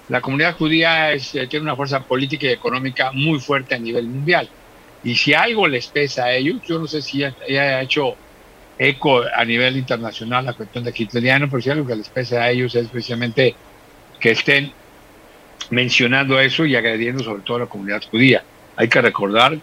la 0.10 0.22
comunidad 0.22 0.56
judía 0.56 1.12
es, 1.12 1.34
eh, 1.36 1.48
tiene 1.48 1.64
una 1.64 1.76
fuerza 1.76 2.02
política 2.02 2.46
y 2.46 2.50
económica 2.50 3.12
muy 3.14 3.40
fuerte 3.40 3.76
a 3.76 3.80
nivel 3.80 4.06
mundial. 4.06 4.48
Y 5.04 5.16
si 5.16 5.34
algo 5.34 5.68
les 5.68 5.88
pesa 5.88 6.26
a 6.26 6.34
ellos, 6.34 6.62
yo 6.68 6.78
no 6.78 6.86
sé 6.86 7.02
si 7.02 7.20
ya, 7.20 7.36
ya 7.50 7.62
ha 7.62 7.82
hecho 7.82 8.16
eco 8.78 9.24
a 9.36 9.46
nivel 9.46 9.78
internacional 9.78 10.46
la 10.46 10.54
cuestión 10.54 10.84
de 10.84 10.94
hitleriano, 10.96 11.50
pero 11.50 11.62
si 11.62 11.70
algo 11.70 11.88
que 11.88 11.96
les 11.96 12.10
pesa 12.10 12.44
a 12.44 12.52
ellos 12.52 12.76
es 12.76 12.88
precisamente 12.90 13.56
que 14.20 14.32
estén 14.32 14.72
mencionando 15.70 16.40
eso 16.40 16.66
y 16.66 16.76
agrediendo 16.76 17.24
sobre 17.24 17.44
todo 17.44 17.58
a 17.58 17.60
la 17.62 17.66
comunidad 17.68 18.04
judía. 18.10 18.44
Hay 18.76 18.88
que 18.88 19.02
recordar 19.02 19.58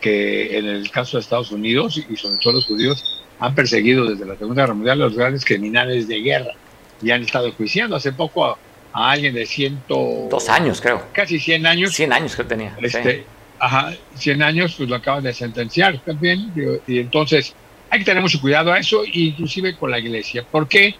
que 0.00 0.58
en 0.58 0.66
el 0.66 0.90
caso 0.90 1.16
de 1.16 1.22
Estados 1.22 1.50
Unidos 1.50 2.02
y 2.08 2.16
sobre 2.16 2.38
todo 2.38 2.54
los 2.54 2.66
judíos 2.66 3.24
han 3.40 3.54
perseguido 3.54 4.04
desde 4.04 4.24
la 4.24 4.36
Segunda 4.36 4.62
Guerra 4.62 4.74
Mundial 4.74 5.02
a 5.02 5.04
los 5.06 5.16
grandes 5.16 5.44
criminales 5.44 6.08
de 6.08 6.20
guerra 6.20 6.52
y 7.02 7.10
han 7.10 7.22
estado 7.22 7.52
juiciando 7.52 7.96
hace 7.96 8.12
poco 8.12 8.44
a, 8.44 8.58
a 8.92 9.10
alguien 9.10 9.34
de 9.34 9.46
ciento... 9.46 10.28
Dos 10.30 10.48
años, 10.48 10.80
creo. 10.80 11.02
Casi 11.12 11.38
100 11.38 11.66
años. 11.66 11.94
100 11.94 12.12
años 12.12 12.36
que 12.36 12.44
tenía. 12.44 12.76
sí. 12.80 12.86
Este, 12.86 13.24
Ajá, 13.60 13.92
100 14.14 14.42
años, 14.42 14.74
pues 14.76 14.88
lo 14.88 14.96
acaban 14.96 15.24
de 15.24 15.34
sentenciar 15.34 15.98
también. 16.04 16.52
Y 16.86 16.98
entonces 16.98 17.54
hay 17.90 18.00
que 18.00 18.04
tener 18.04 18.22
mucho 18.22 18.40
cuidado 18.40 18.72
a 18.72 18.78
eso, 18.78 19.02
inclusive 19.04 19.76
con 19.76 19.90
la 19.90 19.98
iglesia. 19.98 20.44
¿Por 20.48 20.68
qué? 20.68 20.94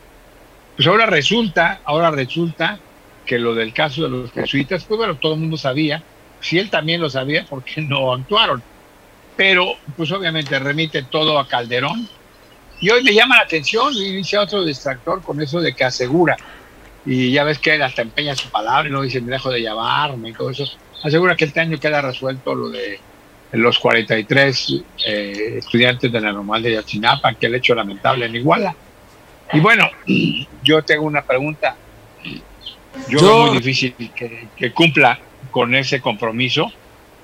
Pues 0.77 0.89
ahora 0.89 1.07
resulta, 1.07 1.81
ahora 1.85 2.11
resulta 2.11 2.79
que 3.27 3.39
lo 3.39 3.55
del 3.55 3.73
caso 3.73 4.03
de 4.03 4.09
los 4.09 4.33
jesuitas, 4.33 4.85
pues 4.85 4.99
bueno, 4.99 5.17
todo 5.17 5.35
el 5.35 5.41
mundo 5.41 5.57
sabía, 5.57 6.03
si 6.41 6.59
él 6.59 6.71
también 6.71 7.01
lo 7.01 7.11
sabía, 7.11 7.45
¿por 7.45 7.63
qué 7.63 7.81
no 7.81 8.13
actuaron? 8.13 8.63
Pero, 9.39 9.77
pues 9.97 10.11
obviamente 10.11 10.59
remite 10.59 11.05
todo 11.05 11.39
a 11.39 11.47
Calderón. 11.47 12.09
Y 12.81 12.91
hoy 12.91 13.05
me 13.05 13.15
llama 13.15 13.37
la 13.37 13.43
atención, 13.43 13.95
y 13.95 14.17
dice 14.17 14.37
otro 14.37 14.65
distractor 14.65 15.23
con 15.23 15.41
eso 15.41 15.61
de 15.61 15.77
que 15.77 15.85
asegura. 15.85 16.37
Y 17.07 17.31
ya 17.31 17.45
ves 17.45 17.61
que 17.61 17.77
él 17.77 17.83
hasta 17.83 18.03
empeña 18.03 18.35
su 18.35 18.51
palabra 18.51 18.89
y 18.89 18.93
no 18.93 19.01
dice, 19.01 19.21
me 19.21 19.31
dejo 19.31 19.51
de 19.51 19.63
llamarme 19.63 20.31
y 20.31 20.33
todo 20.33 20.51
eso. 20.51 20.65
Asegura 21.05 21.37
que 21.37 21.45
este 21.45 21.61
año 21.61 21.79
queda 21.79 22.03
resuelto 22.03 22.53
lo 22.53 22.69
de 22.69 22.99
los 23.53 23.79
43 23.79 24.83
eh, 25.07 25.55
estudiantes 25.59 26.11
de 26.11 26.21
la 26.21 26.33
normal 26.33 26.61
de 26.61 26.73
Yachinapa, 26.73 27.35
que 27.35 27.47
el 27.47 27.55
hecho 27.55 27.77
lamentable 27.77 28.27
en 28.27 28.35
Iguala. 28.35 28.75
Y 29.53 29.61
bueno, 29.61 29.89
yo 30.65 30.83
tengo 30.83 31.05
una 31.05 31.23
pregunta. 31.23 31.77
Yo, 33.09 33.21
veo 33.21 33.47
muy 33.47 33.59
difícil 33.59 33.95
que, 34.17 34.49
que, 34.57 34.73
cumpla 34.73 35.17
con 35.53 35.77
ese 35.77 36.01
compromiso, 36.01 36.73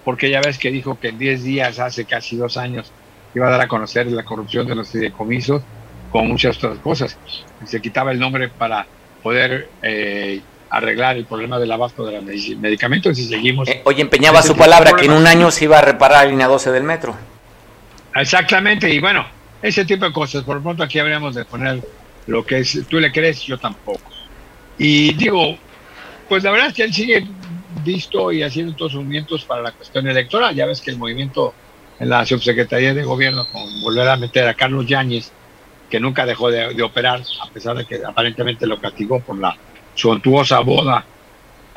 porque 0.04 0.30
ya 0.30 0.40
ves 0.40 0.58
que 0.58 0.70
dijo 0.70 0.98
que 0.98 1.08
en 1.08 1.18
10 1.18 1.44
días, 1.44 1.78
hace 1.78 2.04
casi 2.04 2.36
dos 2.36 2.56
años, 2.56 2.92
iba 3.34 3.48
a 3.48 3.50
dar 3.50 3.62
a 3.62 3.68
conocer 3.68 4.06
la 4.06 4.24
corrupción 4.24 4.66
de 4.66 4.74
los 4.74 4.90
fideicomisos 4.90 5.62
con 6.10 6.28
muchas 6.28 6.56
otras 6.58 6.78
cosas. 6.78 7.18
Se 7.64 7.80
quitaba 7.80 8.12
el 8.12 8.18
nombre 8.18 8.48
para 8.48 8.86
poder 9.22 9.68
eh, 9.82 10.40
arreglar 10.70 11.16
el 11.16 11.24
problema 11.24 11.58
del 11.58 11.72
abasto 11.72 12.04
de 12.04 12.12
los 12.12 12.24
medicamentos 12.58 13.18
y 13.18 13.24
seguimos. 13.24 13.68
Eh, 13.68 13.80
hoy 13.84 14.00
empeñaba 14.00 14.42
su 14.42 14.54
palabra 14.56 14.92
que 14.96 15.06
en 15.06 15.12
un 15.12 15.26
año 15.26 15.50
se 15.50 15.64
iba 15.64 15.78
a 15.78 15.82
reparar 15.82 16.24
la 16.24 16.30
línea 16.30 16.46
12 16.46 16.70
del 16.70 16.84
metro. 16.84 17.16
Exactamente, 18.14 18.88
y 18.88 19.00
bueno, 19.00 19.26
ese 19.60 19.84
tipo 19.84 20.04
de 20.04 20.12
cosas. 20.12 20.44
Por 20.44 20.56
lo 20.56 20.62
pronto 20.62 20.82
aquí 20.82 20.98
habríamos 20.98 21.34
de 21.34 21.44
poner 21.44 21.80
lo 22.26 22.44
que 22.44 22.58
es, 22.58 22.80
tú 22.88 23.00
le 23.00 23.10
crees, 23.10 23.42
yo 23.42 23.58
tampoco. 23.58 24.10
Y 24.78 25.14
digo, 25.14 25.56
pues 26.28 26.42
la 26.44 26.50
verdad 26.50 26.68
es 26.68 26.74
que 26.74 26.82
él 26.84 26.92
sigue 26.92 27.26
visto 27.82 28.30
y 28.32 28.42
haciendo 28.42 28.74
todos 28.74 28.92
sus 28.92 29.00
movimientos 29.02 29.44
para 29.44 29.62
la 29.62 29.72
cuestión 29.72 30.06
electoral. 30.06 30.54
Ya 30.54 30.66
ves 30.66 30.80
que 30.80 30.90
el 30.90 30.98
movimiento 30.98 31.54
en 31.98 32.08
la 32.08 32.24
subsecretaría 32.26 32.94
de 32.94 33.04
gobierno 33.04 33.46
con 33.50 33.80
volver 33.80 34.08
a 34.08 34.16
meter 34.16 34.46
a 34.48 34.54
Carlos 34.54 34.86
Yáñez, 34.86 35.32
que 35.88 36.00
nunca 36.00 36.26
dejó 36.26 36.50
de, 36.50 36.82
operar, 36.82 37.22
a 37.42 37.50
pesar 37.50 37.76
de 37.76 37.84
que 37.84 38.00
aparentemente 38.04 38.66
lo 38.66 38.80
castigó 38.80 39.20
por 39.20 39.38
la 39.38 39.56
suntuosa 39.94 40.60
boda 40.60 41.04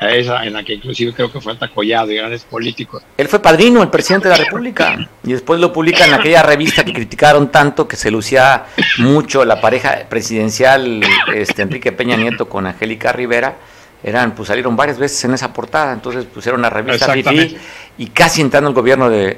esa 0.00 0.44
en 0.44 0.52
la 0.52 0.62
que 0.62 0.74
inclusive 0.74 1.12
creo 1.12 1.32
que 1.32 1.40
fue 1.40 1.56
Collado 1.74 2.12
y 2.12 2.16
grandes 2.16 2.44
políticos. 2.44 3.02
Él 3.16 3.26
fue 3.26 3.40
padrino, 3.40 3.82
el 3.82 3.90
presidente 3.90 4.28
de 4.28 4.38
la 4.38 4.44
República, 4.44 5.08
y 5.24 5.32
después 5.32 5.60
lo 5.60 5.72
publica 5.72 6.06
en 6.06 6.14
aquella 6.14 6.42
revista 6.42 6.84
que 6.84 6.92
criticaron 6.92 7.50
tanto 7.50 7.88
que 7.88 7.96
se 7.96 8.10
lucía 8.10 8.66
mucho 8.98 9.44
la 9.44 9.60
pareja 9.60 10.06
presidencial 10.08 11.00
este, 11.34 11.62
Enrique 11.62 11.90
Peña 11.92 12.16
Nieto 12.16 12.48
con 12.48 12.66
Angélica 12.66 13.12
Rivera. 13.12 13.56
Eran, 14.02 14.32
pues 14.32 14.48
salieron 14.48 14.76
varias 14.76 14.98
veces 14.98 15.24
en 15.24 15.34
esa 15.34 15.52
portada, 15.52 15.92
entonces 15.92 16.24
pusieron 16.24 16.62
la 16.62 16.70
revista 16.70 17.12
Fifi 17.12 17.56
y 17.98 18.06
casi 18.06 18.40
entrando 18.40 18.68
el 18.68 18.74
gobierno 18.74 19.10
de, 19.10 19.34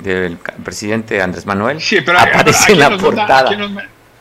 del 0.00 0.36
presidente 0.62 1.20
Andrés 1.20 1.44
Manuel, 1.44 1.80
sí, 1.80 1.98
pero 2.06 2.20
aparece 2.20 2.72
en 2.72 2.78
la 2.78 2.96
portada. 2.96 3.50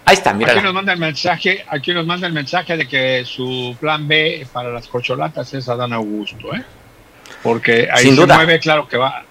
Ahí 0.05 0.15
está, 0.15 0.33
mira. 0.33 0.53
Aquí 0.53 0.61
nos 0.61 0.73
manda 0.73 0.91
el 0.91 0.99
mensaje, 0.99 1.63
aquí 1.69 1.93
nos 1.93 2.05
manda 2.05 2.27
el 2.27 2.33
mensaje 2.33 2.75
de 2.75 2.87
que 2.87 3.23
su 3.25 3.77
plan 3.79 4.07
B 4.07 4.45
para 4.51 4.69
las 4.69 4.87
cocholatas 4.87 5.53
es 5.53 5.69
Adán 5.69 5.93
Augusto, 5.93 6.53
¿eh? 6.53 6.63
Porque 7.41 7.87
ahí 7.91 8.05
Sin 8.05 8.15
se 8.15 8.21
duda. 8.21 8.35
mueve, 8.35 8.59
claro 8.59 8.87
que 8.87 8.97
va. 8.97 9.23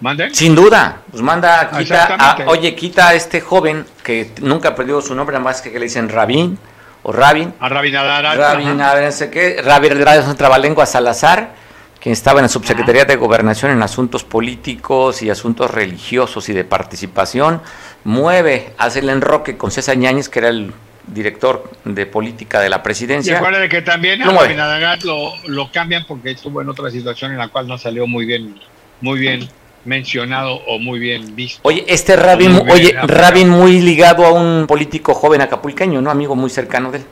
¿Mande? 0.00 0.34
Sin 0.34 0.54
duda, 0.54 1.00
pues 1.10 1.22
manda, 1.22 1.70
quita, 1.70 2.16
a, 2.18 2.36
oye, 2.46 2.74
quita 2.74 3.08
a 3.08 3.14
este 3.14 3.40
joven 3.40 3.86
que 4.02 4.32
nunca 4.42 4.74
perdió 4.74 5.00
su 5.00 5.14
nombre, 5.14 5.32
nada 5.34 5.44
más 5.44 5.62
que, 5.62 5.70
que 5.70 5.78
le 5.78 5.84
dicen 5.84 6.08
Rabín 6.08 6.58
o 7.02 7.12
Rabin. 7.12 7.52
A 7.60 7.68
Rabin 7.68 7.96
Adara. 7.96 8.34
Rabin, 8.34 8.80
a 8.80 8.94
ver, 8.94 9.04
no 9.04 9.12
sé 9.12 9.30
qué, 9.30 9.60
Rabin 9.62 9.92
es 9.92 10.26
un 10.26 10.36
trabalengua 10.36 10.86
Salazar, 10.86 11.54
quien 12.00 12.12
estaba 12.12 12.40
en 12.40 12.44
la 12.44 12.48
subsecretaría 12.48 13.04
de 13.04 13.16
Gobernación 13.16 13.70
en 13.70 13.82
asuntos 13.82 14.24
políticos 14.24 15.22
y 15.22 15.30
asuntos 15.30 15.70
religiosos 15.70 16.48
y 16.48 16.52
de 16.52 16.64
participación, 16.64 17.60
mueve, 18.04 18.72
hace 18.78 19.00
el 19.00 19.08
enroque 19.08 19.56
con 19.56 19.70
César 19.70 19.96
Ñáñez, 19.96 20.28
que 20.28 20.40
era 20.40 20.48
el 20.48 20.72
director 21.06 21.70
de 21.84 22.06
política 22.06 22.60
de 22.60 22.68
la 22.68 22.76
Y 22.76 22.80
presidencia. 22.80 23.36
acuérdate 23.38 23.68
que 23.68 23.82
también 23.82 24.22
a. 24.22 24.30
Rabin 24.30 24.60
Adara 24.60 24.96
lo, 25.04 25.32
lo 25.46 25.70
cambian 25.72 26.04
porque 26.06 26.30
estuvo 26.30 26.62
en 26.62 26.68
otra 26.68 26.90
situación 26.90 27.32
en 27.32 27.38
la 27.38 27.48
cual 27.48 27.66
no 27.66 27.78
salió 27.78 28.06
muy 28.06 28.24
bien, 28.24 28.60
muy 29.00 29.18
bien 29.18 29.48
mencionado 29.84 30.54
o 30.66 30.78
muy 30.78 30.98
bien 30.98 31.34
visto. 31.34 31.60
Oye, 31.64 31.84
este 31.88 32.16
Rabin, 32.16 32.52
Muy 32.52 32.70
oye. 32.70 32.94
Rabin 33.02 33.48
muy 33.48 33.80
ligado 33.80 34.24
a 34.24 34.32
un 34.32 34.66
político 34.66 35.14
joven 35.14 35.40
acapulqueño, 35.40 36.00
¿no? 36.00 36.10
Amigo 36.10 36.36
muy 36.36 36.50
cercano 36.50 36.90
de 36.92 36.98
él, 36.98 37.04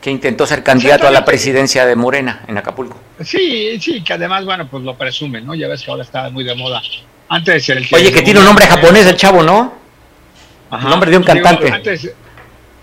que 0.00 0.10
intentó 0.10 0.46
ser 0.46 0.62
candidato 0.62 1.06
a 1.06 1.10
la 1.10 1.24
presidencia 1.24 1.84
de 1.84 1.96
Morena 1.96 2.42
en 2.48 2.56
Acapulco. 2.58 2.96
Sí, 3.22 3.78
sí, 3.80 4.02
que 4.02 4.14
además, 4.14 4.44
bueno, 4.44 4.66
pues 4.68 4.82
lo 4.82 4.96
presumen, 4.96 5.44
¿no? 5.46 5.54
Ya 5.54 5.68
ves 5.68 5.82
que 5.82 5.90
ahora 5.90 6.02
está 6.02 6.30
muy 6.30 6.44
de 6.44 6.54
moda. 6.54 6.80
Antes 7.28 7.68
el 7.68 7.86
Oye, 7.92 8.12
que 8.12 8.22
tiene 8.22 8.40
un 8.40 8.46
nombre 8.46 8.66
japonés 8.66 9.06
el 9.06 9.16
chavo, 9.16 9.42
¿no? 9.42 9.74
Ajá. 10.70 10.84
El 10.84 10.90
nombre 10.90 11.10
de 11.10 11.16
un 11.18 11.22
Digo, 11.24 11.34
cantante. 11.34 11.70
antes, 11.70 12.10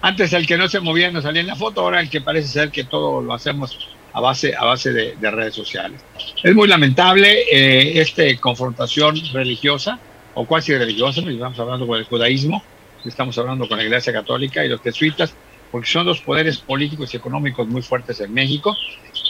antes 0.02 0.34
el 0.34 0.46
que 0.46 0.58
no 0.58 0.70
se 0.70 0.80
movía 0.80 1.10
no 1.12 1.22
salía 1.22 1.42
en 1.42 1.48
la 1.48 1.56
foto, 1.56 1.82
ahora 1.82 2.00
el 2.02 2.10
que 2.10 2.22
parece 2.22 2.48
ser 2.48 2.70
que 2.72 2.84
todo 2.84 3.22
lo 3.22 3.34
hacemos 3.34 3.78
a 4.18 4.20
base, 4.20 4.56
a 4.56 4.66
base 4.66 4.92
de, 4.92 5.16
de 5.16 5.32
redes 5.32 5.54
sociales. 5.54 6.02
Es 6.42 6.56
muy 6.56 6.68
lamentable 6.68 7.44
eh, 7.52 8.02
esta 8.02 8.24
confrontación 8.40 9.16
religiosa 9.32 10.00
o 10.34 10.44
cuasi 10.48 10.76
religiosa, 10.76 11.22
porque 11.22 11.36
estamos 11.36 11.60
hablando 11.60 11.86
con 11.86 12.00
el 12.00 12.06
judaísmo, 12.06 12.64
estamos 13.06 13.38
hablando 13.38 13.68
con 13.68 13.78
la 13.78 13.84
Iglesia 13.84 14.12
Católica 14.12 14.66
y 14.66 14.70
los 14.70 14.82
jesuitas, 14.82 15.36
porque 15.72 15.88
son 15.88 16.08
dos 16.08 16.20
poderes 16.22 16.58
políticos 16.58 17.14
y 17.14 17.18
económicos 17.18 17.68
muy 17.68 17.84
fuertes 17.84 18.20
en 18.20 18.34
México, 18.34 18.76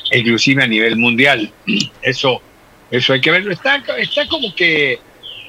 e 0.09 0.19
inclusive 0.19 0.63
a 0.63 0.67
nivel 0.67 0.95
mundial. 0.95 1.51
Eso, 2.01 2.41
eso 2.89 3.11
hay 3.11 3.19
que 3.19 3.31
verlo. 3.31 3.51
Está, 3.51 3.83
está 3.97 4.25
como 4.29 4.55
que 4.55 4.99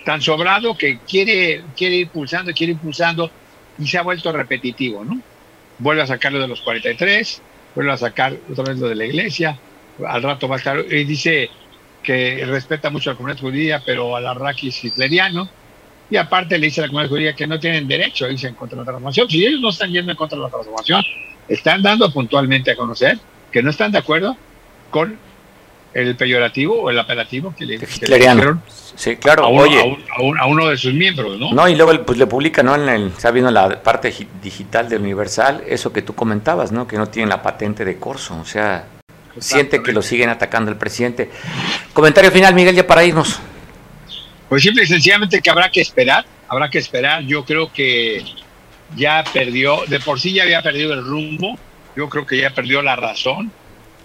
tan 0.05 0.20
sobrado 0.20 0.76
que 0.76 0.99
quiere, 1.09 1.62
quiere 1.76 1.95
ir 1.95 2.09
pulsando, 2.09 2.53
quiere 2.53 2.72
ir 2.72 2.78
pulsando 2.78 3.30
y 3.78 3.86
se 3.86 3.99
ha 3.99 4.03
vuelto 4.03 4.32
repetitivo, 4.32 5.05
¿no? 5.05 5.20
Vuelve 5.78 6.03
a 6.03 6.09
sacarlo 6.09 6.41
de 6.41 6.49
los 6.49 6.61
43, 6.62 7.41
vuelve 7.75 7.93
a 7.93 7.97
sacar 7.97 8.37
otra 8.51 8.64
vez 8.64 8.79
lo 8.79 8.89
de 8.89 8.95
la 8.95 9.05
iglesia, 9.05 9.59
al 10.07 10.23
rato 10.23 10.49
va 10.49 10.57
a 10.57 10.59
estar, 10.59 10.79
y 10.79 11.05
dice 11.05 11.51
que 12.03 12.45
respeta 12.47 12.91
mucho 12.91 13.11
a 13.11 13.12
la 13.12 13.16
comunidad 13.16 13.41
judía, 13.41 13.83
pero 13.85 14.16
al 14.16 14.27
arraquis 14.27 14.85
hitleriano, 14.85 15.49
y 16.11 16.16
aparte 16.16 16.59
le 16.59 16.66
dice 16.66 16.81
a 16.81 16.85
la 16.85 16.89
comunidad 16.89 17.11
judía 17.11 17.33
que 17.35 17.47
no 17.47 17.59
tienen 17.61 17.87
derecho 17.87 18.25
a 18.25 18.31
irse 18.31 18.49
en 18.49 18.55
contra 18.55 18.77
de 18.77 18.83
la 18.83 18.87
transformación. 18.87 19.29
Si 19.29 19.45
ellos 19.45 19.61
no 19.61 19.69
están 19.71 19.91
yendo 19.91 20.12
en 20.12 20.16
contra 20.16 20.39
de 20.39 20.45
la 20.45 20.51
transformación, 20.51 21.03
están 21.49 21.83
dando 21.83 22.11
puntualmente 22.12 22.71
a 22.71 22.77
conocer 22.77 23.19
que 23.53 23.62
no 23.62 23.71
están 23.71 23.93
de 23.93 23.99
acuerdo 23.99 24.37
con 24.91 25.19
el 26.07 26.16
peyorativo 26.16 26.82
o 26.82 26.90
el 26.90 26.99
apelativo 26.99 27.55
que 27.57 27.64
le, 27.66 27.78
que 27.78 27.86
le 28.07 28.55
Sí, 28.96 29.16
claro. 29.16 29.44
a 29.44 29.49
uno, 29.49 29.62
Oye, 29.62 29.80
a 29.80 29.84
un- 29.84 30.05
a 30.16 30.22
un- 30.22 30.38
a 30.40 30.46
uno 30.46 30.66
de 30.68 30.76
sus 30.76 30.92
miembros, 30.92 31.38
¿no? 31.38 31.53
No, 31.53 31.68
y 31.68 31.76
luego 31.76 32.05
pues 32.05 32.18
le 32.18 32.26
publica, 32.26 32.62
¿no? 32.62 32.74
En 32.74 32.88
el, 32.88 33.07
está 33.09 33.30
viendo 33.30 33.51
la 33.51 33.82
parte 33.82 34.11
gi- 34.11 34.26
digital 34.42 34.88
de 34.88 34.96
Universal, 34.96 35.62
eso 35.68 35.92
que 35.92 36.03
tú 36.03 36.14
comentabas, 36.14 36.72
¿no? 36.72 36.86
Que 36.88 36.96
no 36.96 37.07
tienen 37.09 37.28
la 37.28 37.42
patente 37.42 37.84
de 37.84 37.96
corso, 37.99 38.36
o 38.40 38.44
sea, 38.44 38.86
siente 39.38 39.82
que 39.82 39.92
lo 39.92 40.03
siguen 40.03 40.30
atacando 40.30 40.70
el 40.70 40.76
presidente. 40.76 41.30
Comentario 41.92 42.30
final, 42.32 42.55
Miguel, 42.55 42.74
ya 42.74 42.86
para 42.86 43.05
irnos. 43.05 43.38
Pues 44.49 44.62
simple 44.62 44.82
y 44.82 44.86
sencillamente 44.86 45.40
que 45.40 45.51
habrá 45.51 45.70
que 45.70 45.80
esperar, 45.80 46.24
habrá 46.49 46.68
que 46.68 46.78
esperar. 46.78 47.22
Yo 47.22 47.44
creo 47.44 47.72
que 47.72 48.24
ya 48.96 49.22
perdió, 49.32 49.82
de 49.86 50.01
por 50.01 50.18
sí 50.18 50.32
ya 50.32 50.42
había 50.42 50.62
perdido 50.62 50.94
el 50.94 51.05
rumbo, 51.05 51.57
yo 51.94 52.09
creo 52.09 52.26
que 52.26 52.38
ya 52.40 52.51
perdió 52.51 52.80
la 52.82 52.96
razón 52.96 53.53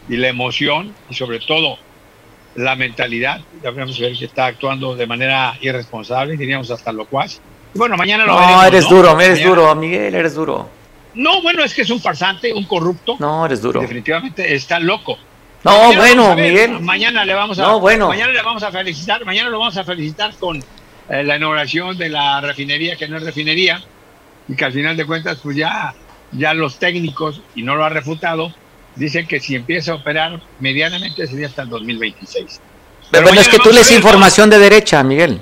y 0.09 0.17
la 0.17 0.27
emoción 0.29 0.93
y 1.09 1.13
sobre 1.15 1.39
todo 1.39 1.77
la 2.55 2.75
mentalidad. 2.75 3.41
Ya 3.63 3.69
a 3.69 3.71
ver 3.71 3.87
que 3.87 4.25
está 4.25 4.45
actuando 4.45 4.95
de 4.95 5.07
manera 5.07 5.57
irresponsable, 5.61 6.37
diríamos 6.37 6.69
hasta 6.71 6.91
locuaz. 6.91 7.39
Y 7.73 7.77
bueno, 7.79 7.97
mañana 7.97 8.25
lo 8.25 8.33
No, 8.33 8.39
veremos, 8.39 8.65
eres 8.65 8.83
¿no? 8.83 8.89
duro, 8.97 9.19
eres 9.19 9.39
Mañana- 9.39 9.49
duro, 9.49 9.75
Miguel, 9.75 10.15
eres 10.15 10.35
duro. 10.35 10.69
No, 11.15 11.41
bueno, 11.41 11.63
es 11.63 11.73
que 11.73 11.83
es 11.83 11.89
un 11.89 11.99
farsante, 11.99 12.51
un 12.53 12.65
corrupto. 12.65 13.15
No, 13.19 13.45
eres 13.45 13.61
duro. 13.61 13.81
Definitivamente 13.81 14.53
está 14.55 14.79
loco. 14.79 15.17
No, 15.63 15.71
Mañana 15.71 15.97
bueno, 15.99 16.35
ver, 16.35 16.49
Miguel. 16.51 16.79
Mañana 16.81 17.25
le 17.25 17.33
vamos 17.33 17.57
a 17.59 17.61
No, 17.63 17.79
bueno. 17.79 18.09
mañana 18.09 18.31
le 18.33 18.41
vamos 18.41 18.63
a 18.63 18.71
felicitar, 18.71 19.23
mañana 19.25 19.49
lo 19.49 19.59
vamos 19.59 19.77
a 19.77 19.83
felicitar 19.83 20.33
con 20.37 20.57
eh, 21.09 21.23
la 21.23 21.37
inauguración 21.37 21.97
de 21.97 22.09
la 22.09 22.41
refinería 22.41 22.95
que 22.97 23.07
no 23.07 23.17
es 23.17 23.23
refinería 23.23 23.81
y 24.47 24.55
que 24.55 24.65
al 24.65 24.73
final 24.73 24.97
de 24.97 25.05
cuentas 25.05 25.39
pues 25.41 25.55
ya 25.55 25.93
ya 26.33 26.53
los 26.53 26.79
técnicos 26.79 27.41
y 27.55 27.61
no 27.63 27.75
lo 27.75 27.85
ha 27.85 27.89
refutado 27.89 28.53
dicen 28.95 29.27
que 29.27 29.39
si 29.39 29.55
empieza 29.55 29.91
a 29.91 29.95
operar 29.95 30.39
medianamente 30.59 31.25
sería 31.27 31.47
hasta 31.47 31.63
el 31.63 31.69
2026. 31.69 32.61
Pero, 33.11 33.23
mañana 33.25 33.41
es 33.41 33.47
que 33.49 33.59
tú 33.59 33.71
lees 33.71 33.91
información 33.91 34.49
de 34.49 34.59
derecha, 34.59 35.03
Miguel. 35.03 35.39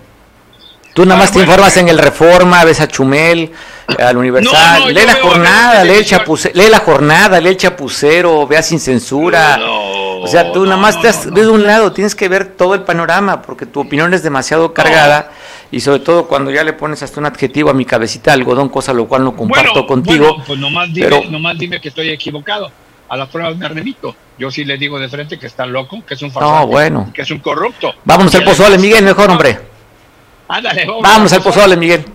Tú 0.94 1.06
nada 1.06 1.16
Ah, 1.16 1.24
más 1.24 1.32
te 1.32 1.38
bueno, 1.40 1.52
informas 1.52 1.78
en 1.78 1.88
el 1.88 1.98
Reforma, 1.98 2.66
ves 2.66 2.82
a 2.82 2.88
Chumel, 2.88 3.50
eh, 3.98 4.04
al 4.04 4.18
Universal, 4.18 4.80
No, 4.82 4.86
no, 4.88 4.92
lee 4.92 5.06
la 5.06 5.16
jornada, 5.16 5.84
lee 5.86 6.04
chapucero, 6.04 6.54
lee 6.54 6.70
la 6.70 6.80
jornada, 6.80 7.40
lee 7.40 7.50
el 7.50 7.58
chapucero, 7.58 8.46
vea 8.46 8.62
sin 8.62 8.80
censura. 8.80 9.58
o 10.24 10.28
sea, 10.28 10.52
tú 10.52 10.66
nada 10.66 10.78
más 10.78 11.00
te 11.02 11.08
has- 11.08 11.32
ves 11.32 11.46
de 11.46 11.50
un 11.50 11.66
lado, 11.66 11.94
tienes 11.94 12.14
que 12.14 12.28
ver 12.28 12.46
todo 12.58 12.76
el 12.76 12.82
panorama, 12.84 13.42
porque 13.42 13.66
tu 13.66 13.80
opinión 13.80 14.14
es 14.14 14.22
demasiado 14.22 14.74
cargada, 14.74 15.32
y 15.72 15.80
sobre 15.80 16.00
todo 16.02 16.28
cuando 16.28 16.52
ya 16.52 16.64
le 16.66 16.74
pones 16.74 17.02
hasta 17.02 17.20
un 17.22 17.26
adjetivo 17.26 17.70
a 17.70 17.74
mi 17.74 17.86
cabecita 17.86 18.34
algodón, 18.34 18.68
cosa 18.70 18.92
lo 18.94 19.08
cual 19.08 19.24
no 19.24 19.36
comparto 19.36 19.72
Bueno, 19.74 19.88
contigo. 19.88 20.28
bueno, 20.28 20.44
pues 20.46 20.60
nomás 20.60 20.94
dime, 20.94 21.08
pero- 21.10 21.24
nomás 21.32 21.58
dime 21.58 21.80
que 21.80 21.88
estoy 21.88 22.10
equivocado. 22.10 22.70
A 23.12 23.18
las 23.18 23.28
pruebas 23.28 23.58
me 23.58 23.68
remito. 23.68 24.16
Yo 24.38 24.50
sí 24.50 24.64
le 24.64 24.78
digo 24.78 24.98
de 24.98 25.10
frente 25.10 25.38
que 25.38 25.46
está 25.46 25.66
loco, 25.66 26.02
que 26.06 26.14
es 26.14 26.22
un 26.22 26.30
No, 26.30 26.34
farsante, 26.34 26.66
bueno. 26.68 27.12
que 27.14 27.24
es 27.24 27.30
un 27.32 27.40
corrupto. 27.40 27.94
Vámonos 28.06 28.34
al 28.36 28.46
pozole, 28.46 28.78
Miguel, 28.78 29.04
mejor, 29.04 29.30
hombre. 29.30 29.60
Ándale, 30.48 30.86
Vámonos 30.86 31.34
al 31.34 31.44
pozole, 31.44 31.76
Miguel. 31.76 32.06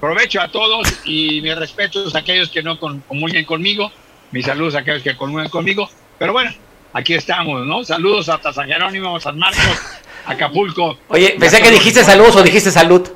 Provecho 0.00 0.40
a 0.40 0.48
todos 0.48 0.88
y 1.04 1.40
mis 1.40 1.56
respetos 1.56 2.16
a 2.16 2.18
aquellos 2.18 2.48
que 2.48 2.64
no 2.64 2.80
comulguen 2.80 3.44
conmigo, 3.44 3.92
mis 4.32 4.44
saludos 4.44 4.74
a 4.74 4.80
aquellos 4.80 5.04
que 5.04 5.16
comulguen 5.16 5.50
conmigo. 5.50 5.88
Pero 6.18 6.32
bueno, 6.32 6.50
aquí 6.92 7.14
estamos, 7.14 7.64
¿no? 7.64 7.84
Saludos 7.84 8.28
hasta 8.28 8.52
San 8.52 8.66
Jerónimo, 8.66 9.20
San 9.20 9.38
Marcos, 9.38 9.62
Acapulco. 10.26 10.98
Oye, 11.10 11.36
pensé 11.38 11.62
que 11.62 11.70
dijiste 11.70 12.02
saludos 12.02 12.34
o 12.34 12.42
dijiste 12.42 12.72
salud. 12.72 13.08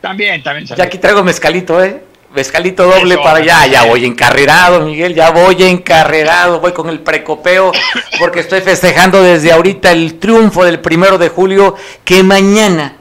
También, 0.00 0.42
también. 0.42 0.66
Ya 0.66 0.82
aquí 0.82 0.98
traigo 0.98 1.22
mezcalito, 1.22 1.80
¿eh? 1.80 2.02
Mezcalito 2.34 2.84
doble 2.84 3.14
Eso, 3.14 3.22
para 3.22 3.38
allá. 3.38 3.66
Ya 3.66 3.84
voy 3.84 4.04
encarrerado, 4.06 4.80
Miguel. 4.80 5.14
Ya 5.14 5.30
voy 5.30 5.62
encarrerado. 5.64 6.60
Voy 6.60 6.72
con 6.72 6.88
el 6.88 7.00
precopeo 7.00 7.72
porque 8.18 8.40
estoy 8.40 8.60
festejando 8.62 9.22
desde 9.22 9.52
ahorita 9.52 9.92
el 9.92 10.18
triunfo 10.18 10.64
del 10.64 10.80
primero 10.80 11.18
de 11.18 11.28
julio 11.28 11.76
que 12.04 12.22
mañana 12.22 12.96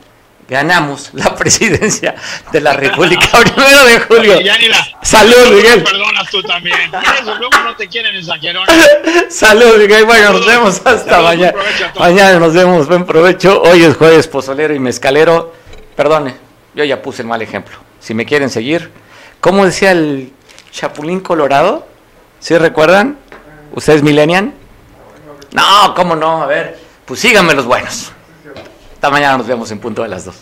ganamos 0.49 1.11
la 1.13 1.33
presidencia 1.37 2.13
de 2.51 2.59
la 2.59 2.73
República. 2.73 3.25
Primero 3.55 3.85
de 3.85 3.99
julio. 4.01 4.37
Oye, 4.37 4.67
la- 4.67 4.87
Salud, 5.01 5.47
Miguel. 5.55 5.81
Perdonas 5.83 6.29
tú 6.29 6.43
también. 6.43 6.91
Por 6.91 7.01
eso 7.01 7.35
luego 7.37 7.57
no 7.63 7.73
te 7.77 7.87
quieren 7.87 8.13
en 8.13 8.25
San 8.25 8.39
Jerónimo. 8.41 8.83
Salud, 9.29 9.77
Miguel. 9.77 10.03
Bueno, 10.03 10.33
nos 10.33 10.45
vemos 10.45 10.81
hasta 10.83 11.21
mañana. 11.21 11.53
Mañana 11.97 12.37
nos 12.39 12.53
vemos. 12.53 12.85
Buen 12.87 13.05
provecho. 13.05 13.61
Hoy 13.61 13.83
es 13.83 13.95
jueves 13.95 14.27
pozolero 14.27 14.75
y 14.75 14.79
mezcalero. 14.79 15.53
Perdone, 15.95 16.35
yo 16.75 16.83
ya 16.83 17.01
puse 17.01 17.21
el 17.21 17.29
mal 17.29 17.41
ejemplo. 17.41 17.77
Si 18.01 18.13
me 18.13 18.25
quieren 18.25 18.49
seguir, 18.49 18.91
¿cómo 19.41 19.65
decía 19.65 19.91
el 19.91 20.31
Chapulín 20.71 21.19
Colorado? 21.19 21.85
¿Sí 22.39 22.57
recuerdan? 22.57 23.17
¿Ustedes 23.73 24.03
millennial? 24.03 24.53
No, 25.51 25.93
¿cómo 25.95 26.15
no? 26.15 26.43
A 26.43 26.45
ver, 26.45 26.79
pues 27.05 27.19
síganme 27.19 27.53
los 27.53 27.65
buenos. 27.65 28.11
Hasta 28.93 29.09
mañana 29.09 29.37
nos 29.37 29.47
vemos 29.47 29.69
en 29.71 29.79
punto 29.79 30.03
de 30.03 30.07
las 30.07 30.25
dos. 30.25 30.35